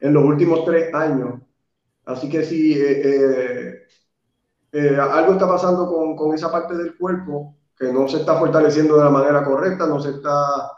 en 0.00 0.14
los 0.14 0.24
últimos 0.24 0.64
tres 0.64 0.92
años. 0.94 1.40
Así 2.06 2.28
que 2.30 2.42
si 2.42 2.72
eh, 2.72 3.02
eh, 3.04 3.67
algo 4.72 5.32
está 5.32 5.48
pasando 5.48 5.86
con, 5.86 6.16
con, 6.16 6.34
esa 6.34 6.50
parte 6.52 6.76
del 6.76 6.96
cuerpo 6.96 7.56
que 7.78 7.92
no 7.92 8.08
se 8.08 8.18
está 8.18 8.38
fortaleciendo 8.38 8.96
de 8.96 9.04
la 9.04 9.10
manera 9.10 9.44
correcta, 9.44 9.86
no 9.86 10.00
se 10.00 10.10
está, 10.10 10.72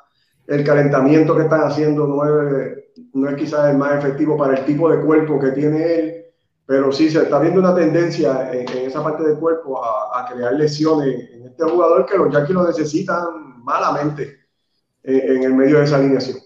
el 0.47 0.65
calentamiento 0.65 1.35
que 1.35 1.45
están 1.45 1.63
haciendo 1.63 2.07
no 2.07 2.25
es, 2.25 2.79
no 3.15 3.29
es 3.29 3.37
quizás 3.37 3.71
el 3.71 3.79
más 3.79 3.95
efectivo 4.05 4.37
para 4.37 4.59
el 4.59 4.65
tipo 4.65 4.91
de 4.91 5.01
cuerpo 5.05 5.39
que 5.39 5.53
tiene 5.53 5.95
él, 5.95 6.25
pero 6.67 6.93
sí 6.93 7.11
se 7.11 7.23
está 7.23 7.41
viendo 7.41 7.61
una 7.61 7.75
tendencia 7.75 8.53
en, 8.53 8.69
esa 8.69 9.03
parte 9.03 9.25
del 9.25 9.39
cuerpo 9.39 9.83
a, 9.85 10.27
crear 10.31 10.53
lesiones 10.53 11.31
en 11.33 11.47
este 11.47 11.65
jugador 11.65 12.07
que 12.07 12.17
los 12.17 12.33
Yankees 12.33 12.55
lo 12.55 12.67
necesitan 12.67 13.65
malamente 13.65 14.41
eh, 15.03 15.23
en, 15.29 15.43
el 15.43 15.55
medio 15.55 15.79
de 15.79 15.85
esa 15.85 15.97
alineación. 15.97 16.39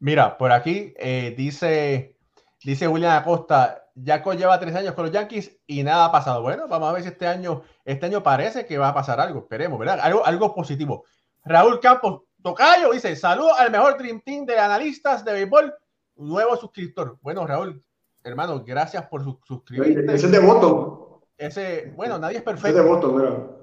Mira, 0.00 0.36
por 0.36 0.52
aquí 0.52 0.92
eh, 0.98 1.34
dice, 1.36 2.16
dice 2.62 2.88
William 2.88 3.16
Acosta, 3.16 3.87
Jaco 4.04 4.34
lleva 4.34 4.58
tres 4.60 4.74
años 4.74 4.94
con 4.94 5.04
los 5.04 5.12
Yankees 5.12 5.58
y 5.66 5.82
nada 5.82 6.06
ha 6.06 6.12
pasado. 6.12 6.42
Bueno, 6.42 6.68
vamos 6.68 6.88
a 6.88 6.92
ver 6.92 7.02
si 7.02 7.08
este 7.08 7.26
año, 7.26 7.62
este 7.84 8.06
año 8.06 8.22
parece 8.22 8.66
que 8.66 8.78
va 8.78 8.88
a 8.88 8.94
pasar 8.94 9.20
algo, 9.20 9.40
esperemos, 9.40 9.78
¿verdad? 9.78 9.98
Algo, 10.00 10.24
algo 10.24 10.54
positivo. 10.54 11.04
Raúl 11.44 11.80
Campos, 11.80 12.22
Tocayo 12.42 12.92
dice, 12.92 13.16
saludo 13.16 13.54
al 13.54 13.70
mejor 13.70 13.98
Dream 13.98 14.20
Team 14.20 14.46
de 14.46 14.58
analistas 14.58 15.24
de 15.24 15.32
béisbol, 15.32 15.74
nuevo 16.16 16.56
suscriptor. 16.56 17.18
Bueno, 17.20 17.46
Raúl, 17.46 17.82
hermano, 18.22 18.62
gracias 18.64 19.06
por 19.06 19.24
su, 19.24 19.40
suscribirte. 19.46 20.14
Ese 20.14 20.26
es 20.26 20.32
de 20.32 20.38
voto. 20.38 21.22
Ese, 21.36 21.92
bueno, 21.96 22.18
nadie 22.18 22.38
es 22.38 22.42
perfecto. 22.42 22.82
de 22.82 22.88
voto, 22.88 23.58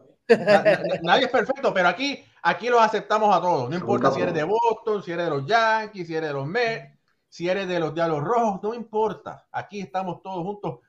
nadie 1.04 1.26
es 1.26 1.32
perfecto, 1.32 1.74
pero 1.74 1.88
aquí, 1.88 2.24
aquí 2.42 2.70
los 2.70 2.82
aceptamos 2.82 3.36
a 3.36 3.42
todos. 3.42 3.70
No 3.70 3.76
importa 3.76 4.12
si 4.12 4.22
eres 4.22 4.34
de 4.34 4.44
Boston, 4.44 5.04
si 5.04 5.12
eres 5.12 5.26
de 5.26 5.32
los 5.32 5.46
Yankees, 5.46 6.08
si 6.08 6.16
eres 6.16 6.30
de 6.30 6.34
los 6.34 6.48
Mets, 6.48 6.95
si 7.36 7.50
eres 7.50 7.68
de 7.68 7.82
los 7.82 7.94
Diablos 7.94 8.24
Rojos, 8.24 8.64
no 8.64 8.74
importa. 8.74 9.46
Aquí 9.52 9.82
estamos 9.82 10.22
todos 10.22 10.42
juntos. 10.42 10.80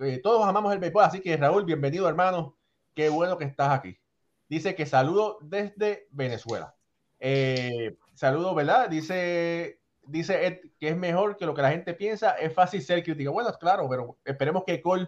Eh, 0.00 0.18
todos 0.20 0.44
amamos 0.44 0.72
el 0.72 0.80
béisbol, 0.80 1.04
así 1.04 1.20
que 1.20 1.36
Raúl, 1.36 1.64
bienvenido, 1.64 2.08
hermano. 2.08 2.56
Qué 2.92 3.08
bueno 3.08 3.38
que 3.38 3.44
estás 3.44 3.70
aquí. 3.70 3.96
Dice 4.48 4.74
que 4.74 4.84
saludo 4.84 5.38
desde 5.42 6.08
Venezuela. 6.10 6.74
Eh, 7.20 7.96
saludos, 8.14 8.56
¿verdad? 8.56 8.90
Dice, 8.90 9.80
dice 10.02 10.48
Ed 10.48 10.58
que 10.80 10.88
es 10.88 10.96
mejor 10.96 11.36
que 11.36 11.46
lo 11.46 11.54
que 11.54 11.62
la 11.62 11.70
gente 11.70 11.94
piensa. 11.94 12.32
Es 12.32 12.52
fácil 12.52 12.82
ser 12.82 13.04
crítico. 13.04 13.30
Bueno, 13.30 13.52
claro, 13.52 13.88
pero 13.88 14.18
esperemos 14.24 14.64
que 14.66 14.82
Cole 14.82 15.06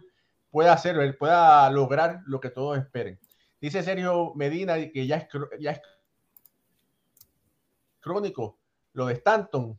pueda 0.48 0.74
hacerlo, 0.74 1.02
pueda 1.18 1.68
lograr 1.72 2.20
lo 2.26 2.38
que 2.38 2.50
todos 2.50 2.78
esperen. 2.78 3.18
Dice 3.60 3.82
Sergio 3.82 4.32
Medina 4.36 4.76
que 4.92 5.08
ya 5.08 5.16
es, 5.16 5.26
ya 5.58 5.72
es 5.72 5.80
crónico 7.98 8.60
lo 8.92 9.06
de 9.06 9.14
Stanton. 9.14 9.76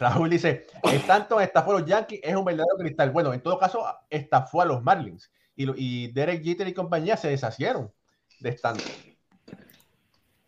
Raúl 0.00 0.30
dice, 0.30 0.66
Stanton 0.82 1.42
estafó 1.42 1.72
a 1.72 1.80
los 1.80 1.88
Yankees, 1.88 2.20
es 2.22 2.34
un 2.34 2.44
verdadero 2.44 2.78
cristal. 2.78 3.10
Bueno, 3.10 3.34
en 3.34 3.42
todo 3.42 3.58
caso, 3.58 3.84
estafó 4.08 4.62
a 4.62 4.64
los 4.64 4.82
Marlins. 4.82 5.30
Y, 5.54 6.10
Derek 6.12 6.42
Jeter 6.42 6.66
y 6.68 6.72
compañía 6.72 7.18
se 7.18 7.28
deshacieron 7.28 7.92
de 8.40 8.48
Stanton. 8.48 8.90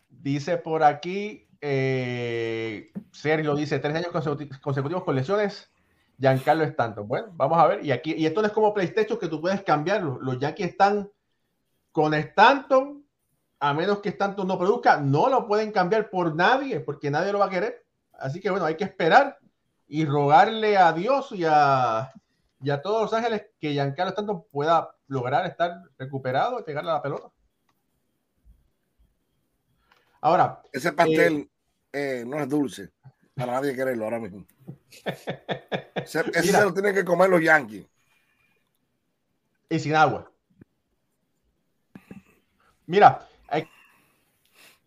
Dice 0.09 0.57
por 0.57 0.83
aquí, 0.83 1.47
eh, 1.61 2.91
Sergio 3.11 3.55
dice, 3.55 3.77
tres 3.77 3.95
años 3.95 4.09
consecutivos 4.59 5.03
con 5.03 5.15
lesiones, 5.15 5.71
Giancarlo 6.17 6.63
Stanton. 6.63 7.07
Bueno, 7.07 7.27
vamos 7.33 7.59
a 7.59 7.67
ver. 7.67 7.85
Y 7.85 7.91
aquí, 7.91 8.15
y 8.17 8.25
esto 8.25 8.41
no 8.41 8.47
es 8.47 8.53
como 8.53 8.73
PlayStation 8.73 9.19
que 9.19 9.27
tú 9.27 9.39
puedes 9.39 9.61
cambiarlo. 9.61 10.17
Los 10.19 10.39
Yankees 10.39 10.71
están 10.71 11.11
con 11.91 12.15
Stanton, 12.15 13.05
a 13.59 13.73
menos 13.75 13.99
que 13.99 14.09
Stanton 14.09 14.47
no 14.47 14.57
produzca, 14.57 14.99
no 14.99 15.29
lo 15.29 15.45
pueden 15.45 15.71
cambiar 15.71 16.09
por 16.09 16.35
nadie, 16.35 16.79
porque 16.79 17.11
nadie 17.11 17.31
lo 17.31 17.37
va 17.37 17.45
a 17.45 17.51
querer. 17.51 17.85
Así 18.13 18.39
que 18.39 18.49
bueno, 18.49 18.65
hay 18.65 18.75
que 18.75 18.85
esperar 18.85 19.37
y 19.87 20.05
rogarle 20.05 20.77
a 20.77 20.93
Dios 20.93 21.31
y 21.31 21.45
a, 21.45 22.11
y 22.61 22.69
a 22.69 22.81
todos 22.81 23.03
los 23.03 23.13
ángeles 23.13 23.45
que 23.59 23.73
Giancarlo 23.73 24.09
Stanton 24.09 24.45
pueda 24.51 24.95
lograr 25.07 25.45
estar 25.45 25.81
recuperado 25.97 26.59
y 26.59 26.63
pegarle 26.63 26.91
a 26.91 26.95
la 26.95 27.01
pelota. 27.01 27.31
Ahora. 30.21 30.61
Ese 30.71 30.93
pastel 30.93 31.49
eh, 31.91 32.21
eh, 32.21 32.23
no 32.25 32.39
es 32.39 32.47
dulce. 32.47 32.91
Para 33.35 33.53
nadie 33.53 33.75
quererlo 33.75 34.05
ahora 34.05 34.19
mismo. 34.19 34.45
ese, 35.95 36.23
se 36.31 36.61
lo 36.63 36.73
tienen 36.73 36.95
que 36.95 37.03
comer 37.03 37.29
los 37.29 37.41
Yankees. 37.41 37.85
Y 39.69 39.79
sin 39.79 39.95
agua. 39.95 40.31
Mira, 42.85 43.27
hay 43.47 43.67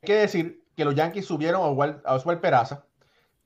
que 0.00 0.14
decir 0.14 0.64
que 0.74 0.84
los 0.84 0.94
Yankees 0.94 1.26
subieron 1.26 1.62
a 1.62 2.14
Oswald, 2.14 2.40
Peraza, 2.40 2.85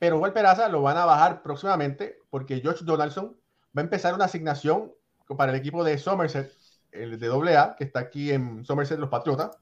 pero 0.01 0.17
Oswald 0.17 0.33
Peraza 0.33 0.69
lo 0.71 0.81
van 0.81 0.97
a 0.97 1.05
bajar 1.05 1.43
próximamente 1.43 2.19
porque 2.31 2.61
George 2.61 2.87
Donaldson 2.87 3.37
va 3.77 3.83
a 3.83 3.85
empezar 3.85 4.15
una 4.15 4.25
asignación 4.25 4.93
para 5.37 5.53
el 5.53 5.59
equipo 5.59 5.85
de 5.85 5.99
Somerset, 5.99 6.51
el 6.91 7.21
de 7.21 7.29
AA, 7.29 7.77
que 7.77 7.85
está 7.85 8.01
aquí 8.01 8.33
en 8.33 8.65
Somerset, 8.65 8.99
los 8.99 9.11
Patriotas, 9.11 9.59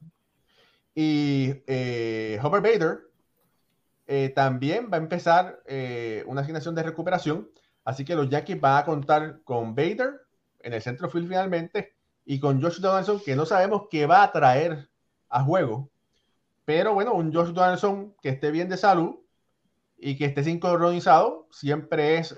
y 0.95 1.61
eh, 1.67 2.39
Homer 2.41 2.61
Bader 2.61 2.99
eh, 4.07 4.29
también 4.29 4.89
va 4.91 4.95
a 4.95 5.01
empezar 5.01 5.61
eh, 5.65 6.23
una 6.25 6.41
asignación 6.41 6.73
de 6.73 6.83
recuperación. 6.83 7.49
Así 7.83 8.05
que 8.05 8.15
los 8.15 8.29
Yankees 8.29 8.61
van 8.61 8.77
a 8.77 8.85
contar 8.85 9.41
con 9.43 9.75
Bader 9.75 10.21
en 10.61 10.73
el 10.73 10.81
centro 10.81 11.09
field 11.09 11.27
finalmente 11.27 11.95
y 12.23 12.39
con 12.39 12.61
Josh 12.61 12.79
Donaldson, 12.79 13.19
que 13.25 13.35
no 13.35 13.45
sabemos 13.45 13.87
qué 13.91 14.05
va 14.05 14.23
a 14.23 14.31
traer 14.31 14.89
a 15.27 15.43
juego. 15.43 15.89
Pero 16.63 16.93
bueno, 16.93 17.13
un 17.13 17.33
Josh 17.33 17.49
Donaldson 17.49 18.15
que 18.21 18.29
esté 18.29 18.51
bien 18.51 18.69
de 18.69 18.77
salud 18.77 19.19
y 20.01 20.17
que 20.17 20.25
esté 20.25 20.43
sincronizado 20.43 21.47
siempre 21.51 22.17
es 22.17 22.35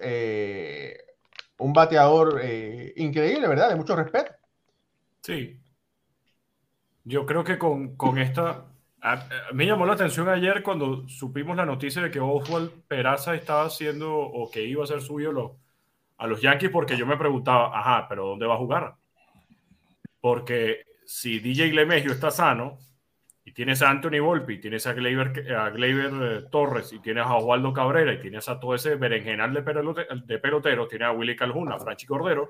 un 1.57 1.74
bateador 1.74 2.41
increíble, 2.95 3.47
¿verdad? 3.47 3.70
De 3.70 3.76
mucho 3.76 3.95
respeto. 3.95 4.34
Sí, 5.22 5.62
yo 7.03 7.26
creo 7.26 7.43
que 7.43 7.57
con, 7.57 7.95
con 7.95 8.18
esta... 8.18 8.66
A, 9.01 9.28
mí 9.53 9.66
llamó 9.66 9.86
la 9.86 9.93
atención 9.93 10.30
ayer 10.30 10.62
cuando 10.62 11.07
supimos 11.07 11.57
la 11.57 11.66
noticia 11.66 12.03
de 12.03 12.12
que 12.12 12.20
Oswald 12.20 12.72
Peraza 12.88 13.34
estaba 13.34 13.66
haciendo 13.66 14.16
o 14.16 14.51
que 14.51 14.64
iba 14.64 14.84
a 14.84 14.88
ser 14.88 15.01
suyo 15.01 15.57
a 16.18 16.28
los 16.28 16.41
Yankees 16.41 16.70
porque 16.70 16.95
yo 16.95 17.07
me 17.07 17.18
preguntaba, 17.18 17.78
ajá, 17.78 18.07
pero 18.07 18.28
¿dónde 18.28 18.45
va 18.45 18.53
a 18.53 18.59
jugar? 18.59 18.95
Porque 20.20 20.86
si 21.03 21.39
DJ 21.39 21.74
Lemegio 21.74 22.12
está 22.12 22.30
sano 22.30 22.78
y 23.43 23.53
tienes 23.53 23.81
a 23.81 23.89
Anthony 23.89 24.19
Volpi, 24.21 24.59
tienes 24.59 24.85
a 24.87 24.93
Gleyber, 24.93 25.51
a 25.55 25.67
eh, 25.69 26.43
Torres 26.51 26.93
y 26.93 26.99
tienes 26.99 27.25
a 27.25 27.35
Osvaldo 27.35 27.73
Cabrera 27.73 28.13
y 28.13 28.19
tienes 28.19 28.47
a 28.49 28.59
todo 28.59 28.75
ese 28.75 28.95
berenjenal 28.95 29.53
de, 29.53 30.05
de 30.25 30.39
pelotero, 30.39 30.87
tienes 30.87 31.07
a 31.07 31.11
Willy 31.11 31.35
Calhoun, 31.35 31.71
a 31.71 31.79
Franchi 31.79 32.05
Cordero, 32.05 32.49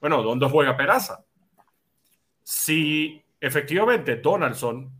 bueno, 0.00 0.22
¿dónde 0.22 0.48
juega 0.48 0.76
Peraza? 0.76 1.24
Si 2.42 3.24
Efectivamente, 3.44 4.16
Donaldson 4.16 4.90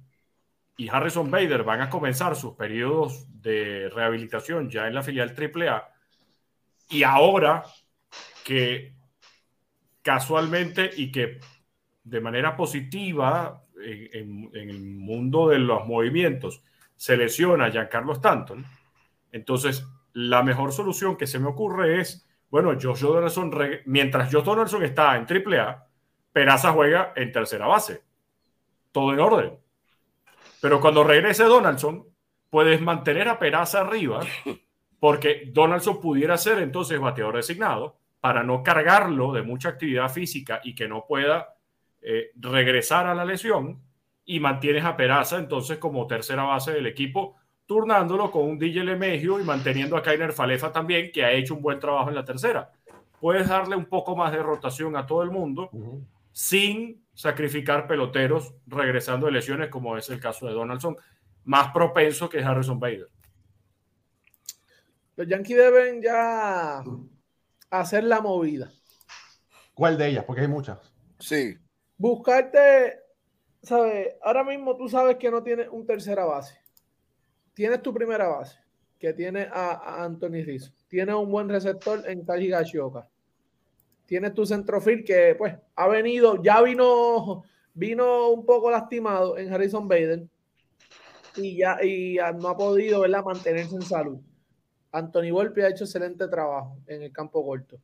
y 0.77 0.87
Harrison 0.91 1.31
Bader 1.31 1.63
van 1.63 1.81
a 1.81 1.89
comenzar 1.89 2.37
sus 2.37 2.53
periodos 2.53 3.25
de 3.41 3.89
rehabilitación 3.89 4.69
ya 4.69 4.87
en 4.87 4.95
la 4.95 5.03
filial 5.03 5.35
AAA. 5.35 5.89
Y 6.91 7.05
ahora 7.05 7.65
que 8.45 8.93
casualmente 10.03 10.91
y 10.95 11.11
que 11.11 11.41
de 12.03 12.21
manera 12.21 12.55
positiva 12.55 13.63
en, 13.85 14.51
el 14.53 14.81
mundo 14.83 15.49
de 15.49 15.59
los 15.59 15.87
movimientos 15.87 16.63
se 16.97 17.17
lesiona 17.17 17.71
Giancarlo 17.71 18.13
Stanton, 18.13 18.65
entonces 19.33 19.87
la 20.13 20.43
mejor 20.43 20.73
solución 20.73 21.17
que 21.17 21.27
se 21.27 21.39
me 21.39 21.49
ocurre 21.49 22.01
es, 22.01 22.29
bueno, 22.51 22.71
Josh 22.81 23.01
Donaldson, 23.01 23.53
mientras 23.87 24.33
Josh 24.33 24.45
Donaldson 24.45 24.85
está 24.85 25.17
en 25.17 25.27
AAA, 25.27 25.87
Peraza 26.33 26.73
juega 26.73 27.13
en 27.17 27.31
tercera 27.33 27.67
base. 27.67 28.03
Todo 28.93 29.13
en 29.13 29.21
orden. 29.21 29.59
Pero 30.61 30.81
cuando 30.81 31.05
regrese 31.05 31.45
Donaldson, 31.45 32.07
puedes 32.51 32.81
mantener 32.81 33.29
a 33.29 33.39
Peraza 33.39 33.81
arriba, 33.81 34.21
porque 35.01 35.51
Donaldson 35.53 36.01
pudiera 36.01 36.39
ser 36.39 36.59
entonces 36.59 36.99
bateador 37.01 37.37
designado 37.37 37.99
para 38.21 38.43
no 38.43 38.63
cargarlo 38.63 39.33
de 39.33 39.43
mucha 39.43 39.69
actividad 39.69 40.09
física 40.09 40.61
y 40.65 40.75
que 40.75 40.89
no 40.89 41.05
pueda 41.07 41.54
eh, 42.07 42.33
regresar 42.35 43.07
a 43.07 43.15
la 43.15 43.25
lesión 43.25 43.81
y 44.27 44.39
mantienes 44.39 44.85
a 44.85 44.95
Peraza 44.95 45.39
entonces 45.39 45.79
como 45.79 46.07
tercera 46.07 46.43
base 46.43 46.73
del 46.73 46.87
equipo, 46.87 47.37
turnándolo 47.65 48.31
con 48.31 48.43
un 48.43 48.59
DJ 48.59 48.85
Lemegio 48.85 49.41
y 49.41 49.43
manteniendo 49.43 49.97
a 49.97 50.03
Kainer 50.03 50.35
Falefa 50.35 50.71
también, 50.71 51.11
que 51.11 51.25
ha 51.25 51.33
hecho 51.33 51.55
un 51.55 51.63
buen 51.63 51.81
trabajo 51.81 52.11
en 52.11 52.17
la 52.17 52.25
tercera. 52.25 52.71
Puedes 53.19 53.49
darle 53.49 53.75
un 53.75 53.87
poco 53.87 54.15
más 54.15 54.33
de 54.33 54.43
rotación 54.43 54.97
a 54.97 55.07
todo 55.07 55.23
el 55.23 55.31
mundo 55.31 55.71
sin 56.31 57.03
sacrificar 57.15 57.87
peloteros 57.87 58.53
regresando 58.67 59.25
de 59.25 59.33
lesiones, 59.33 59.71
como 59.71 59.97
es 59.97 60.11
el 60.11 60.21
caso 60.21 60.47
de 60.47 60.53
Donaldson, 60.53 60.99
más 61.45 61.73
propenso 61.73 62.29
que 62.29 62.45
Harrison 62.45 62.79
Bader. 62.79 63.09
Los 65.17 65.27
Yankees 65.27 65.57
deben 65.57 66.03
ya 66.03 66.85
hacer 67.71 68.05
la 68.05 68.21
movida. 68.21 68.71
¿Cuál 69.73 69.97
de 69.97 70.09
ellas? 70.09 70.25
Porque 70.27 70.43
hay 70.43 70.49
muchas. 70.49 70.93
Sí 71.19 71.57
buscarte, 71.97 73.01
¿sabes? 73.63 74.15
Ahora 74.23 74.45
mismo 74.45 74.77
tú 74.77 74.89
sabes 74.89 75.17
que 75.17 75.31
no 75.31 75.43
tienes 75.43 75.69
un 75.71 75.87
tercera 75.87 76.25
base. 76.25 76.59
Tienes 77.55 77.83
tu 77.83 77.95
primera 77.95 78.29
base, 78.29 78.59
que 78.99 79.13
tiene 79.13 79.49
a, 79.51 80.05
Anthony 80.05 80.43
Rizzo. 80.45 80.73
Tienes 80.89 81.15
un 81.15 81.31
buen 81.31 81.49
receptor 81.49 82.03
en 82.09 82.25
Kaji 82.25 82.49
Gashioka. 82.49 83.09
Tienes 84.07 84.35
tu 84.35 84.45
centrofil 84.45 85.05
que, 85.05 85.35
pues, 85.37 85.55
ha 85.77 85.89
venido, 85.89 86.43
ya 86.43 86.61
vino, 86.63 87.45
vino 87.73 88.31
un 88.31 88.45
poco 88.45 88.71
lastimado 88.71 89.39
en 89.39 89.53
Harrison 89.53 89.89
Bader 89.89 90.27
y 91.37 91.57
ya 91.57 91.83
y 91.83 92.19
no 92.39 92.49
ha 92.49 92.57
podido, 92.57 93.01
¿verdad?, 93.01 93.25
mantenerse 93.25 93.77
en 93.77 93.83
salud. 93.83 94.19
Anthony 94.93 95.33
Volpe 95.33 95.65
ha 95.65 95.71
hecho 95.71 95.85
excelente 95.85 96.29
trabajo 96.29 96.79
en 96.87 97.03
el 97.03 97.13
campo 97.13 97.45
corto. 97.45 97.81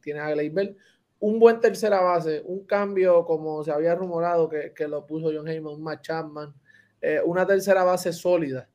Tienes 0.00 0.22
a 0.22 0.30
Gleyber 0.30 0.76
un 1.20 1.38
buen 1.38 1.60
tercera 1.60 2.00
base, 2.00 2.42
un 2.44 2.64
cambio 2.64 3.24
como 3.24 3.64
se 3.64 3.72
había 3.72 3.94
rumorado 3.94 4.48
que, 4.48 4.88
lo 4.88 5.04
puso 5.04 5.30
John 5.34 5.48
Heyman, 5.48 5.74
un 5.74 5.82
Matt 5.82 6.02
Chapman, 6.02 6.54
eh, 7.00 7.20
una 7.24 7.46
tercera 7.46 7.84
base 7.84 8.12
sólida. 8.12 8.68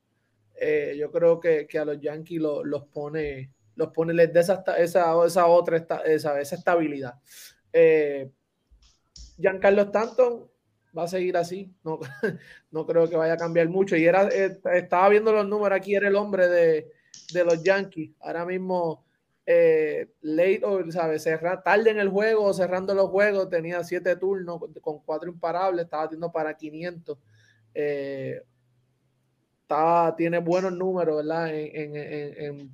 Eh, 0.55 0.95
yo 0.99 1.11
creo 1.11 1.39
que, 1.39 1.67
a 1.79 1.85
los 1.85 1.99
Yankees 1.99 2.41
los 2.41 2.83
pone, 2.87 3.51
los 3.75 3.89
pone, 3.89 4.13
les 4.13 4.35
esa, 4.35 4.63
esa, 4.77 5.25
esa 5.25 5.47
otra, 5.47 5.77
esa, 6.05 6.39
esa 6.39 6.55
estabilidad. 6.55 7.15
Eh, 7.71 8.29
Giancarlo 9.37 9.83
Stanton 9.83 10.49
va 10.95 11.03
a 11.03 11.07
seguir 11.07 11.37
así, 11.37 11.73
no, 11.83 11.99
no 12.71 12.85
creo 12.85 13.09
que 13.09 13.15
vaya 13.15 13.33
a 13.33 13.37
cambiar 13.37 13.69
mucho. 13.69 13.95
Y 13.95 14.05
era, 14.05 14.27
estaba 14.27 15.09
viendo 15.09 15.31
los 15.31 15.47
números 15.47 15.77
aquí, 15.77 15.95
era 15.95 16.09
el 16.09 16.15
hombre 16.15 16.49
de, 16.49 16.91
de 17.33 17.45
los 17.45 17.63
Yankees. 17.63 18.11
Ahora 18.19 18.45
mismo 18.45 19.05
eh, 19.45 20.09
late 20.21 20.61
o 20.63 20.91
¿sabes? 20.91 21.27
tarde 21.63 21.89
en 21.89 21.99
el 21.99 22.09
juego, 22.09 22.53
cerrando 22.53 22.93
los 22.93 23.09
juegos, 23.09 23.49
tenía 23.49 23.83
siete 23.83 24.15
turnos 24.15 24.61
con 24.81 24.99
cuatro 24.99 25.29
imparables, 25.29 25.85
estaba 25.85 26.03
haciendo 26.03 26.31
para 26.31 26.55
500. 26.55 27.17
Eh, 27.75 28.41
tiene 30.17 30.37
buenos 30.39 30.73
números, 30.73 31.17
¿verdad? 31.17 31.49
En, 31.51 32.69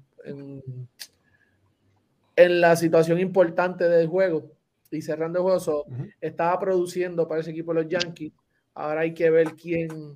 en, 2.36 2.61
la 2.61 2.76
situación 2.76 3.20
importante 3.20 3.88
del 3.88 4.07
juego 4.07 4.51
y 4.91 5.01
cerrando 5.01 5.39
el 5.39 5.43
juego, 5.43 5.86
estaba 6.20 6.59
produciendo 6.59 7.28
para 7.28 7.41
ese 7.41 7.51
equipo 7.51 7.74
de 7.74 7.84
los 7.84 7.91
Yankees. 7.91 8.34
Ahora 8.74 9.01
hay 9.01 9.13
que 9.13 9.30
ver 9.30 9.53
quién 9.55 10.15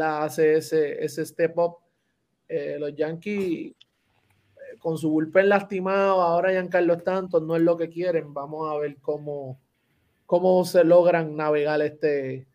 hace 0.00 0.56
ese, 0.56 1.04
ese 1.04 1.24
step 1.26 1.58
up. 1.58 1.76
Eh, 2.48 2.76
los 2.78 2.94
Yankees 2.94 3.74
con 4.78 4.98
su 4.98 5.10
bullpen 5.10 5.48
lastimado, 5.48 6.22
ahora 6.22 6.50
Giancarlo 6.50 6.94
Stanton 6.94 7.46
no 7.46 7.56
es 7.56 7.62
lo 7.62 7.76
que 7.76 7.88
quieren. 7.88 8.32
Vamos 8.34 8.70
a 8.70 8.78
ver 8.78 8.96
cómo, 9.00 9.58
cómo 10.26 10.64
se 10.64 10.84
logran 10.84 11.36
navegar 11.36 11.80
este, 11.82 12.46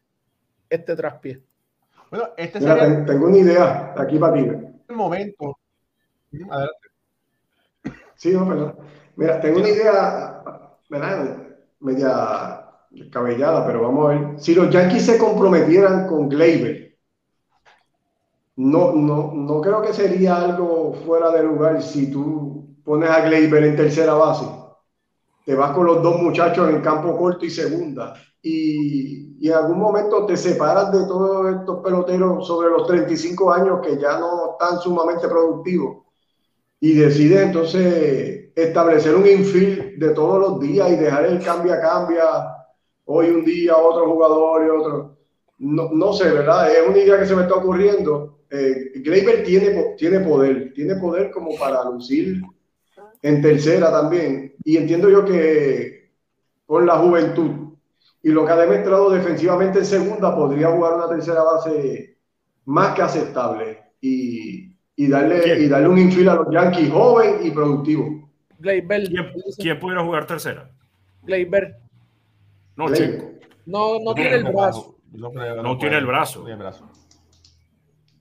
este 0.70 0.96
traspié. 0.96 1.42
Bueno, 2.10 2.30
este 2.38 2.60
tengo 2.60 3.28
una 3.28 3.38
idea 3.38 3.94
aquí 3.98 4.18
para 4.18 4.34
ti. 4.34 4.40
El 4.88 4.96
momento. 4.96 5.58
Sí, 8.16 8.32
no, 8.32 8.48
perdón. 8.48 8.76
Mira, 9.16 9.40
tengo 9.40 9.60
una 9.60 9.70
idea, 9.70 10.44
¿verdad? 10.90 11.38
Media 11.80 12.66
cabellada, 13.12 13.66
pero 13.66 13.84
vamos 13.84 14.06
a 14.06 14.10
ver. 14.10 14.40
Si 14.40 14.56
los 14.56 14.70
Yankees 14.70 15.06
se 15.06 15.18
comprometieran 15.18 16.08
con 16.08 16.28
Gleyber, 16.30 16.89
no, 18.60 18.92
no, 18.92 19.32
no 19.34 19.62
creo 19.62 19.82
que 19.82 19.94
sería 19.94 20.36
algo 20.36 20.94
fuera 21.06 21.32
de 21.32 21.44
lugar 21.44 21.82
si 21.82 22.12
tú 22.12 22.76
pones 22.84 23.10
a 23.10 23.22
Gleyber 23.22 23.64
en 23.64 23.78
tercera 23.78 24.16
base. 24.16 24.46
Te 25.46 25.56
vas 25.56 25.72
con 25.72 25.86
los 25.86 26.04
dos 26.04 26.22
muchachos 26.22 26.70
en 26.70 26.82
campo 26.82 27.18
corto 27.18 27.46
y 27.46 27.50
segunda. 27.50 28.16
Y, 28.42 29.38
y, 29.40 29.48
en 29.48 29.54
algún 29.54 29.80
momento 29.80 30.26
te 30.26 30.36
separas 30.36 30.92
de 30.92 31.06
todos 31.06 31.56
estos 31.56 31.82
peloteros 31.82 32.46
sobre 32.46 32.70
los 32.70 32.86
35 32.86 33.50
años 33.50 33.80
que 33.82 33.98
ya 33.98 34.20
no 34.20 34.52
están 34.52 34.78
sumamente 34.82 35.30
productivos. 35.30 36.04
Y 36.82 36.96
decides 36.96 37.40
entonces 37.40 38.52
establecer 38.54 39.16
un 39.16 39.26
infield 39.26 39.98
de 40.00 40.10
todos 40.10 40.38
los 40.38 40.60
días 40.60 40.92
y 40.92 40.98
dejar 40.98 41.28
el 41.28 41.42
cambia 41.42 41.80
cambia 41.80 42.26
hoy 43.06 43.30
un 43.30 43.46
día 43.46 43.78
otro 43.78 44.12
jugador 44.12 44.66
y 44.66 44.70
otro. 44.70 45.18
No, 45.60 45.92
no 45.94 46.12
sé, 46.12 46.30
¿verdad? 46.30 46.70
Es 46.70 46.86
una 46.86 46.98
idea 46.98 47.18
que 47.18 47.26
se 47.26 47.38
me 47.38 47.44
está 47.44 47.56
ocurriendo 47.56 48.39
eh, 48.50 49.02
tiene, 49.04 49.96
tiene 49.98 50.20
poder, 50.22 50.74
tiene 50.74 50.96
poder 50.96 51.32
como 51.32 51.56
para 51.58 51.84
lucir 51.86 52.42
en 53.22 53.42
tercera 53.42 53.92
también. 53.92 54.56
Y 54.64 54.78
entiendo 54.78 55.10
yo 55.10 55.26
que 55.26 56.12
con 56.66 56.86
la 56.86 56.98
juventud 56.98 57.70
y 58.22 58.30
lo 58.30 58.46
que 58.46 58.52
ha 58.52 58.58
demostrado 58.58 59.10
defensivamente 59.10 59.80
en 59.80 59.86
segunda, 59.86 60.36
podría 60.36 60.72
jugar 60.72 60.96
una 60.96 61.08
tercera 61.08 61.44
base 61.44 62.18
más 62.66 62.94
que 62.94 63.02
aceptable 63.02 63.80
y, 64.02 64.76
y 64.96 65.08
darle, 65.08 65.64
y 65.64 65.68
darle 65.68 65.88
un 65.88 65.98
infield 65.98 66.30
a 66.30 66.36
los 66.36 66.48
Yankees 66.52 66.92
joven 66.92 67.36
y 67.44 67.52
productivo. 67.52 68.30
¿Quién, 68.62 69.80
pudiera 69.80 70.04
jugar 70.04 70.28
tercera? 70.28 70.70
Gleyber. 71.24 71.78
No, 72.76 72.88
No, 73.66 74.00
no 74.00 74.14
tiene 74.14 74.36
el 74.36 74.44
brazo. 74.44 74.98
No, 75.14 75.78
tiene 75.78 75.98
el 75.98 76.06
brazo. 76.06 76.46
No 76.48 76.58
brazo. 76.58 76.90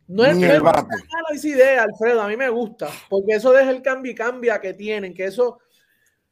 No 0.08 0.24
es, 0.24 0.38
no 0.38 1.34
es 1.34 1.44
idea, 1.44 1.82
Alfredo, 1.82 2.22
a 2.22 2.28
mí 2.28 2.36
me 2.36 2.48
gusta, 2.48 2.88
porque 3.10 3.34
eso 3.34 3.52
deja 3.52 3.70
el 3.70 3.82
cambio 3.82 4.10
y 4.10 4.14
cambia 4.14 4.58
que 4.58 4.72
tienen, 4.72 5.12
que 5.12 5.26
eso, 5.26 5.58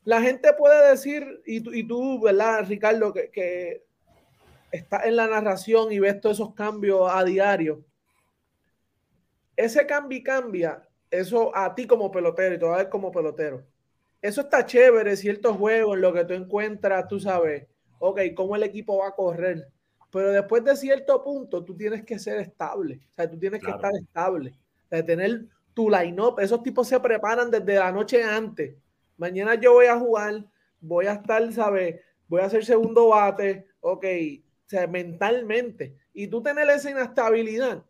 la 0.02 0.22
gente 0.22 0.54
puede 0.54 0.90
decir, 0.90 1.42
y 1.44 1.60
tú, 1.60 1.74
y 1.74 1.86
tú 1.86 2.18
¿verdad, 2.22 2.64
Ricardo, 2.66 3.12
que, 3.12 3.30
que 3.30 3.84
está 4.72 5.02
en 5.04 5.16
la 5.16 5.26
narración 5.26 5.92
y 5.92 5.98
ves 5.98 6.18
todos 6.22 6.38
esos 6.38 6.54
cambios 6.54 7.10
a 7.12 7.22
diario. 7.22 7.84
Ese 9.54 9.86
cambio 9.86 10.18
y 10.18 10.22
cambia, 10.22 10.88
eso 11.10 11.54
a 11.54 11.74
ti 11.74 11.86
como 11.86 12.10
pelotero 12.10 12.54
y 12.54 12.58
todavía 12.58 12.88
como 12.88 13.12
pelotero. 13.12 13.62
Eso 14.22 14.40
está 14.40 14.64
chévere, 14.64 15.18
ciertos 15.18 15.54
juegos 15.54 15.96
en 15.96 16.00
lo 16.00 16.14
que 16.14 16.24
tú 16.24 16.32
encuentras, 16.32 17.08
tú 17.08 17.20
sabes, 17.20 17.66
ok, 17.98 18.20
cómo 18.34 18.56
el 18.56 18.62
equipo 18.62 18.96
va 18.96 19.08
a 19.08 19.14
correr 19.14 19.68
pero 20.10 20.32
después 20.32 20.64
de 20.64 20.76
cierto 20.76 21.22
punto, 21.22 21.64
tú 21.64 21.76
tienes 21.76 22.04
que 22.04 22.18
ser 22.18 22.38
estable. 22.38 23.00
O 23.10 23.14
sea, 23.14 23.30
tú 23.30 23.38
tienes 23.38 23.60
que 23.62 23.70
estar 23.70 23.92
estable. 23.94 24.54
de 24.90 25.02
tener 25.02 25.46
tu 25.74 25.90
line-up. 25.90 26.40
Esos 26.40 26.62
tipos 26.62 26.88
se 26.88 26.98
preparan 27.00 27.50
desde 27.50 27.74
la 27.74 27.92
noche 27.92 28.22
antes. 28.22 28.76
Mañana 29.16 29.56
yo 29.56 29.74
voy 29.74 29.86
a 29.86 29.98
jugar, 29.98 30.46
voy 30.80 31.06
a 31.06 31.14
estar, 31.14 31.52
¿sabes? 31.52 32.00
Voy 32.28 32.40
a 32.40 32.46
hacer 32.46 32.64
segundo 32.64 33.08
bate, 33.08 33.68
ok, 33.80 34.04
o 34.04 34.68
sea, 34.68 34.86
mentalmente. 34.86 35.96
Y 36.12 36.28
tú 36.28 36.42
tener 36.42 36.68
esa 36.70 36.90
inestabilidad, 36.90 37.84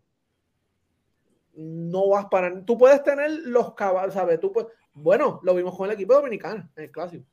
no 1.54 2.08
vas 2.08 2.26
para. 2.26 2.64
Tú 2.64 2.76
puedes 2.76 3.02
tener 3.02 3.30
los 3.44 3.74
caballos, 3.74 4.14
¿sabes? 4.14 4.40
Tú 4.40 4.52
puedes, 4.52 4.70
bueno, 4.92 5.40
lo 5.42 5.54
vimos 5.54 5.76
con 5.76 5.88
el 5.88 5.94
equipo 5.94 6.14
dominicano 6.14 6.68
en 6.76 6.84
el 6.84 6.90
clásico. 6.90 7.24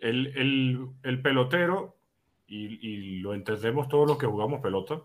El, 0.00 0.26
el, 0.36 0.88
el 1.02 1.22
pelotero 1.22 1.99
y, 2.50 3.20
lo 3.20 3.32
entendemos 3.32 3.88
todos 3.88 4.08
los 4.08 4.18
que 4.18 4.26
jugamos 4.26 4.60
pelota, 4.60 5.00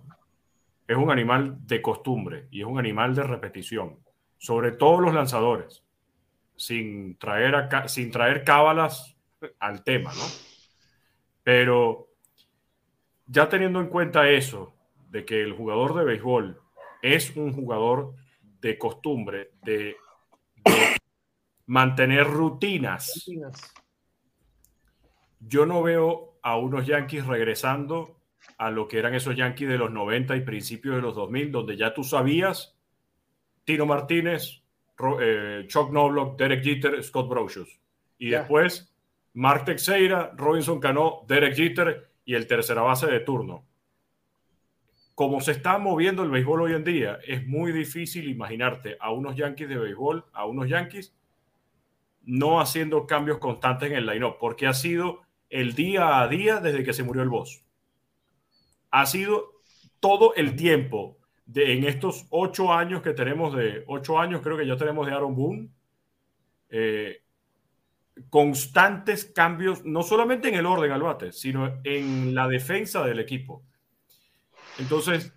es 0.87 0.97
un 0.97 1.11
animal 1.11 1.57
de 1.65 1.81
costumbre 1.81 2.47
y 2.51 2.61
es 2.61 2.67
un 2.67 2.79
animal 2.79 3.13
de 3.13 3.23
repetición, 3.23 3.99
sobre 4.37 4.71
todo 4.71 5.01
los 5.01 5.13
lanzadores, 5.13 5.83
sin 6.55 7.17
traer, 7.17 7.69
sin 7.87 8.11
traer 8.11 8.43
cábalas 8.43 9.15
al 9.59 9.83
tema, 9.83 10.11
¿no? 10.13 10.23
Pero 11.43 12.07
ya 13.27 13.47
teniendo 13.47 13.79
en 13.79 13.87
cuenta 13.87 14.29
eso, 14.29 14.73
de 15.09 15.23
que 15.23 15.41
el 15.41 15.53
jugador 15.53 15.95
de 15.95 16.03
béisbol 16.03 16.59
es 17.01 17.35
un 17.35 17.53
jugador 17.53 18.15
de 18.59 18.77
costumbre, 18.77 19.51
de, 19.63 19.95
de 20.65 20.97
mantener. 21.67 22.25
Rutinas. 22.27 23.25
Yo 25.39 25.65
no 25.65 25.83
veo 25.83 26.34
a 26.45 26.57
unos 26.57 26.85
Yankees 26.85 27.25
regresando 27.25 28.19
a 28.59 28.69
lo 28.69 28.87
que 28.87 28.99
eran 28.99 29.15
esos 29.15 29.35
Yankees 29.35 29.67
de 29.67 29.79
los 29.79 29.89
90 29.89 30.35
y 30.35 30.41
principios 30.41 30.95
de 30.95 31.01
los 31.01 31.15
2000, 31.15 31.51
donde 31.51 31.75
ya 31.75 31.91
tú 31.91 32.03
sabías 32.03 32.77
Tino 33.63 33.87
Martínez, 33.87 34.61
eh, 35.21 35.65
Chuck 35.67 35.89
Knobloch, 35.89 36.37
Derek 36.37 36.63
Jeter, 36.63 37.03
Scott 37.03 37.27
Brosius. 37.27 37.79
Y 38.19 38.29
después 38.29 38.93
Mark 39.33 39.65
Teixeira, 39.65 40.33
Robinson 40.37 40.79
Cano, 40.79 41.23
Derek 41.27 41.55
Jeter 41.55 42.11
y 42.25 42.35
el 42.35 42.45
tercera 42.45 42.83
base 42.83 43.07
de 43.07 43.21
turno. 43.21 43.65
Como 45.15 45.41
se 45.41 45.51
está 45.51 45.79
moviendo 45.79 46.21
el 46.21 46.29
béisbol 46.29 46.61
hoy 46.61 46.73
en 46.73 46.83
día, 46.83 47.17
es 47.25 47.47
muy 47.47 47.71
difícil 47.71 48.29
imaginarte 48.29 48.97
a 48.99 49.11
unos 49.11 49.35
Yankees 49.35 49.67
de 49.67 49.77
béisbol, 49.77 50.25
a 50.31 50.45
unos 50.45 50.69
Yankees 50.69 51.11
no 52.21 52.61
haciendo 52.61 53.07
cambios 53.07 53.39
constantes 53.39 53.89
en 53.89 53.97
el 53.97 54.05
line-up, 54.05 54.37
porque 54.39 54.67
ha 54.67 54.73
sido 54.75 55.25
el 55.55 55.73
día 55.73 56.21
a 56.21 56.27
día 56.27 56.59
desde 56.59 56.83
que 56.83 56.93
se 56.93 57.03
murió 57.03 57.23
el 57.23 57.29
boss. 57.29 57.63
Ha 58.91 59.05
sido 59.05 59.53
todo 59.99 60.35
el 60.35 60.55
tiempo 60.55 61.17
de, 61.45 61.73
en 61.73 61.85
estos 61.85 62.27
ocho 62.29 62.73
años 62.73 63.01
que 63.01 63.13
tenemos 63.13 63.55
de 63.55 63.83
ocho 63.87 64.19
años, 64.19 64.41
creo 64.41 64.57
que 64.57 64.67
ya 64.67 64.75
tenemos 64.75 65.07
de 65.07 65.13
Aaron 65.13 65.35
Boone, 65.35 65.69
eh, 66.69 67.21
constantes 68.29 69.25
cambios, 69.25 69.85
no 69.85 70.03
solamente 70.03 70.49
en 70.49 70.55
el 70.55 70.65
orden 70.65 70.91
al 70.91 71.03
bate, 71.03 71.31
sino 71.31 71.79
en 71.83 72.35
la 72.35 72.47
defensa 72.47 73.05
del 73.05 73.19
equipo. 73.19 73.63
Entonces, 74.77 75.33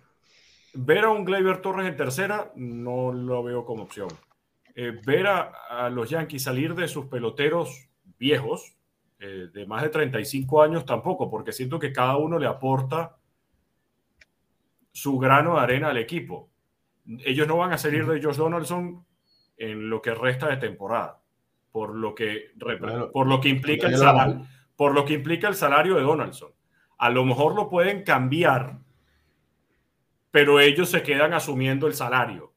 ver 0.73 1.05
a 1.05 1.11
un 1.11 1.23
Gleyber 1.23 1.61
Torres 1.61 1.87
en 1.87 1.95
tercera 1.95 2.51
no 2.55 3.13
lo 3.13 3.41
veo 3.43 3.63
como 3.65 3.83
opción. 3.83 4.09
Eh, 4.75 4.99
ver 5.05 5.27
a, 5.27 5.51
a 5.69 5.89
los 5.89 6.09
Yankees 6.09 6.43
salir 6.43 6.75
de 6.75 6.87
sus 6.87 7.05
peloteros 7.05 7.89
viejos, 8.17 8.78
eh, 9.19 9.49
de 9.53 9.65
más 9.65 9.83
de 9.83 9.89
35 9.89 10.61
años 10.61 10.85
tampoco, 10.85 11.29
porque 11.29 11.51
siento 11.51 11.77
que 11.79 11.91
cada 11.91 12.17
uno 12.17 12.39
le 12.39 12.47
aporta 12.47 13.17
su 14.91 15.17
grano 15.19 15.55
de 15.55 15.61
arena 15.61 15.89
al 15.89 15.97
equipo. 15.97 16.49
Ellos 17.25 17.47
no 17.47 17.57
van 17.57 17.73
a 17.73 17.77
salir 17.77 18.05
de 18.05 18.21
Josh 18.21 18.35
Donaldson 18.37 19.05
en 19.57 19.89
lo 19.89 20.01
que 20.01 20.13
resta 20.13 20.47
de 20.47 20.57
temporada, 20.57 21.19
por 21.71 21.95
lo 21.95 22.15
que, 22.15 22.51
Bueno, 22.79 23.11
por 23.11 23.27
lo 23.27 23.39
que 23.41 23.49
implica 23.49 23.87
el 23.87 23.93
lo 23.93 23.97
salario, 23.99 24.45
por 24.75 24.93
lo 24.93 25.05
que 25.05 25.13
implica 25.13 25.47
el 25.47 25.55
salario 25.55 25.95
de 25.95 26.01
Donaldson. 26.01 26.51
A 26.97 27.09
lo 27.09 27.25
mejor 27.25 27.55
lo 27.55 27.69
pueden 27.69 28.03
cambiar, 28.03 28.77
pero 30.31 30.59
ellos 30.59 30.89
se 30.89 31.01
quedan 31.03 31.33
asumiendo 31.33 31.87
el 31.87 31.93
salario. 31.93 32.53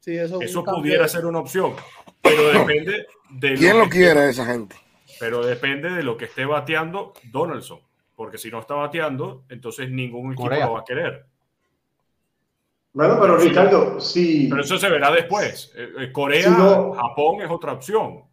Sí, 0.00 0.16
eso, 0.16 0.40
Eso 0.42 0.64
pudiera 0.64 1.06
ser 1.08 1.26
una 1.26 1.38
opción, 1.38 1.74
pero 2.20 2.48
depende 2.48 3.06
de 3.30 3.54
¿Quién 3.54 3.78
lo 3.78 3.84
que- 3.84 3.90
quiere 3.90 4.28
esa 4.30 4.44
gente? 4.44 4.74
Pero 5.22 5.46
depende 5.46 5.88
de 5.88 6.02
lo 6.02 6.16
que 6.16 6.24
esté 6.24 6.44
bateando 6.44 7.12
Donaldson, 7.30 7.78
porque 8.16 8.38
si 8.38 8.50
no 8.50 8.58
está 8.58 8.74
bateando, 8.74 9.44
entonces 9.50 9.88
ningún 9.88 10.32
equipo 10.32 10.42
Corea. 10.42 10.66
lo 10.66 10.72
va 10.72 10.80
a 10.80 10.84
querer. 10.84 11.24
Bueno, 12.92 13.18
pero 13.20 13.36
Ricardo, 13.36 14.00
si, 14.00 14.48
Pero 14.50 14.62
eso 14.62 14.76
se 14.78 14.88
verá 14.90 15.12
después. 15.12 15.72
Eh, 15.76 15.88
eh, 15.96 16.12
Corea, 16.12 16.42
Si 16.42 16.50
no- 16.50 16.92
Japón 16.94 17.40
es 17.40 17.48
otra 17.52 17.72
opción. 17.74 18.24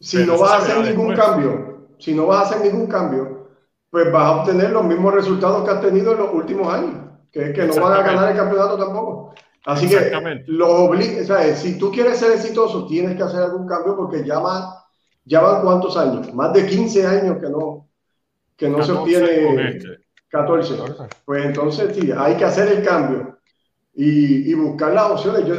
si 0.00 0.16
pero 0.16 0.32
no 0.32 0.38
vas 0.38 0.52
a 0.52 0.56
hacer 0.56 0.78
ningún 0.78 1.08
después. 1.08 1.28
cambio, 1.28 1.78
si 1.98 2.14
no 2.14 2.26
vas 2.26 2.38
a 2.38 2.54
hacer 2.56 2.72
ningún 2.72 2.86
cambio, 2.86 3.48
pues 3.90 4.10
vas 4.10 4.24
a 4.24 4.36
obtener 4.40 4.70
los 4.70 4.84
mismos 4.84 5.12
resultados 5.12 5.62
que 5.62 5.70
has 5.72 5.80
tenido 5.82 6.12
en 6.12 6.18
los 6.20 6.32
últimos 6.32 6.72
años, 6.72 7.02
que 7.30 7.50
es 7.50 7.54
que 7.54 7.66
no 7.66 7.82
van 7.82 8.00
a 8.00 8.02
ganar 8.02 8.30
el 8.30 8.36
campeonato 8.38 8.78
tampoco. 8.78 9.34
Así 9.66 9.88
que 9.90 10.10
los 10.46 10.70
o 10.70 11.24
sea, 11.24 11.54
si 11.54 11.76
tú 11.78 11.92
quieres 11.92 12.18
ser 12.18 12.32
exitoso, 12.32 12.86
tienes 12.86 13.14
que 13.14 13.22
hacer 13.24 13.42
algún 13.42 13.66
cambio 13.68 13.94
porque 13.94 14.24
ya, 14.24 14.38
va- 14.38 14.83
ya 15.24 15.40
van 15.40 15.62
cuántos 15.62 15.96
años, 15.96 16.32
más 16.34 16.52
de 16.52 16.66
15 16.66 17.06
años 17.06 17.38
que 17.40 17.48
no, 17.48 17.88
que 18.56 18.68
no 18.68 18.82
se 18.82 18.92
14 18.92 18.92
con 18.92 19.02
obtiene 19.02 19.68
este. 19.68 20.04
14. 20.28 20.74
Pues 21.24 21.46
entonces 21.46 21.96
sí, 21.96 22.10
hay 22.16 22.36
que 22.36 22.44
hacer 22.44 22.68
el 22.68 22.84
cambio 22.84 23.38
y, 23.94 24.50
y 24.50 24.54
buscar 24.54 24.92
las 24.92 25.10
opciones. 25.10 25.46
Yo, 25.46 25.54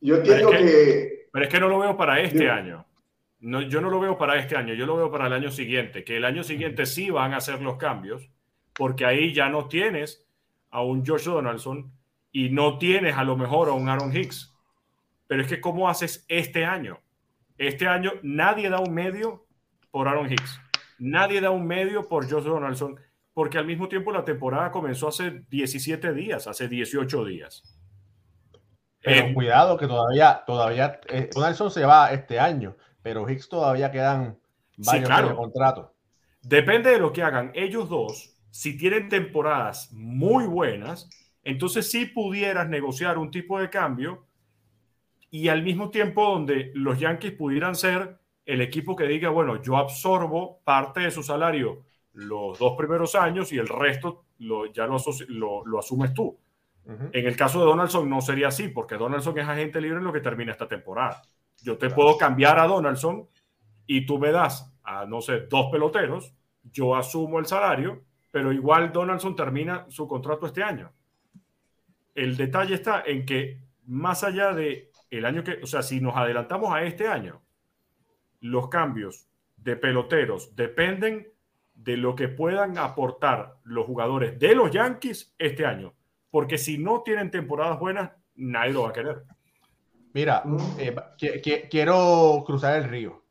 yo 0.00 0.16
entiendo 0.16 0.50
Pero 0.50 0.64
es 0.64 0.70
que, 0.70 1.28
Pero 1.32 1.44
es 1.44 1.50
que 1.50 1.60
no 1.60 1.68
lo 1.68 1.78
veo 1.78 1.96
para 1.96 2.20
este 2.20 2.50
año. 2.50 2.86
No, 3.40 3.60
yo 3.62 3.80
no 3.80 3.90
lo 3.90 4.00
veo 4.00 4.16
para 4.16 4.36
este 4.36 4.56
año, 4.56 4.72
yo 4.72 4.86
lo 4.86 4.96
veo 4.96 5.10
para 5.10 5.26
el 5.26 5.32
año 5.34 5.50
siguiente, 5.50 6.02
que 6.02 6.16
el 6.16 6.24
año 6.24 6.42
siguiente 6.42 6.86
sí 6.86 7.10
van 7.10 7.34
a 7.34 7.38
hacer 7.38 7.60
los 7.60 7.76
cambios, 7.76 8.30
porque 8.74 9.04
ahí 9.04 9.34
ya 9.34 9.50
no 9.50 9.68
tienes 9.68 10.26
a 10.70 10.82
un 10.82 11.04
Josh 11.04 11.24
Donaldson 11.24 11.92
y 12.32 12.48
no 12.48 12.78
tienes 12.78 13.16
a 13.16 13.24
lo 13.24 13.36
mejor 13.36 13.68
a 13.68 13.72
un 13.72 13.88
Aaron 13.88 14.16
Hicks. 14.16 14.54
Pero 15.26 15.42
es 15.42 15.48
que 15.48 15.60
¿cómo 15.60 15.88
haces 15.88 16.24
este 16.28 16.64
año? 16.64 17.00
Este 17.56 17.86
año 17.86 18.12
nadie 18.22 18.68
da 18.68 18.80
un 18.80 18.92
medio 18.92 19.46
por 19.90 20.08
Aaron 20.08 20.30
Hicks. 20.30 20.60
Nadie 20.98 21.40
da 21.40 21.50
un 21.50 21.66
medio 21.66 22.08
por 22.08 22.28
Josh 22.28 22.44
Donaldson, 22.44 22.98
porque 23.32 23.58
al 23.58 23.66
mismo 23.66 23.88
tiempo 23.88 24.12
la 24.12 24.24
temporada 24.24 24.70
comenzó 24.70 25.08
hace 25.08 25.44
17 25.50 26.12
días, 26.12 26.46
hace 26.46 26.68
18 26.68 27.24
días. 27.24 27.62
Pero 29.00 29.26
Eh, 29.26 29.34
cuidado 29.34 29.76
que 29.76 29.86
todavía, 29.86 30.42
todavía, 30.46 31.00
eh, 31.08 31.28
Donaldson 31.32 31.70
se 31.70 31.84
va 31.84 32.12
este 32.12 32.40
año, 32.40 32.76
pero 33.02 33.28
Hicks 33.28 33.48
todavía 33.48 33.90
quedan 33.90 34.38
varios 34.78 35.08
claro. 35.08 35.26
años 35.26 35.30
de 35.30 35.36
contrato. 35.36 35.94
Depende 36.42 36.90
de 36.90 36.98
lo 36.98 37.12
que 37.12 37.22
hagan 37.22 37.52
ellos 37.54 37.88
dos. 37.88 38.36
Si 38.50 38.76
tienen 38.76 39.08
temporadas 39.08 39.92
muy 39.92 40.46
buenas, 40.46 41.08
entonces 41.42 41.90
sí 41.90 42.06
pudieras 42.06 42.68
negociar 42.68 43.18
un 43.18 43.30
tipo 43.30 43.60
de 43.60 43.68
cambio 43.68 44.26
y 45.34 45.48
al 45.48 45.64
mismo 45.64 45.90
tiempo 45.90 46.24
donde 46.30 46.70
los 46.74 47.00
Yankees 47.00 47.32
pudieran 47.32 47.74
ser 47.74 48.18
el 48.46 48.60
equipo 48.60 48.94
que 48.94 49.04
diga, 49.08 49.30
bueno, 49.30 49.60
yo 49.60 49.76
absorbo 49.76 50.60
parte 50.62 51.00
de 51.00 51.10
su 51.10 51.24
salario 51.24 51.82
los 52.12 52.56
dos 52.60 52.74
primeros 52.78 53.16
años 53.16 53.52
y 53.52 53.58
el 53.58 53.66
resto 53.66 54.26
lo, 54.38 54.66
ya 54.72 54.86
lo, 54.86 54.96
lo- 55.28 55.66
lo 55.66 55.78
asumes 55.80 56.14
tú. 56.14 56.38
En 56.86 57.26
el 57.26 57.36
caso 57.36 57.58
de 57.58 57.66
Donaldson 57.66 58.08
no 58.08 58.20
sería 58.20 58.48
así, 58.48 58.68
porque 58.68 58.94
Donaldson 58.96 59.36
es 59.38 59.48
agente 59.48 59.80
libre 59.80 59.98
en 59.98 60.04
lo 60.04 60.12
que 60.12 60.20
termina 60.20 60.52
esta 60.52 60.68
temporada. 60.68 61.22
Yo 61.62 61.78
te 61.78 61.88
Claro. 61.88 61.96
puedo 61.96 62.16
cambiar 62.18 62.60
a 62.60 62.68
Donaldson 62.68 63.28
y 63.86 64.06
tú 64.06 64.18
me 64.20 64.30
das 64.30 64.72
a, 64.84 65.04
no 65.06 65.20
sé, 65.20 65.46
dos 65.48 65.66
peloteros, 65.72 66.32
yo 66.62 66.94
asumo 66.94 67.40
el 67.40 67.46
salario, 67.46 68.04
pero 68.30 68.52
igual 68.52 68.92
Donaldson 68.92 69.34
termina 69.34 69.86
su 69.88 70.06
contrato 70.06 70.46
este 70.46 70.62
año. 70.62 70.92
El 72.14 72.36
detalle 72.36 72.74
está 72.74 73.02
en 73.06 73.26
que 73.26 73.60
más 73.86 74.24
allá 74.24 74.52
de 74.52 74.90
el 75.16 75.24
año 75.24 75.42
que, 75.44 75.60
o 75.62 75.66
sea, 75.66 75.82
si 75.82 76.00
nos 76.00 76.16
adelantamos 76.16 76.72
a 76.74 76.82
este 76.82 77.08
año, 77.08 77.42
los 78.40 78.68
cambios 78.68 79.28
de 79.56 79.76
peloteros 79.76 80.54
dependen 80.54 81.28
de 81.74 81.96
lo 81.96 82.14
que 82.14 82.28
puedan 82.28 82.78
aportar 82.78 83.56
los 83.64 83.86
jugadores 83.86 84.38
de 84.38 84.54
los 84.54 84.70
Yankees 84.70 85.34
este 85.38 85.66
año. 85.66 85.94
Porque 86.30 86.58
si 86.58 86.78
no 86.78 87.02
tienen 87.02 87.30
temporadas 87.30 87.78
buenas, 87.78 88.10
nadie 88.34 88.72
lo 88.72 88.82
va 88.82 88.90
a 88.90 88.92
querer. 88.92 89.22
Mira, 90.12 90.42
Mm. 90.44 90.56
eh, 90.78 90.94
qui- 91.18 91.40
qui- 91.42 91.68
quiero 91.70 92.42
cruzar 92.46 92.76
el 92.76 92.84
río. 92.88 93.24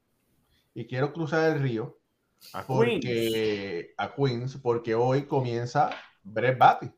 Y 0.74 0.86
quiero 0.88 1.14
cruzar 1.14 1.56
el 1.56 1.62
río 1.62 2.00
A 2.54 2.66
Queens. 2.66 2.68
porque, 2.68 3.94
a 3.98 4.14
Queens, 4.14 4.58
porque 4.58 4.96
hoy 4.96 5.24
comienza 5.26 5.92
Brett 6.24 6.58
Batty. 6.58 6.92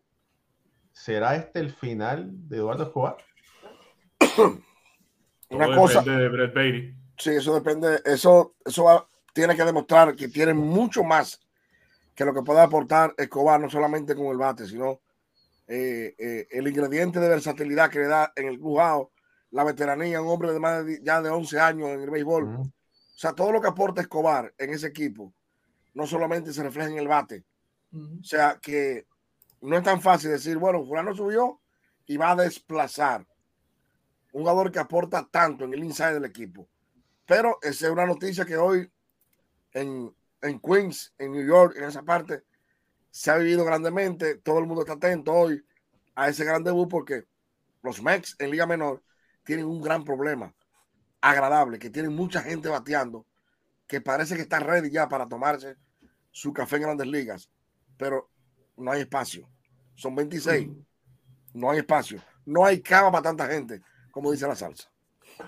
¿Será 0.91 1.35
este 1.35 1.59
el 1.59 1.71
final 1.71 2.29
de 2.47 2.57
Eduardo 2.57 2.83
Escobar? 2.83 3.17
Una 5.55 5.65
Todo 5.67 5.75
cosa, 5.75 5.99
depende 5.99 6.23
de 6.23 6.29
Brett 6.29 6.53
Beatty. 6.53 6.95
sí, 7.17 7.29
eso 7.31 7.53
depende, 7.55 8.01
eso, 8.05 8.55
eso 8.65 8.83
va- 8.85 9.07
tiene 9.33 9.55
que 9.55 9.63
demostrar 9.65 10.15
que 10.15 10.27
tiene 10.27 10.53
mucho 10.53 11.03
más 11.03 11.39
que 12.13 12.23
lo 12.25 12.33
que 12.33 12.41
puede 12.43 12.61
aportar 12.61 13.13
Escobar, 13.17 13.59
no 13.59 13.69
solamente 13.69 14.15
con 14.15 14.27
el 14.27 14.37
bate, 14.37 14.65
sino 14.67 15.01
eh, 15.67 16.15
eh, 16.17 16.47
el 16.51 16.67
ingrediente 16.67 17.19
de 17.19 17.27
versatilidad 17.27 17.89
que 17.89 17.99
le 17.99 18.07
da 18.07 18.31
en 18.35 18.47
el 18.47 18.59
crujado, 18.59 19.11
la 19.51 19.63
veteranía, 19.63 20.21
un 20.21 20.29
hombre 20.29 20.53
de 20.53 20.59
más 20.59 20.85
de, 20.85 20.99
ya 21.03 21.21
de 21.21 21.29
11 21.29 21.59
años 21.59 21.89
en 21.89 22.01
el 22.01 22.09
béisbol. 22.09 22.43
O 22.45 22.71
sea, 23.17 23.33
todo 23.33 23.51
lo 23.51 23.61
que 23.61 23.67
aporta 23.67 24.01
Escobar 24.01 24.53
en 24.57 24.69
ese 24.73 24.87
equipo, 24.87 25.33
no 25.93 26.05
solamente 26.05 26.53
se 26.53 26.61
refleja 26.63 26.89
en 26.89 26.97
el 26.97 27.07
bate, 27.07 27.43
o 27.93 28.23
sea 28.23 28.59
que 28.61 29.05
no 29.61 29.77
es 29.77 29.83
tan 29.83 30.01
fácil 30.01 30.29
decir, 30.31 30.57
bueno, 30.57 30.85
fulano 30.85 31.15
subió 31.15 31.59
y 32.05 32.17
va 32.17 32.31
a 32.31 32.35
desplazar 32.35 33.25
un 34.35 34.41
jugador 34.41 34.69
que 34.69 34.79
aporta 34.79 35.25
tanto 35.31 35.63
en 35.63 35.73
el 35.73 35.81
inside 35.81 36.15
del 36.15 36.25
equipo. 36.25 36.67
Pero 37.25 37.57
esa 37.61 37.85
es 37.85 37.91
una 37.91 38.05
noticia 38.05 38.43
que 38.43 38.57
hoy 38.57 38.91
en, 39.71 40.13
en 40.41 40.59
Queens, 40.59 41.13
en 41.17 41.31
New 41.31 41.47
York, 41.47 41.75
en 41.77 41.85
esa 41.85 42.03
parte, 42.03 42.43
se 43.09 43.31
ha 43.31 43.37
vivido 43.37 43.63
grandemente. 43.63 44.35
Todo 44.35 44.59
el 44.59 44.65
mundo 44.65 44.81
está 44.81 44.93
atento 44.95 45.31
hoy 45.31 45.63
a 46.15 46.27
ese 46.27 46.43
gran 46.43 46.65
debut 46.65 46.89
porque 46.89 47.23
los 47.81 48.01
Mex 48.01 48.35
en 48.37 48.51
Liga 48.51 48.65
Menor 48.65 49.01
tienen 49.45 49.67
un 49.67 49.81
gran 49.81 50.03
problema 50.03 50.53
agradable, 51.21 51.79
que 51.79 51.89
tienen 51.89 52.13
mucha 52.13 52.41
gente 52.41 52.67
bateando, 52.67 53.25
que 53.87 54.01
parece 54.01 54.35
que 54.35 54.41
está 54.41 54.59
ready 54.59 54.91
ya 54.91 55.07
para 55.07 55.27
tomarse 55.27 55.77
su 56.31 56.51
café 56.51 56.75
en 56.75 56.81
grandes 56.81 57.07
ligas, 57.07 57.49
pero 57.95 58.29
no 58.75 58.91
hay 58.91 59.01
espacio. 59.01 59.49
Son 59.95 60.13
26. 60.13 60.71
No 61.53 61.71
hay 61.71 61.77
espacio. 61.79 62.21
No 62.45 62.65
hay 62.65 62.81
cama 62.81 63.13
para 63.13 63.23
tanta 63.23 63.47
gente, 63.47 63.81
como 64.15 64.31
dice 64.31 64.47
la 64.47 64.55
salsa. 64.55 64.89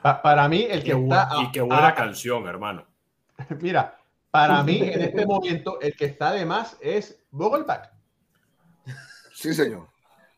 para 0.02 0.50
mí, 0.50 0.68
el 0.70 0.84
que 0.84 0.92
está. 0.92 1.30
Y 1.42 1.52
qué 1.54 1.62
buena 1.62 1.96
canción, 1.96 2.46
hermano. 2.48 2.86
Mira, 3.62 3.98
para 4.30 4.62
mí, 4.62 4.82
en 4.82 5.04
este 5.04 5.26
momento, 5.26 5.80
el 5.80 5.96
que 5.96 6.04
está 6.04 6.34
de 6.34 6.46
más 6.46 6.76
es 6.82 7.24
Vogelback. 7.32 7.94
Sí, 9.34 9.54
señor. 9.54 9.88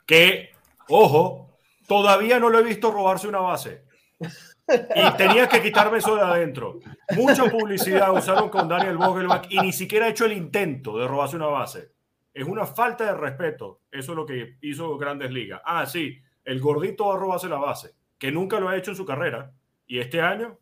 Que, 0.06 0.52
ojo, 0.90 1.58
todavía 1.88 2.40
no 2.40 2.50
lo 2.50 2.60
he 2.60 2.64
visto 2.64 2.92
robarse 2.92 3.28
una 3.28 3.40
base. 3.40 3.84
Y 4.20 5.18
tenía 5.18 5.50
que 5.50 5.64
quitarme 5.64 5.98
eso 5.98 6.16
de 6.16 6.22
adentro. 6.22 6.78
Mucha 7.16 7.46
publicidad 7.46 8.16
usaron 8.16 8.50
con 8.50 8.70
Daniel 8.70 8.98
Vogelbach 8.98 9.48
y 9.50 9.60
ni 9.60 9.74
siquiera 9.74 10.06
ha 10.06 10.10
hecho 10.10 10.26
el 10.26 10.34
intento 10.34 11.00
de 11.00 11.08
robarse 11.08 11.36
una 11.36 11.48
base. 11.48 11.94
Es 12.32 12.46
una 12.46 12.68
falta 12.68 13.06
de 13.06 13.16
respeto. 13.16 13.82
Eso 13.90 14.12
es 14.12 14.16
lo 14.16 14.26
que 14.28 14.58
hizo 14.62 15.00
Grandes 15.00 15.32
Ligas. 15.32 15.62
Ah, 15.66 15.88
sí, 15.88 16.22
el 16.44 16.60
gordito 16.60 17.08
va 17.08 17.16
a 17.16 17.18
robarse 17.18 17.50
la 17.50 17.58
base, 17.58 17.96
que 18.20 18.32
nunca 18.32 18.60
lo 18.60 18.70
ha 18.70 18.78
hecho 18.78 18.92
en 18.92 18.98
su 18.98 19.06
carrera. 19.06 19.54
Y 19.88 20.00
este 20.00 20.22
año, 20.22 20.60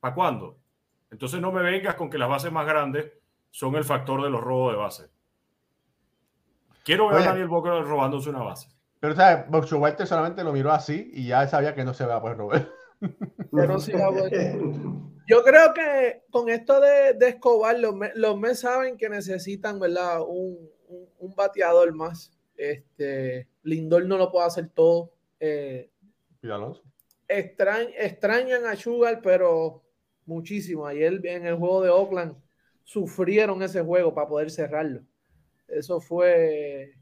¿para 0.00 0.14
cuándo? 0.14 0.58
Entonces 1.10 1.40
no 1.40 1.52
me 1.52 1.62
vengas 1.62 1.94
con 1.94 2.10
que 2.10 2.18
las 2.18 2.28
bases 2.28 2.52
más 2.52 2.66
grandes 2.66 3.12
son 3.50 3.76
el 3.76 3.84
factor 3.84 4.22
de 4.22 4.30
los 4.30 4.40
robos 4.40 4.72
de 4.72 4.78
base. 4.78 5.10
Quiero 6.84 7.08
ver 7.08 7.22
a 7.22 7.24
Daniel 7.26 7.48
Vogelbach 7.48 7.86
robándose 7.86 8.28
una 8.28 8.42
base. 8.42 8.68
Pero, 9.00 9.14
¿sabes? 9.14 9.48
Boxer 9.48 9.78
Walter 9.78 10.06
solamente 10.06 10.44
lo 10.44 10.52
miró 10.52 10.72
así 10.72 11.10
y 11.14 11.28
ya 11.28 11.46
sabía 11.46 11.74
que 11.74 11.84
no 11.84 11.94
se 11.94 12.04
va 12.04 12.16
a 12.16 12.20
poder 12.20 12.36
robar. 12.36 12.68
Pero 13.52 13.78
sí 13.78 13.92
Yo 15.26 15.42
creo 15.44 15.72
que 15.72 16.22
con 16.30 16.48
esto 16.48 16.80
de, 16.80 17.16
Escobar, 17.20 17.78
los, 17.78 17.94
los 18.14 18.38
Mets 18.38 18.60
saben 18.60 18.96
que 18.96 19.08
necesitan, 19.08 19.78
¿verdad? 19.78 20.20
Un, 20.26 20.68
un, 21.18 21.34
bateador 21.34 21.92
más. 21.94 22.32
Este, 22.56 23.48
Lindor 23.62 24.06
no 24.06 24.18
lo 24.18 24.30
puede 24.30 24.46
hacer 24.46 24.68
todo. 24.68 25.12
Eh, 25.40 25.90
extrañan 27.28 28.66
a 28.66 28.76
Sugar, 28.76 29.20
pero 29.22 29.82
muchísimo. 30.26 30.86
Ayer 30.86 31.20
en 31.24 31.46
el 31.46 31.56
juego 31.56 31.82
de 31.82 31.90
Oakland 31.90 32.36
sufrieron 32.82 33.62
ese 33.62 33.82
juego 33.82 34.14
para 34.14 34.28
poder 34.28 34.50
cerrarlo. 34.50 35.02
Eso 35.68 36.00
fue. 36.00 36.94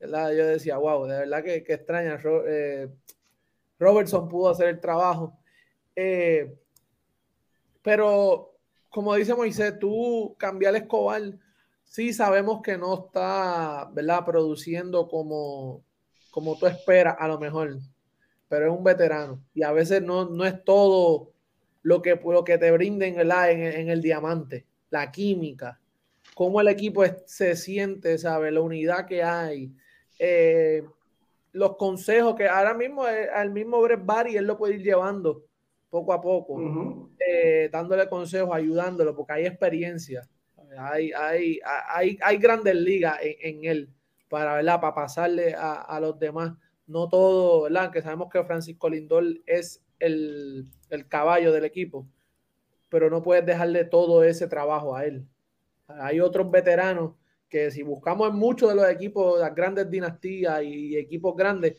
Yo 0.00 0.46
decía, 0.46 0.78
wow, 0.78 1.06
de 1.06 1.18
verdad 1.18 1.42
que, 1.42 1.64
que 1.64 1.74
extraña. 1.74 2.20
Eh, 2.46 2.88
Robertson 3.78 4.28
pudo 4.28 4.50
hacer 4.50 4.68
el 4.68 4.80
trabajo. 4.80 5.38
Eh, 5.94 6.56
pero, 7.82 8.54
como 8.88 9.14
dice 9.14 9.34
Moisés, 9.34 9.78
tú 9.78 10.36
cambiar 10.38 10.76
Escobar, 10.76 11.22
sí 11.84 12.12
sabemos 12.12 12.62
que 12.62 12.76
no 12.78 13.06
está, 13.06 13.90
¿verdad? 13.92 14.24
Produciendo 14.24 15.08
como, 15.08 15.84
como 16.30 16.56
tú 16.56 16.66
esperas, 16.66 17.16
a 17.18 17.26
lo 17.26 17.38
mejor, 17.38 17.78
pero 18.48 18.66
es 18.66 18.76
un 18.76 18.84
veterano 18.84 19.42
y 19.54 19.62
a 19.62 19.72
veces 19.72 20.02
no, 20.02 20.28
no 20.28 20.44
es 20.44 20.64
todo 20.64 21.32
lo 21.82 22.02
que, 22.02 22.20
lo 22.24 22.44
que 22.44 22.58
te 22.58 22.70
brinden 22.70 23.18
En, 23.18 23.62
en 23.62 23.88
el 23.88 24.02
diamante, 24.02 24.66
la 24.90 25.10
química, 25.10 25.78
cómo 26.34 26.60
el 26.60 26.68
equipo 26.68 27.02
se 27.26 27.56
siente, 27.56 28.18
¿sabes? 28.18 28.52
La 28.52 28.60
unidad 28.60 29.06
que 29.06 29.22
hay. 29.22 29.72
Eh, 30.18 30.84
los 31.52 31.76
consejos 31.76 32.34
que 32.34 32.46
ahora 32.46 32.74
mismo 32.74 33.08
eh, 33.08 33.28
al 33.28 33.50
mismo 33.50 33.80
Brett 33.80 34.04
Barry 34.04 34.36
él 34.36 34.46
lo 34.46 34.56
puede 34.56 34.74
ir 34.74 34.82
llevando 34.82 35.44
poco 35.90 36.12
a 36.12 36.20
poco, 36.20 37.08
eh, 37.18 37.68
dándole 37.72 38.08
consejos, 38.08 38.54
ayudándolo, 38.54 39.16
porque 39.16 39.32
hay 39.32 39.46
experiencia, 39.46 40.28
hay, 40.78 41.12
hay, 41.12 41.60
hay, 41.64 42.18
hay 42.20 42.36
grandes 42.36 42.74
ligas 42.74 43.18
en, 43.22 43.64
él 43.64 43.88
para, 44.28 44.56
¿verdad? 44.56 44.80
para 44.80 44.94
pasarle 44.94 45.54
a, 45.56 45.98
los 46.00 46.18
demás. 46.18 46.52
No 46.88 47.08
todo, 47.08 47.62
¿verdad? 47.62 47.92
que 47.92 48.02
sabemos 48.02 48.28
que 48.32 48.42
Francisco 48.42 48.88
Lindor 48.88 49.24
es 49.46 49.84
el, 50.00 50.66
el 50.90 51.06
caballo 51.06 51.52
del 51.52 51.64
equipo, 51.64 52.08
pero 52.88 53.10
no 53.10 53.22
puedes 53.22 53.46
dejarle 53.46 53.84
todo 53.84 54.24
ese 54.24 54.48
trabajo 54.48 54.96
a 54.96 55.04
él. 55.04 55.28
Hay 55.86 56.18
otros 56.20 56.50
veteranos 56.50 57.12
que 57.48 57.70
si 57.70 57.82
buscamos 57.82 58.30
en 58.30 58.36
muchos 58.36 58.68
de 58.68 58.74
los 58.74 58.88
equipos, 58.88 59.38
las 59.40 59.54
grandes 59.54 59.90
dinastías 59.90 60.62
y 60.64 60.96
equipos 60.96 61.36
grandes, 61.36 61.76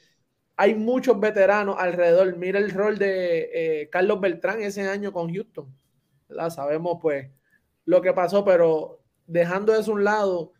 hay 0.56 0.76
muchos 0.76 1.20
veteranos 1.20 1.76
alrededor. 1.80 2.36
Mira 2.38 2.60
el 2.60 2.72
rol 2.72 2.98
de 2.98 3.50
eh, 3.54 3.90
Carlos 3.90 4.20
Beltrán 4.20 4.62
ese 4.62 4.88
año 4.88 5.14
con 5.14 5.34
Houston. 5.34 5.74
Sabemos 6.50 6.98
pues 7.02 7.32
lo 7.86 8.02
que 8.02 8.14
pasó, 8.14 8.44
pero 8.44 9.02
dejando 9.26 9.74
eso 9.74 9.92
a 9.92 9.96
un 9.96 10.04
lado, 10.04 10.54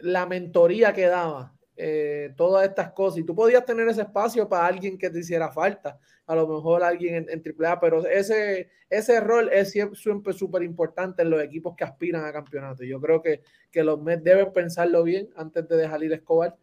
la 0.00 0.26
mentoría 0.26 0.92
que 0.92 1.06
daba, 1.06 1.51
eh, 1.76 2.32
todas 2.36 2.68
estas 2.68 2.92
cosas. 2.92 3.18
Y 3.18 3.24
tú 3.24 3.34
podías 3.34 3.64
tener 3.64 3.88
ese 3.88 4.02
espacio 4.02 4.48
para 4.48 4.66
alguien 4.66 4.98
que 4.98 5.10
te 5.10 5.20
hiciera 5.20 5.50
falta, 5.50 5.98
a 6.26 6.34
lo 6.34 6.46
mejor 6.46 6.82
alguien 6.82 7.26
en, 7.28 7.42
AAA, 7.42 7.80
pero 7.80 8.06
ese, 8.06 8.70
ese 8.90 9.20
rol 9.20 9.48
es 9.52 9.70
siempre 9.70 10.32
súper 10.32 10.62
importante 10.62 11.22
en 11.22 11.30
los 11.30 11.42
equipos 11.42 11.74
que 11.76 11.84
aspiran 11.84 12.24
a 12.24 12.32
campeonato. 12.32 12.84
Yo 12.84 13.00
creo 13.00 13.22
que, 13.22 13.42
que 13.70 13.82
los 13.82 14.00
Mets 14.00 14.24
deben 14.24 14.52
pensarlo 14.52 15.02
bien 15.02 15.30
antes 15.36 15.66
de 15.68 15.76
dejar 15.76 16.02
ir 16.02 16.12
a 16.12 16.16
Escobar 16.16 16.56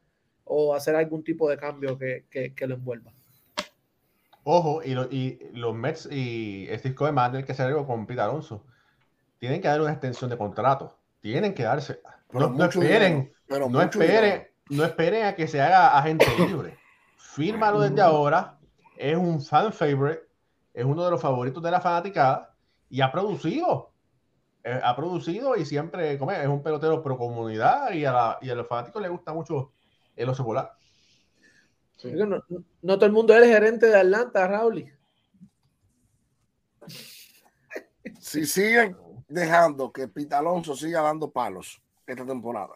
o 0.45 0.73
hacer 0.73 0.95
algún 0.95 1.23
tipo 1.23 1.49
de 1.49 1.57
cambio 1.57 1.97
que, 1.97 2.25
que, 2.29 2.67
lo 2.67 2.75
envuelva. 2.75 3.13
Ojo, 4.43 4.81
y, 4.83 4.93
y, 5.15 5.39
los 5.53 5.75
Mets 5.75 6.07
y 6.11 6.67
este 6.69 6.89
disco 6.89 7.05
de 7.05 7.13
tener 7.13 7.45
que 7.45 7.51
hacer 7.51 7.67
algo 7.67 7.85
con 7.85 8.05
Pete 8.07 8.21
Alonso. 8.21 8.65
Tienen 9.37 9.61
que 9.61 9.67
dar 9.67 9.81
una 9.81 9.91
extensión 9.91 10.29
de 10.29 10.37
contrato. 10.37 10.97
Tienen 11.21 11.53
que 11.53 11.63
darse. 11.63 11.99
no, 12.31 12.63
esperen, 12.65 13.31
no 13.47 13.81
esperen, 13.81 14.48
no 14.69 14.85
esperen 14.85 15.25
a 15.25 15.35
que 15.35 15.47
se 15.47 15.61
haga 15.61 15.97
agente 15.97 16.25
libre. 16.37 16.77
Fírmalo 17.17 17.81
desde 17.81 18.01
ahora. 18.01 18.57
Es 18.97 19.17
un 19.17 19.41
fan 19.41 19.73
favorite. 19.73 20.27
Es 20.73 20.85
uno 20.85 21.03
de 21.03 21.11
los 21.11 21.21
favoritos 21.21 21.61
de 21.61 21.71
la 21.71 21.81
fanaticada. 21.81 22.55
Y 22.89 23.01
ha 23.01 23.11
producido. 23.11 23.91
Eh, 24.63 24.79
ha 24.83 24.95
producido 24.95 25.55
y 25.55 25.65
siempre 25.65 26.17
come, 26.17 26.41
es 26.41 26.47
un 26.47 26.61
pelotero 26.61 27.01
pro 27.01 27.17
comunidad 27.17 27.93
y 27.93 28.03
a, 28.03 28.37
y 28.41 28.49
a 28.49 28.55
los 28.55 28.67
fanáticos 28.67 29.01
les 29.01 29.09
gusta 29.09 29.33
mucho 29.33 29.71
el 30.15 30.27
oso 30.27 30.43
polar. 30.43 30.73
No, 32.81 32.95
todo 32.95 33.05
el 33.05 33.11
mundo 33.11 33.35
es 33.35 33.45
gerente 33.45 33.87
de 33.87 33.97
Atlanta, 33.97 34.47
Raúl. 34.47 34.93
Si 38.19 38.45
siguen 38.45 38.97
dejando 39.27 39.91
que 39.91 40.07
Pita 40.07 40.39
Alonso 40.39 40.75
siga 40.75 41.01
dando 41.01 41.29
palos 41.29 41.81
esta 42.05 42.25
temporada, 42.25 42.75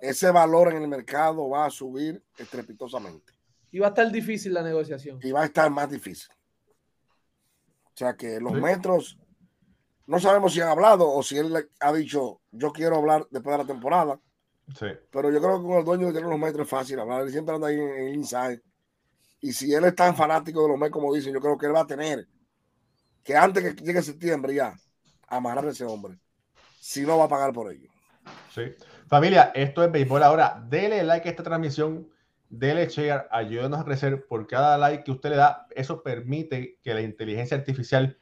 ese 0.00 0.30
valor 0.30 0.72
en 0.72 0.82
el 0.82 0.88
mercado 0.88 1.48
va 1.48 1.66
a 1.66 1.70
subir 1.70 2.22
estrepitosamente. 2.36 3.32
Y 3.70 3.78
va 3.78 3.86
a 3.86 3.90
estar 3.90 4.10
difícil 4.10 4.52
la 4.52 4.62
negociación. 4.62 5.18
Y 5.22 5.32
va 5.32 5.42
a 5.42 5.46
estar 5.46 5.70
más 5.70 5.90
difícil. 5.90 6.30
O 7.86 7.96
sea 7.96 8.14
que 8.14 8.38
los 8.40 8.52
metros, 8.52 9.18
no 10.06 10.18
sabemos 10.18 10.52
si 10.52 10.60
han 10.60 10.68
hablado 10.68 11.10
o 11.10 11.22
si 11.22 11.38
él 11.38 11.68
ha 11.80 11.92
dicho, 11.92 12.40
yo 12.50 12.72
quiero 12.72 12.96
hablar 12.96 13.26
después 13.30 13.54
de 13.54 13.62
la 13.62 13.66
temporada. 13.66 14.20
Sí. 14.78 14.86
Pero 15.10 15.30
yo 15.30 15.40
creo 15.40 15.60
que 15.60 15.66
con 15.66 15.78
el 15.78 15.84
dueño 15.84 16.12
de 16.12 16.20
los 16.20 16.38
metros 16.38 16.66
es 16.66 16.70
fácil 16.70 17.00
hablar. 17.00 17.22
Él 17.22 17.30
siempre 17.30 17.54
anda 17.54 17.68
ahí 17.68 17.78
en, 17.80 17.90
el 17.90 18.14
inside. 18.14 18.62
Y 19.40 19.52
si 19.52 19.72
él 19.74 19.84
es 19.84 19.94
tan 19.94 20.14
fanático 20.14 20.62
de 20.62 20.68
los 20.68 20.78
metros 20.78 20.92
como 20.92 21.14
dicen, 21.14 21.32
yo 21.32 21.40
creo 21.40 21.58
que 21.58 21.66
él 21.66 21.74
va 21.74 21.80
a 21.80 21.86
tener 21.86 22.28
que 23.24 23.36
antes 23.36 23.62
que 23.62 23.82
llegue 23.82 24.02
septiembre 24.02 24.54
ya 24.54 24.74
amarrar 25.28 25.66
a 25.66 25.70
ese 25.70 25.84
hombre. 25.84 26.18
Si 26.80 27.02
no 27.02 27.18
va 27.18 27.24
a 27.24 27.28
pagar 27.28 27.52
por 27.52 27.72
ello. 27.72 27.90
Sí. 28.54 28.62
Familia, 29.12 29.52
esto 29.54 29.84
es 29.84 29.92
Béisbol 29.92 30.22
ahora. 30.22 30.64
Dele 30.70 31.04
like 31.04 31.28
a 31.28 31.32
esta 31.32 31.42
transmisión, 31.42 32.08
dele 32.48 32.88
share, 32.88 33.26
ayúdenos 33.30 33.78
a 33.78 33.84
crecer 33.84 34.26
por 34.26 34.46
cada 34.46 34.78
like 34.78 35.04
que 35.04 35.10
usted 35.10 35.28
le 35.28 35.36
da. 35.36 35.66
Eso 35.72 36.02
permite 36.02 36.78
que 36.82 36.94
la 36.94 37.02
inteligencia 37.02 37.54
artificial 37.54 38.16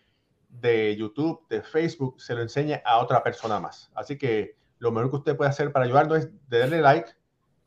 de 0.49 0.97
YouTube, 0.97 1.47
de 1.49 1.63
Facebook, 1.63 2.21
se 2.21 2.35
lo 2.35 2.43
enseñe 2.43 2.83
a 2.85 2.99
otra 2.99 3.23
persona 3.23 3.61
más. 3.61 3.93
Así 3.95 4.19
que 4.19 4.57
lo 4.81 4.91
mejor 4.91 5.11
que 5.11 5.17
usted 5.19 5.37
puede 5.37 5.51
hacer 5.51 5.71
para 5.71 5.85
ayudarnos 5.85 6.19
es 6.19 6.31
darle 6.49 6.81
like. 6.81 7.13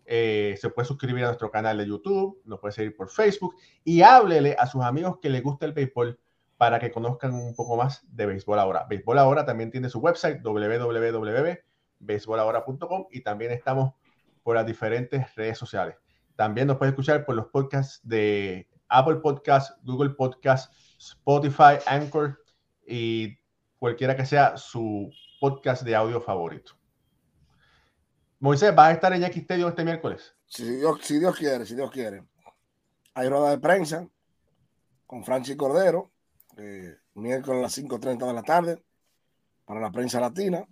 Eh, 0.04 0.58
se 0.60 0.70
puede 0.70 0.86
suscribir 0.86 1.24
a 1.24 1.28
nuestro 1.28 1.50
canal 1.50 1.78
de 1.78 1.88
YouTube, 1.88 2.42
nos 2.44 2.60
puede 2.60 2.74
seguir 2.74 2.94
por 2.94 3.10
Facebook 3.10 3.56
y 3.86 4.02
háblele 4.02 4.58
a 4.60 4.68
sus 4.68 4.84
amigos 4.84 5.20
que 5.22 5.30
les 5.30 5.42
gusta 5.42 5.66
el 5.66 5.72
béisbol 5.72 6.20
para 6.58 6.78
que 6.78 6.92
conozcan 6.92 7.34
un 7.34 7.56
poco 7.56 7.78
más 7.78 8.06
de 8.14 8.26
Béisbol 8.26 8.60
Ahora. 8.60 8.86
Béisbol 8.90 9.18
Ahora 9.18 9.46
también 9.46 9.72
tiene 9.72 9.88
su 9.88 10.00
website 10.00 10.42
www 10.44 11.64
béisbolahora.com 12.06 13.08
y 13.12 13.22
también 13.22 13.52
estamos 13.52 13.94
por 14.44 14.56
las 14.56 14.66
diferentes 14.66 15.34
redes 15.36 15.58
sociales. 15.58 15.96
También 16.36 16.68
nos 16.68 16.78
puede 16.78 16.92
escuchar 16.92 17.26
por 17.26 17.36
los 17.36 17.48
podcasts 17.48 18.00
de 18.04 18.68
Apple 18.90 19.18
Podcasts, 19.18 19.76
Google 19.84 20.12
Podcasts, 20.12 20.76
Spotify, 20.98 21.80
Anchor 21.86 22.40
y 22.86 23.38
cualquiera 23.78 24.16
que 24.16 24.26
sea 24.26 24.58
su 24.58 25.12
podcast 25.40 25.84
de 25.84 25.96
audio 25.96 26.22
favorito. 26.22 26.74
Moisés, 28.40 28.76
¿vas 28.76 28.90
a 28.90 28.92
estar 28.92 29.14
en 29.14 29.22
Yankee 29.22 29.40
Stadium 29.40 29.70
este 29.70 29.86
miércoles? 29.86 30.36
Si 30.46 30.64
Dios, 30.64 31.00
si 31.02 31.20
Dios 31.20 31.36
quiere, 31.36 31.66
si 31.66 31.76
Dios 31.76 31.90
quiere. 31.92 32.24
Hay 33.14 33.30
rueda 33.30 33.52
de 33.52 33.60
prensa 33.60 34.08
con 35.06 35.24
Francis 35.24 35.56
Cordero, 35.56 36.12
eh, 36.58 36.98
miércoles 37.14 37.60
a 37.60 37.62
las 37.64 37.78
5.30 37.78 38.28
de 38.28 38.34
la 38.34 38.44
tarde, 38.44 38.84
para 39.66 39.80
la 39.80 39.92
prensa 39.92 40.20
latina 40.20 40.68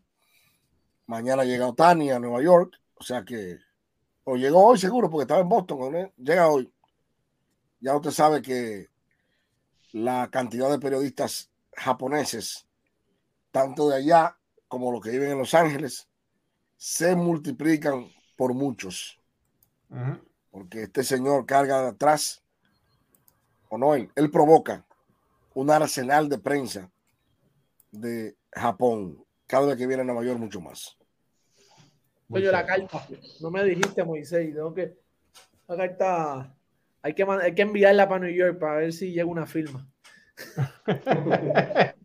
Mañana 1.11 1.43
llega 1.43 1.67
Otani 1.67 2.09
a 2.09 2.19
Nueva 2.19 2.41
York, 2.41 2.79
o 2.93 3.03
sea 3.03 3.25
que, 3.25 3.57
o 4.23 4.37
llegó 4.37 4.65
hoy 4.65 4.77
seguro 4.77 5.09
porque 5.09 5.23
estaba 5.23 5.41
en 5.41 5.49
Boston, 5.49 5.91
¿no? 5.91 6.13
llega 6.15 6.47
hoy. 6.47 6.73
Ya 7.81 7.97
usted 7.97 8.11
sabe 8.11 8.41
que 8.41 8.87
la 9.91 10.29
cantidad 10.31 10.69
de 10.69 10.79
periodistas 10.79 11.51
japoneses, 11.73 12.65
tanto 13.51 13.89
de 13.89 13.97
allá 13.97 14.37
como 14.69 14.89
los 14.89 15.01
que 15.01 15.09
viven 15.09 15.31
en 15.31 15.37
Los 15.37 15.53
Ángeles, 15.53 16.07
se 16.77 17.13
multiplican 17.13 18.09
por 18.37 18.53
muchos. 18.53 19.19
Porque 20.49 20.83
este 20.83 21.03
señor 21.03 21.45
carga 21.45 21.81
de 21.81 21.89
atrás, 21.89 22.41
o 23.67 23.77
no 23.77 23.95
él, 23.95 24.09
él 24.15 24.31
provoca 24.31 24.85
un 25.55 25.71
arsenal 25.71 26.29
de 26.29 26.37
prensa 26.37 26.89
de 27.91 28.37
Japón 28.53 29.21
cada 29.45 29.65
vez 29.65 29.75
que 29.75 29.87
viene 29.87 30.03
a 30.03 30.05
Nueva 30.05 30.23
York 30.23 30.39
mucho 30.39 30.61
más. 30.61 31.00
Oye, 32.31 32.51
la 32.51 32.65
carta, 32.65 33.05
no 33.41 33.51
me 33.51 33.63
dijiste, 33.63 34.03
Moisés, 34.03 34.53
tengo 34.53 34.73
que, 34.73 34.93
la 35.67 35.77
carta, 35.77 36.55
hay 37.01 37.13
que, 37.13 37.23
hay 37.23 37.53
que 37.53 37.61
enviarla 37.61 38.07
para 38.07 38.25
New 38.25 38.33
York 38.33 38.57
para 38.59 38.77
ver 38.77 38.93
si 38.93 39.11
llega 39.11 39.25
una 39.25 39.45
firma. 39.45 39.87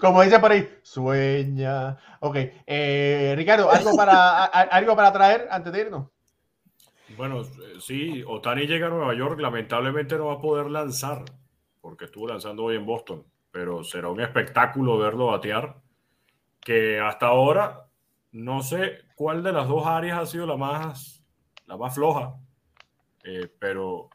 Como 0.00 0.22
dice 0.22 0.38
por 0.38 0.52
ahí, 0.52 0.68
sueña. 0.82 1.98
Ok, 2.20 2.36
eh, 2.66 3.34
Ricardo, 3.36 3.70
¿algo 3.70 3.96
para, 3.96 4.44
¿algo 4.44 4.96
para 4.96 5.12
traer 5.12 5.48
antes 5.50 5.72
de 5.72 5.80
irnos? 5.80 6.08
Bueno, 7.16 7.42
sí, 7.80 8.22
Otani 8.26 8.66
llega 8.66 8.86
a 8.86 8.90
Nueva 8.90 9.14
York, 9.14 9.40
lamentablemente 9.40 10.16
no 10.16 10.26
va 10.26 10.34
a 10.34 10.40
poder 10.40 10.66
lanzar, 10.70 11.24
porque 11.80 12.06
estuvo 12.06 12.28
lanzando 12.28 12.64
hoy 12.64 12.76
en 12.76 12.86
Boston, 12.86 13.24
pero 13.50 13.84
será 13.84 14.08
un 14.08 14.20
espectáculo 14.20 14.98
verlo 14.98 15.26
batear, 15.26 15.76
que 16.60 17.00
hasta 17.00 17.26
ahora 17.26 17.86
no 18.32 18.62
sé 18.62 19.00
cuál 19.20 19.42
de 19.42 19.52
las 19.52 19.68
dos 19.68 19.86
áreas 19.86 20.18
ha 20.18 20.24
sido 20.24 20.46
la 20.46 20.56
más, 20.56 21.22
la 21.66 21.76
más 21.76 21.94
floja, 21.94 22.36
eh, 23.22 23.52
pero 23.58 24.08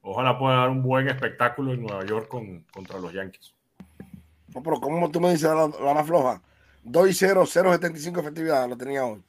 ojalá 0.00 0.38
pueda 0.38 0.56
dar 0.56 0.70
un 0.70 0.82
buen 0.82 1.06
espectáculo 1.06 1.74
en 1.74 1.82
Nueva 1.82 2.02
York 2.06 2.28
con, 2.28 2.62
contra 2.72 2.98
los 2.98 3.12
Yankees. 3.12 3.54
No, 4.54 4.62
pero 4.62 4.80
¿cómo 4.80 5.10
tú 5.10 5.20
me 5.20 5.32
dices 5.32 5.50
la, 5.50 5.92
más 5.92 6.06
floja? 6.06 6.40
2 6.82 7.10
y 7.10 7.12
0, 7.12 7.42
0.75 7.44 8.20
efectividad, 8.20 8.66
lo 8.66 8.78
tenía 8.78 9.04
hoy. 9.04 9.22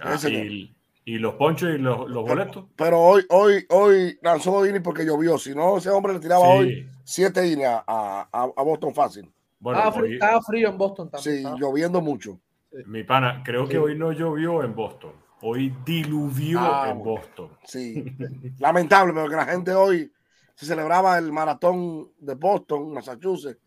Ah, 0.00 0.16
y, 0.26 0.74
y, 1.04 1.18
los 1.18 1.34
ponchos 1.34 1.68
y 1.68 1.76
los, 1.76 2.08
los 2.08 2.26
boletos. 2.26 2.64
Pero, 2.74 3.00
hoy, 3.00 3.26
hoy, 3.28 3.66
hoy 3.68 4.18
lanzó 4.22 4.52
dos 4.52 4.66
innings 4.66 4.82
porque 4.82 5.04
llovió. 5.04 5.36
Si 5.36 5.54
no, 5.54 5.76
ese 5.76 5.90
hombre 5.90 6.14
le 6.14 6.20
tiraba 6.20 6.48
hoy 6.48 6.88
7 7.04 7.46
innings 7.46 7.68
a, 7.68 7.84
a, 7.86 8.42
a, 8.44 8.62
Boston 8.62 8.94
fácil. 8.94 9.30
Bueno, 9.60 9.78
estaba, 10.06 10.40
frío 10.40 10.70
en 10.70 10.78
Boston 10.78 11.10
también. 11.10 11.36
Sí, 11.36 11.46
lloviendo 11.60 12.00
mucho. 12.00 12.40
Mi 12.86 13.04
pana, 13.04 13.42
creo 13.44 13.68
que 13.68 13.78
hoy 13.78 13.96
no 13.96 14.12
llovió 14.12 14.62
en 14.62 14.74
Boston. 14.74 15.12
Hoy 15.40 15.74
diluvió 15.84 16.60
ah, 16.60 16.90
en 16.90 17.02
Boston. 17.02 17.56
Sí, 17.64 18.04
lamentable, 18.58 19.12
porque 19.12 19.36
la 19.36 19.46
gente 19.46 19.72
hoy 19.72 20.12
se 20.54 20.66
celebraba 20.66 21.16
el 21.18 21.30
maratón 21.30 22.12
de 22.18 22.34
Boston, 22.34 22.92
Massachusetts, 22.92 23.60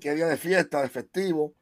que 0.00 0.14
día 0.14 0.26
de 0.26 0.36
fiesta, 0.36 0.80
de 0.80 0.88
festivo. 0.88 1.54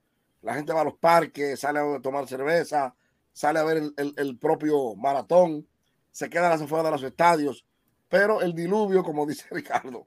La 0.43 0.55
gente 0.55 0.73
va 0.73 0.83
a 0.83 0.85
los 0.85 0.95
parques, 0.95 1.59
sale 1.59 1.81
a 1.81 2.01
tomar 2.01 2.27
cerveza, 2.27 2.95
sale 3.33 3.59
a 3.59 3.65
ver 3.65 3.83
el, 3.97 4.39
propio 4.39 4.95
maratón, 4.97 5.67
se 6.11 6.29
queda 6.29 6.49
a 6.49 6.51
las 6.51 6.63
afueras 6.63 6.85
de 6.85 6.91
los 6.91 7.03
estadios. 7.03 7.67
Pero 8.09 8.43
el 8.43 8.55
diluvio, 8.55 9.03
como 9.03 9.27
dice 9.27 9.47
Ricardo, 9.51 10.07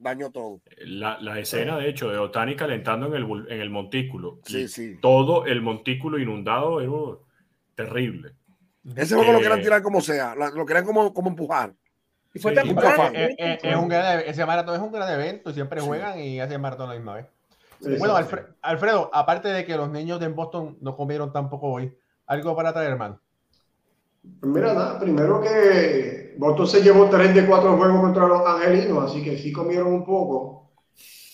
dañó 0.00 0.30
todo. 0.30 0.60
La, 0.78 1.38
escena, 1.38 1.78
de 1.78 1.88
hecho, 1.88 2.10
de 2.10 2.18
Otani 2.18 2.56
calentando 2.56 3.06
en 3.06 3.14
el, 3.14 3.46
en 3.48 3.60
el 3.60 3.70
montículo. 3.70 4.40
Sí, 4.44 4.66
sí. 4.66 4.98
Todo 5.00 5.46
el 5.46 5.62
montículo 5.62 6.18
inundado 6.18 6.80
era 6.80 7.18
terrible. 7.74 8.32
Ese 8.96 9.14
juego 9.14 9.32
lo 9.32 9.40
querían 9.40 9.62
tirar 9.62 9.82
como 9.82 10.00
sea, 10.00 10.34
lo 10.34 10.66
querían 10.66 10.84
como, 10.84 11.12
como 11.12 11.28
empujar. 11.28 11.74
Y 12.32 12.38
fue 12.38 12.54
sí, 12.54 12.74
es, 13.14 13.34
es, 13.38 13.64
es, 13.64 13.76
un 13.76 13.88
gran, 13.88 14.20
ese 14.20 14.46
maratón 14.46 14.76
es 14.76 14.80
un 14.80 14.92
gran 14.92 15.12
evento, 15.12 15.52
siempre 15.52 15.80
juegan 15.80 16.18
y 16.20 16.40
hacen 16.40 16.60
maratón 16.60 16.88
la 16.88 16.94
misma 16.94 17.14
vez. 17.14 17.26
bueno, 17.98 18.14
Alfredo, 18.62 19.10
aparte 19.12 19.48
de 19.48 19.64
que 19.64 19.76
los 19.76 19.90
niños 19.90 20.20
de 20.20 20.28
Boston 20.28 20.78
no 20.80 20.96
comieron 20.96 21.32
tampoco 21.32 21.66
hoy, 21.68 21.92
¿algo 22.26 22.54
para 22.54 22.72
traer, 22.72 22.92
hermano? 22.92 23.20
Mira, 24.42 24.74
nada, 24.74 25.00
primero 25.00 25.40
que 25.40 26.29
Boston 26.40 26.66
se 26.66 26.80
llevó 26.80 27.10
3 27.10 27.34
de 27.34 27.46
4 27.46 27.76
juegos 27.76 28.00
contra 28.00 28.26
los 28.26 28.46
angelinos, 28.46 29.10
así 29.10 29.22
que 29.22 29.36
sí 29.36 29.52
comieron 29.52 29.92
un 29.92 30.06
poco. 30.06 30.70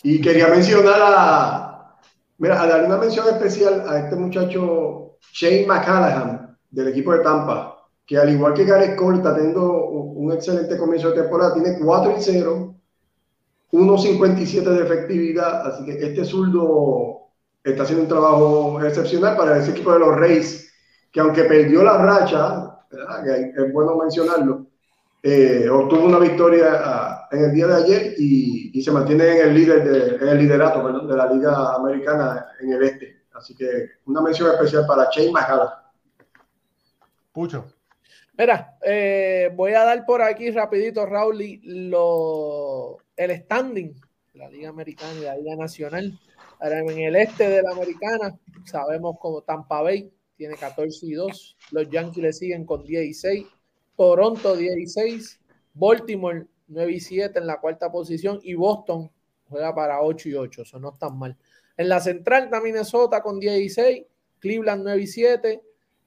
Y 0.03 0.21
quería 0.21 0.49
mencionar 0.49 1.01
a, 1.01 1.97
mira, 2.39 2.61
a 2.61 2.67
darle 2.67 2.87
una 2.87 2.97
mención 2.97 3.25
especial 3.29 3.85
a 3.89 4.01
este 4.01 4.17
muchacho 4.17 5.19
Shane 5.33 5.65
McCallaghan 5.65 6.59
del 6.69 6.89
equipo 6.89 7.13
de 7.13 7.21
Tampa, 7.21 7.87
que 8.05 8.19
al 8.19 8.31
igual 8.31 8.53
que 8.53 8.65
Gareth 8.65 8.97
Cole 8.97 9.19
está 9.19 9.33
teniendo 9.37 9.85
un 9.85 10.33
excelente 10.33 10.77
comienzo 10.77 11.11
de 11.11 11.23
temporada, 11.23 11.55
tiene 11.55 11.79
4 11.79 12.15
y 12.19 12.21
0, 12.21 12.75
1.57 13.71 14.63
de 14.65 14.83
efectividad, 14.83 15.69
así 15.69 15.85
que 15.85 16.05
este 16.05 16.25
zurdo 16.25 17.29
está 17.63 17.85
haciendo 17.85 18.03
un 18.03 18.09
trabajo 18.09 18.81
excepcional 18.83 19.37
para 19.37 19.57
ese 19.57 19.71
equipo 19.71 19.93
de 19.93 20.01
los 20.01 20.17
Reyes, 20.17 20.69
que 21.13 21.21
aunque 21.21 21.45
perdió 21.45 21.85
la 21.85 21.97
racha, 21.97 22.81
es 23.57 23.73
bueno 23.73 23.95
mencionarlo, 23.97 24.67
eh, 25.29 25.69
obtuvo 25.69 26.05
una 26.05 26.21
victoria 26.21 26.81
ah, 26.85 27.29
en 27.33 27.47
el 27.47 27.53
día 27.53 27.67
de 27.67 27.75
ayer 27.75 28.15
y, 28.17 28.81
se 28.81 28.93
mantiene 28.93 29.41
en 29.41 29.49
el, 29.49 29.55
líder 29.55 29.83
de, 29.83 30.17
en 30.17 30.29
el 30.29 30.39
liderato 30.39 30.87
de 31.05 31.17
la 31.17 31.33
Liga 31.33 31.75
Americana 31.75 32.47
en 32.61 32.75
el 32.75 32.83
este. 32.85 33.25
Así 33.35 33.57
que 33.57 33.89
una 34.05 34.21
mención 34.21 34.53
especial 34.53 34.87
para 34.87 35.09
Shane 35.11 35.33
Majala. 35.33 35.91
Pucho. 37.33 37.65
Mira, 38.39 38.77
eh, 38.85 39.51
voy 39.57 39.73
a 39.73 39.83
dar 39.83 40.07
por 40.07 40.23
aquí 40.23 40.53
rapidito, 40.53 41.05
Raúl, 41.05 41.59
lo, 41.65 42.99
el 43.17 43.43
standing 43.43 43.95
de 44.33 44.39
la 44.39 44.49
Liga 44.49 44.69
Americana 44.69 45.13
y 45.19 45.25
la 45.25 45.37
Liga 45.37 45.57
Nacional. 45.57 46.17
Ahora, 46.61 46.79
en 46.79 46.99
el 47.01 47.17
este 47.17 47.49
de 47.49 47.63
la 47.63 47.73
Americana, 47.73 48.39
sabemos 48.65 49.17
como 49.19 49.43
Tampa 49.43 49.83
Bay 49.83 50.13
tiene 50.37 50.55
14 50.55 51.07
y 51.07 51.15
2. 51.15 51.57
Los 51.73 51.91
Yankees 51.91 52.23
le 52.23 52.33
siguen 52.33 52.65
con 52.65 52.85
10 52.85 53.07
y 53.07 53.15
6. 53.15 53.47
Toronto 53.97 54.57
10 54.57 54.79
y 54.79 54.87
6. 54.87 55.41
Baltimore 55.75 56.47
9 56.69 56.93
y 56.93 57.01
7 57.01 57.39
en 57.39 57.47
la 57.47 57.61
cuarta 57.61 57.91
posición. 57.91 58.41
Y 58.43 58.55
Boston 58.55 59.11
juega 59.49 59.75
para 59.75 60.03
8 60.03 60.29
y 60.29 60.35
8. 60.35 60.63
Eso 60.63 60.79
no 60.79 60.93
está 60.93 61.09
mal. 61.09 61.37
En 61.77 61.89
la 61.89 62.01
central 62.01 62.45
está 62.45 62.61
Minnesota 62.61 63.23
con 63.23 63.39
10 63.39 63.61
y 63.61 63.69
6. 63.69 64.05
Cleveland 64.39 64.83
9 64.85 65.03
y 65.03 65.07
7. 65.07 65.63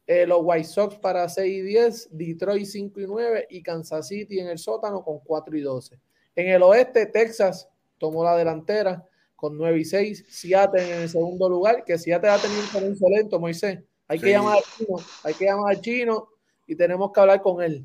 Eh, 0.07 0.25
los 0.25 0.39
White 0.41 0.67
Sox 0.67 0.95
para 0.97 1.27
6 1.27 1.53
y 1.53 1.61
10. 1.61 2.09
Detroit 2.11 2.65
5 2.65 2.99
y 2.99 3.07
9. 3.07 3.47
Y 3.49 3.63
Kansas 3.63 4.07
City 4.07 4.39
en 4.39 4.47
el 4.47 4.57
sótano 4.57 5.03
con 5.03 5.19
4 5.19 5.57
y 5.57 5.61
12. 5.61 5.99
En 6.35 6.49
el 6.49 6.63
oeste, 6.63 7.05
Texas 7.07 7.67
tomó 7.97 8.23
la 8.23 8.35
delantera 8.35 9.05
con 9.35 9.57
9 9.57 9.79
y 9.79 9.85
6. 9.85 10.25
Seattle 10.29 10.95
en 10.95 11.01
el 11.01 11.09
segundo 11.09 11.49
lugar. 11.49 11.83
Que 11.83 11.97
Seattle 11.97 12.29
ha 12.29 12.37
tenido 12.37 12.61
un 12.61 12.67
comienzo 12.67 13.09
lento, 13.09 13.39
Moisés 13.39 13.79
hay 14.09 14.19
que 14.19 14.31
llamar 14.31 14.57
al 14.57 14.63
chino, 14.63 14.95
hay 15.23 15.33
que 15.35 15.45
llamar 15.45 15.75
al 15.75 15.81
chino 15.81 16.29
y 16.69 16.75
tenemos 16.75 17.11
que 17.11 17.19
hablar 17.19 17.41
con 17.41 17.63
él. 17.63 17.83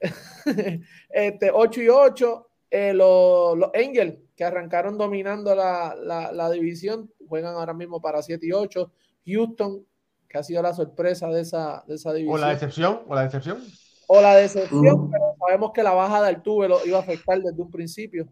este, 1.10 1.50
8 1.52 1.82
y 1.82 1.88
8, 1.88 2.48
eh, 2.70 2.92
los, 2.92 3.56
los, 3.56 3.70
Angels, 3.74 4.18
que 4.36 4.42
arrancaron 4.42 4.98
dominando 4.98 5.54
la, 5.54 5.94
la, 6.32 6.50
división, 6.50 7.12
juegan 7.28 7.54
ahora 7.54 7.74
mismo 7.74 8.00
para 8.02 8.20
7 8.20 8.44
y 8.44 8.52
8. 8.52 8.92
Houston, 9.24 9.86
que 10.28 10.36
ha 10.36 10.42
sido 10.42 10.62
la 10.62 10.74
sorpresa 10.74 11.28
de 11.28 11.42
esa, 11.42 11.84
de 11.86 11.94
esa 11.94 12.12
división. 12.12 12.34
O 12.34 12.40
la 12.40 12.48
decepción, 12.50 13.02
o 13.06 13.14
la 13.14 13.22
decepción. 13.22 13.64
O 14.08 14.20
la 14.20 14.34
decepción, 14.34 15.10
pero 15.10 15.36
sabemos 15.38 15.70
que 15.72 15.82
la 15.84 15.92
baja 15.92 16.16
del 16.16 16.36
Altuve 16.36 16.68
lo 16.68 16.84
iba 16.84 16.98
a 16.98 17.02
afectar 17.02 17.38
desde 17.38 17.62
un 17.62 17.70
principio. 17.70 18.26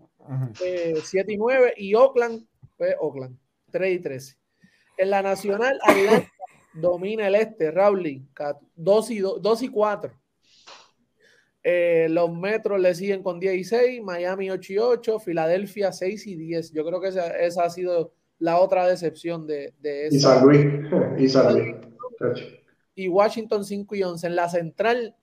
7 0.54 0.64
eh, 0.64 1.34
y 1.34 1.36
9, 1.36 1.74
y 1.76 1.94
Oakland, 1.94 2.44
pues 2.76 2.96
Oakland, 2.98 3.38
3 3.70 3.94
y 3.94 3.98
13. 4.00 4.36
En 4.98 5.10
la 5.10 5.22
nacional, 5.22 5.78
Atlanta 5.84 6.32
domina 6.80 7.26
el 7.26 7.34
este, 7.34 7.70
Rowley, 7.70 8.26
2 8.76 9.10
y, 9.10 9.18
2 9.18 9.62
y 9.62 9.68
4. 9.68 10.12
Eh, 11.68 12.06
los 12.10 12.32
Metros 12.32 12.78
le 12.80 12.94
siguen 12.94 13.22
con 13.22 13.40
10 13.40 13.54
y 13.56 13.64
6, 13.64 14.02
Miami 14.02 14.50
8 14.50 14.72
y 14.72 14.78
8, 14.78 15.18
Filadelfia 15.18 15.90
6 15.90 16.26
y 16.28 16.36
10. 16.36 16.72
Yo 16.72 16.84
creo 16.84 17.00
que 17.00 17.08
esa, 17.08 17.36
esa 17.38 17.64
ha 17.64 17.70
sido 17.70 18.12
la 18.38 18.60
otra 18.60 18.86
decepción 18.86 19.46
de, 19.46 19.74
de 19.80 20.06
esa. 20.06 20.16
Y 20.16 20.20
San 20.20 20.46
Luis. 20.46 20.66
Y, 21.18 21.28
San 21.28 21.54
Luis. 21.54 21.74
y 22.94 23.08
Washington 23.08 23.64
5 23.64 23.94
y 23.96 24.02
11. 24.04 24.26
En 24.28 24.36
la 24.36 24.48
central, 24.48 25.16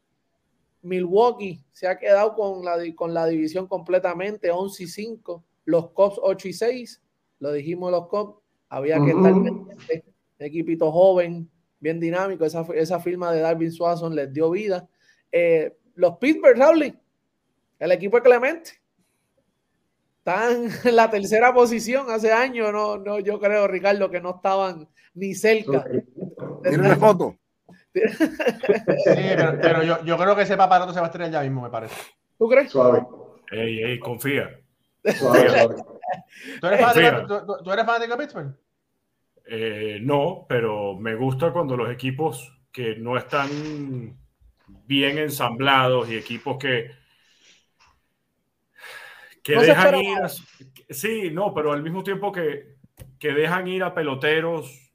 Milwaukee 0.82 1.64
se 1.72 1.88
ha 1.88 1.98
quedado 1.98 2.36
con 2.36 2.66
la, 2.66 2.78
con 2.94 3.14
la 3.14 3.26
división 3.26 3.68
completamente 3.68 4.52
11 4.52 4.84
y 4.84 4.88
5. 4.88 5.46
Los 5.66 5.92
Cubs 5.92 6.20
8 6.22 6.48
y 6.50 6.54
6. 6.54 7.02
Lo 7.40 7.54
dijimos 7.54 7.90
los 7.90 8.08
Cubs. 8.08 8.38
Había 8.68 9.00
que 9.00 9.12
estar 9.12 9.34
equipito 10.40 10.92
joven, 10.92 11.50
bien 11.80 12.00
dinámico. 12.00 12.46
Esa, 12.46 12.66
esa 12.76 13.00
firma 13.00 13.32
de 13.32 13.42
Darwin 13.42 13.72
Swanson 13.72 14.16
les 14.16 14.32
dio 14.34 14.50
vida. 14.52 14.88
Eh, 15.32 15.76
los 15.96 16.18
Pittsburgh 16.18 16.58
Rowley, 16.58 16.94
el 17.80 17.92
equipo 17.92 18.18
de 18.18 18.24
Clemente, 18.24 18.72
están 20.20 20.68
en 20.86 20.96
la 20.96 21.10
tercera 21.10 21.54
posición 21.54 22.10
hace 22.10 22.32
años. 22.32 22.72
No, 22.72 22.98
no, 22.98 23.20
yo 23.20 23.40
creo, 23.40 23.68
Ricardo, 23.68 24.10
que 24.10 24.22
no 24.22 24.36
estaban 24.36 24.88
ni 25.14 25.34
cerca. 25.36 25.86
¿Tiene 26.64 26.78
una 26.80 26.96
foto? 26.98 27.36
Sí, 27.94 29.04
pero, 29.36 29.60
pero 29.62 29.84
yo, 29.84 30.04
yo 30.04 30.18
creo 30.18 30.36
que 30.36 30.42
ese 30.42 30.58
paparoto 30.58 30.92
se 30.94 31.00
va 31.00 31.06
a 31.06 31.10
estrenar 31.10 31.32
ya 31.32 31.42
mismo, 31.42 31.62
me 31.62 31.70
parece. 31.70 31.96
¿Tú 32.40 32.48
crees? 32.50 32.72
Suave. 32.72 33.06
Ey, 33.52 33.84
ey, 33.84 34.00
confía. 34.00 34.50
Suave, 35.16 35.48
suave. 35.50 35.76
¿Tú 36.60 36.68
eres 36.68 36.82
fan 36.82 36.96
de, 36.96 37.12
Confía. 37.12 37.26
tú- 37.28 37.46
tú- 37.46 37.64
tú 37.64 37.72
eres 37.72 37.86
fan 37.86 38.02
de 38.10 38.18
Pittsburgh? 38.18 38.56
Eh, 39.46 40.00
no, 40.02 40.46
pero 40.48 40.96
me 40.96 41.16
gusta 41.16 41.52
cuando 41.52 41.76
los 41.76 41.90
equipos 41.92 42.52
que 42.72 42.96
no 42.96 43.18
están 43.18 43.50
bien 44.88 45.18
ensamblados 45.18 46.10
y 46.10 46.16
equipos 46.16 46.58
que 46.58 46.92
que 49.44 49.56
No 49.56 49.62
dejan 49.62 49.96
ir 49.96 50.18
a- 50.24 50.30
sí, 50.90 51.30
no, 51.32 51.54
pero 51.54 51.74
al 51.74 51.84
mismo 51.84 52.04
tiempo 52.04 52.32
que, 52.32 52.78
que 53.20 53.34
dejan 53.34 53.68
ir 53.68 53.84
a 53.84 53.94
peloteros 53.94 54.94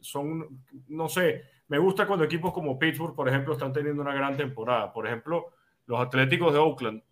son, 0.00 0.64
no 0.88 1.08
sé, 1.08 1.42
me 1.68 1.78
gusta 1.78 2.06
cuando 2.06 2.24
equipos 2.24 2.52
como 2.52 2.78
Pittsburgh, 2.78 3.14
por 3.14 3.28
ejemplo, 3.28 3.52
están 3.54 3.72
teniendo 3.72 4.02
una 4.02 4.14
gran 4.14 4.36
temporada. 4.36 4.92
Por 4.92 5.06
ejemplo, 5.06 5.52
los 5.86 6.00
Atléticos 6.00 6.52
de 6.52 6.58
Oakland 6.58 7.02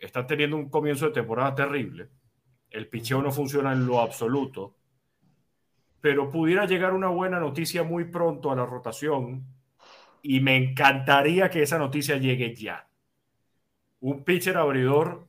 están 0.00 0.26
teniendo 0.26 0.56
un 0.56 0.68
comienzo 0.70 1.06
de 1.06 1.12
temporada 1.12 1.54
terrible. 1.54 2.08
El 2.70 2.88
picheo 2.88 3.22
no 3.22 3.32
funciona 3.32 3.72
en 3.72 3.86
lo 3.86 4.00
absoluto 4.00 4.76
pero 6.00 6.30
pudiera 6.30 6.66
llegar 6.66 6.94
una 6.94 7.08
buena 7.08 7.40
noticia 7.40 7.82
muy 7.82 8.04
pronto 8.04 8.50
a 8.50 8.56
la 8.56 8.66
rotación 8.66 9.44
y 10.22 10.40
me 10.40 10.56
encantaría 10.56 11.50
que 11.50 11.62
esa 11.62 11.78
noticia 11.78 12.16
llegue 12.16 12.54
ya. 12.54 12.88
Un 14.00 14.24
pitcher 14.24 14.56
abridor 14.56 15.28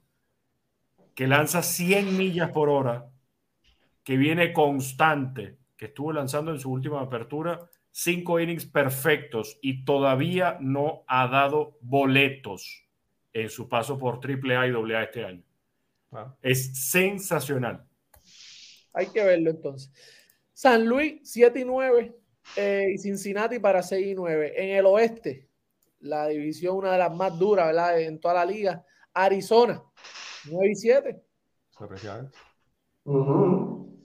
que 1.14 1.28
lanza 1.28 1.64
100 1.64 2.18
millas 2.18 2.52
por 2.52 2.70
hora, 2.70 3.10
que 4.04 4.18
viene 4.18 4.54
constante, 4.54 5.58
que 5.76 5.86
estuvo 5.86 6.14
lanzando 6.14 6.52
en 6.52 6.60
su 6.60 6.72
última 6.72 7.02
apertura 7.02 7.70
cinco 7.92 8.40
innings 8.40 8.68
perfectos 8.68 9.58
y 9.60 9.84
todavía 9.84 10.58
no 10.62 11.04
ha 11.08 11.28
dado 11.28 11.80
boletos 11.82 12.86
en 13.34 13.50
su 13.50 13.68
paso 13.68 13.98
por 13.98 14.20
AAA 14.24 14.68
y 14.68 14.94
AA 14.94 15.04
este 15.04 15.26
año. 15.26 15.44
Ah. 16.12 16.36
Es 16.42 16.90
sensacional. 16.92 17.84
Hay 18.94 19.08
que 19.08 19.24
verlo 19.24 19.50
entonces. 19.50 19.92
San 20.58 20.88
Luis 20.88 21.20
7 21.22 21.60
y 21.60 21.66
9 21.66 22.16
eh, 22.56 22.88
y 22.92 22.98
Cincinnati 22.98 23.60
para 23.60 23.84
6 23.84 24.08
y 24.08 24.16
9. 24.16 24.54
En 24.58 24.76
el 24.78 24.88
oeste, 24.88 25.48
la 26.00 26.30
división 26.30 26.78
una 26.78 26.94
de 26.94 26.98
las 26.98 27.14
más 27.14 27.38
duras 27.38 27.68
¿verdad? 27.68 28.02
en 28.02 28.20
toda 28.20 28.34
la 28.34 28.46
liga. 28.46 28.84
Arizona 29.14 29.84
9 30.50 30.72
y 30.72 30.76
7. 30.76 31.22
Sorpresivamente. 31.70 32.36
Ujú. 33.04 34.04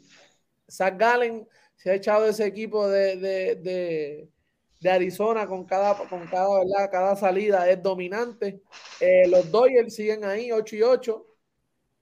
Zach 0.70 0.98
Gallen 0.98 1.48
se 1.74 1.90
ha 1.90 1.94
echado 1.94 2.24
de 2.24 2.32
ese 2.32 2.44
equipo 2.44 2.86
de, 2.86 3.16
de, 3.16 3.54
de, 3.56 4.30
de 4.78 4.90
Arizona 4.90 5.46
con 5.46 5.64
cada, 5.64 5.96
con 6.06 6.26
cada, 6.26 6.50
¿verdad? 6.58 6.90
cada 6.92 7.16
salida, 7.16 7.66
es 7.70 7.82
dominante. 7.82 8.60
Eh, 9.00 9.26
los 9.26 9.50
Dodgers 9.50 9.94
siguen 9.94 10.22
ahí 10.26 10.52
8 10.52 10.76
y 10.76 10.82
8. 10.82 11.26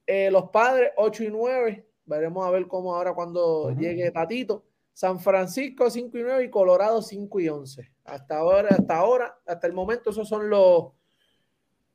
Eh, 0.09 0.29
los 0.29 0.51
padres 0.51 0.91
8 0.97 1.23
y 1.23 1.29
9. 1.29 1.90
Veremos 2.11 2.45
a 2.45 2.51
ver 2.51 2.67
cómo 2.67 2.95
ahora 2.95 3.15
cuando 3.15 3.71
llegue 3.71 4.11
Tatito. 4.11 4.65
San 4.93 5.21
Francisco 5.21 5.89
5 5.89 6.19
y 6.19 6.23
9 6.23 6.45
y 6.45 6.51
Colorado 6.51 7.01
5 7.01 7.41
y 7.41 7.49
11. 7.49 7.91
Hasta 8.05 8.37
ahora, 8.37 8.69
hasta 8.71 8.97
ahora, 8.97 9.39
hasta 9.47 9.67
el 9.69 9.73
momento, 9.73 10.11
esos 10.11 10.29
son 10.29 10.51
los 10.51 10.89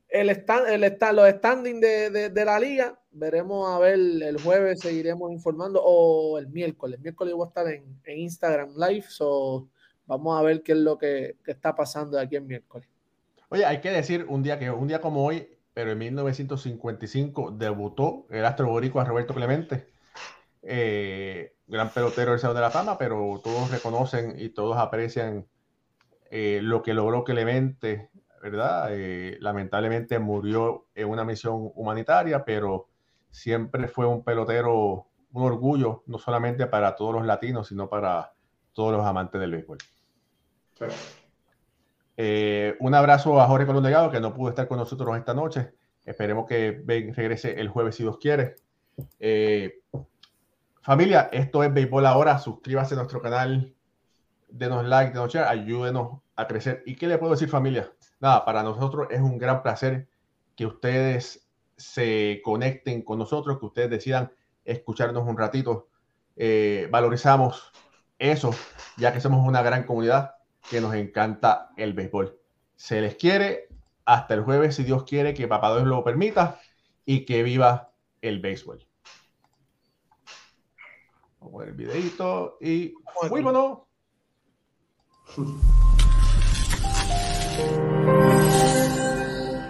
el 0.08 0.30
stand, 0.30 0.70
el 0.70 0.84
stand, 0.86 1.18
los 1.18 1.30
standings 1.30 1.82
de, 1.82 2.10
de, 2.10 2.30
de 2.30 2.46
la 2.46 2.58
liga. 2.58 2.98
Veremos 3.12 3.70
a 3.70 3.78
ver 3.80 3.96
el 3.96 4.42
jueves, 4.42 4.80
seguiremos 4.80 5.32
informando, 5.32 5.82
o 5.84 6.38
el 6.38 6.48
miércoles. 6.48 6.98
El 6.98 7.04
miércoles 7.04 7.34
voy 7.34 7.46
a 7.46 7.48
estar 7.50 7.68
en, 7.68 8.00
en 8.06 8.20
Instagram 8.20 8.74
Live, 8.78 9.06
so 9.10 9.68
vamos 10.06 10.40
a 10.40 10.42
ver 10.42 10.64
qué 10.64 10.72
es 10.72 10.78
lo 10.78 10.98
que, 10.98 11.36
que 11.44 11.52
está 11.52 11.76
pasando 11.76 12.16
de 12.16 12.24
aquí 12.24 12.38
en 12.38 12.48
miércoles. 12.48 12.88
Oye, 13.50 13.66
hay 13.66 13.82
que 13.82 13.92
decir 13.92 14.26
un 14.30 14.42
día 14.42 14.58
que 14.58 14.72
un 14.72 14.88
día 14.88 15.02
como 15.02 15.26
hoy, 15.26 15.50
pero 15.74 15.92
en 15.92 15.98
1955 15.98 17.52
debutó 17.52 18.26
el 18.30 18.46
astro 18.46 18.70
boricua 18.70 19.04
Roberto 19.04 19.34
Clemente, 19.34 19.95
eh, 20.66 21.56
gran 21.68 21.90
pelotero 21.90 22.32
del 22.32 22.40
Salón 22.40 22.56
de 22.56 22.62
la 22.62 22.72
Fama, 22.72 22.98
pero 22.98 23.40
todos 23.44 23.72
reconocen 23.72 24.36
y 24.38 24.50
todos 24.50 24.78
aprecian 24.78 25.48
eh, 26.30 26.60
lo 26.62 26.82
que 26.82 26.94
logró 26.94 27.24
Clemente, 27.24 28.10
¿verdad? 28.42 28.90
Eh, 28.92 29.38
lamentablemente 29.40 30.20
murió 30.20 30.88
en 30.96 31.10
una 31.10 31.24
misión 31.24 31.72
humanitaria, 31.76 32.44
pero 32.44 32.90
siempre 33.32 33.88
fue 33.88 34.06
un 34.06 34.24
pelotero, 34.24 35.08
un 35.32 35.44
orgullo, 35.44 36.04
no 36.08 36.20
solamente 36.20 36.68
para 36.68 36.96
todos 36.96 37.14
los 37.14 37.26
latinos, 37.26 37.68
sino 37.68 37.90
para 37.90 38.34
todos 38.74 38.92
los 38.92 39.06
amantes 39.06 39.40
del 39.40 39.52
béisbol. 39.52 39.78
Sí. 40.78 40.86
Eh, 42.18 42.76
un 42.80 42.94
abrazo 42.94 43.42
a 43.42 43.48
Jorge 43.48 43.66
Colón 43.66 43.84
Delgado, 43.84 44.12
que 44.12 44.20
no 44.20 44.34
pudo 44.34 44.50
estar 44.50 44.68
con 44.68 44.78
nosotros 44.78 45.18
esta 45.18 45.34
noche. 45.34 45.74
Esperemos 46.06 46.46
que 46.48 46.84
regrese 46.86 47.60
el 47.60 47.70
jueves 47.70 47.96
si 47.96 48.04
Dios 48.04 48.18
quiere. 48.18 48.56
Eh, 49.20 49.82
familia, 50.86 51.30
esto 51.32 51.64
es 51.64 51.74
Béisbol 51.74 52.06
Ahora. 52.06 52.38
Suscríbase 52.38 52.94
a 52.94 52.98
nuestro 52.98 53.20
canal, 53.20 53.74
denos 54.50 54.86
like, 54.86 55.14
denos 55.14 55.34
share, 55.34 55.48
ayúdenos 55.48 56.22
a 56.36 56.46
crecer. 56.46 56.84
¿Y 56.86 56.96
qué 56.96 57.08
le 57.08 57.18
puedo 57.18 57.32
decir, 57.32 57.50
familia? 57.50 57.92
Nada, 58.20 58.46
para 58.46 58.62
nosotros 58.62 59.08
es 59.10 59.20
un 59.20 59.40
gran 59.40 59.64
placer 59.64 60.08
que 60.56 60.68
ustedes 60.68 61.50
se 61.76 62.40
conecten 62.44 63.02
con 63.02 63.18
nosotros, 63.18 63.58
que 63.58 63.66
ustedes 63.66 63.90
decidan 63.90 64.32
escucharnos 64.64 65.28
un 65.28 65.36
ratito. 65.36 65.90
Eh, 66.36 66.88
valorizamos 66.92 67.72
eso, 68.20 68.52
ya 68.96 69.12
que 69.12 69.20
somos 69.20 69.46
una 69.46 69.64
gran 69.64 69.86
comunidad 69.86 70.36
que 70.70 70.82
nos 70.82 70.94
encanta 70.94 71.72
el 71.78 71.94
béisbol. 71.94 72.40
Se 72.76 73.02
les 73.02 73.16
quiere 73.16 73.70
hasta 74.06 74.36
el 74.36 74.44
jueves, 74.44 74.76
si 74.76 74.84
Dios 74.84 75.04
quiere, 75.04 75.34
que 75.34 75.48
Papá 75.48 75.74
Dios 75.74 75.88
lo 75.88 76.04
permita 76.04 76.60
y 77.06 77.26
que 77.26 77.42
viva 77.42 77.92
el 78.22 78.40
béisbol. 78.40 78.86
Vamos 81.46 81.68
el 81.68 81.74
videito 81.74 82.58
y 82.60 82.94
¡Vámonos! 83.30 83.80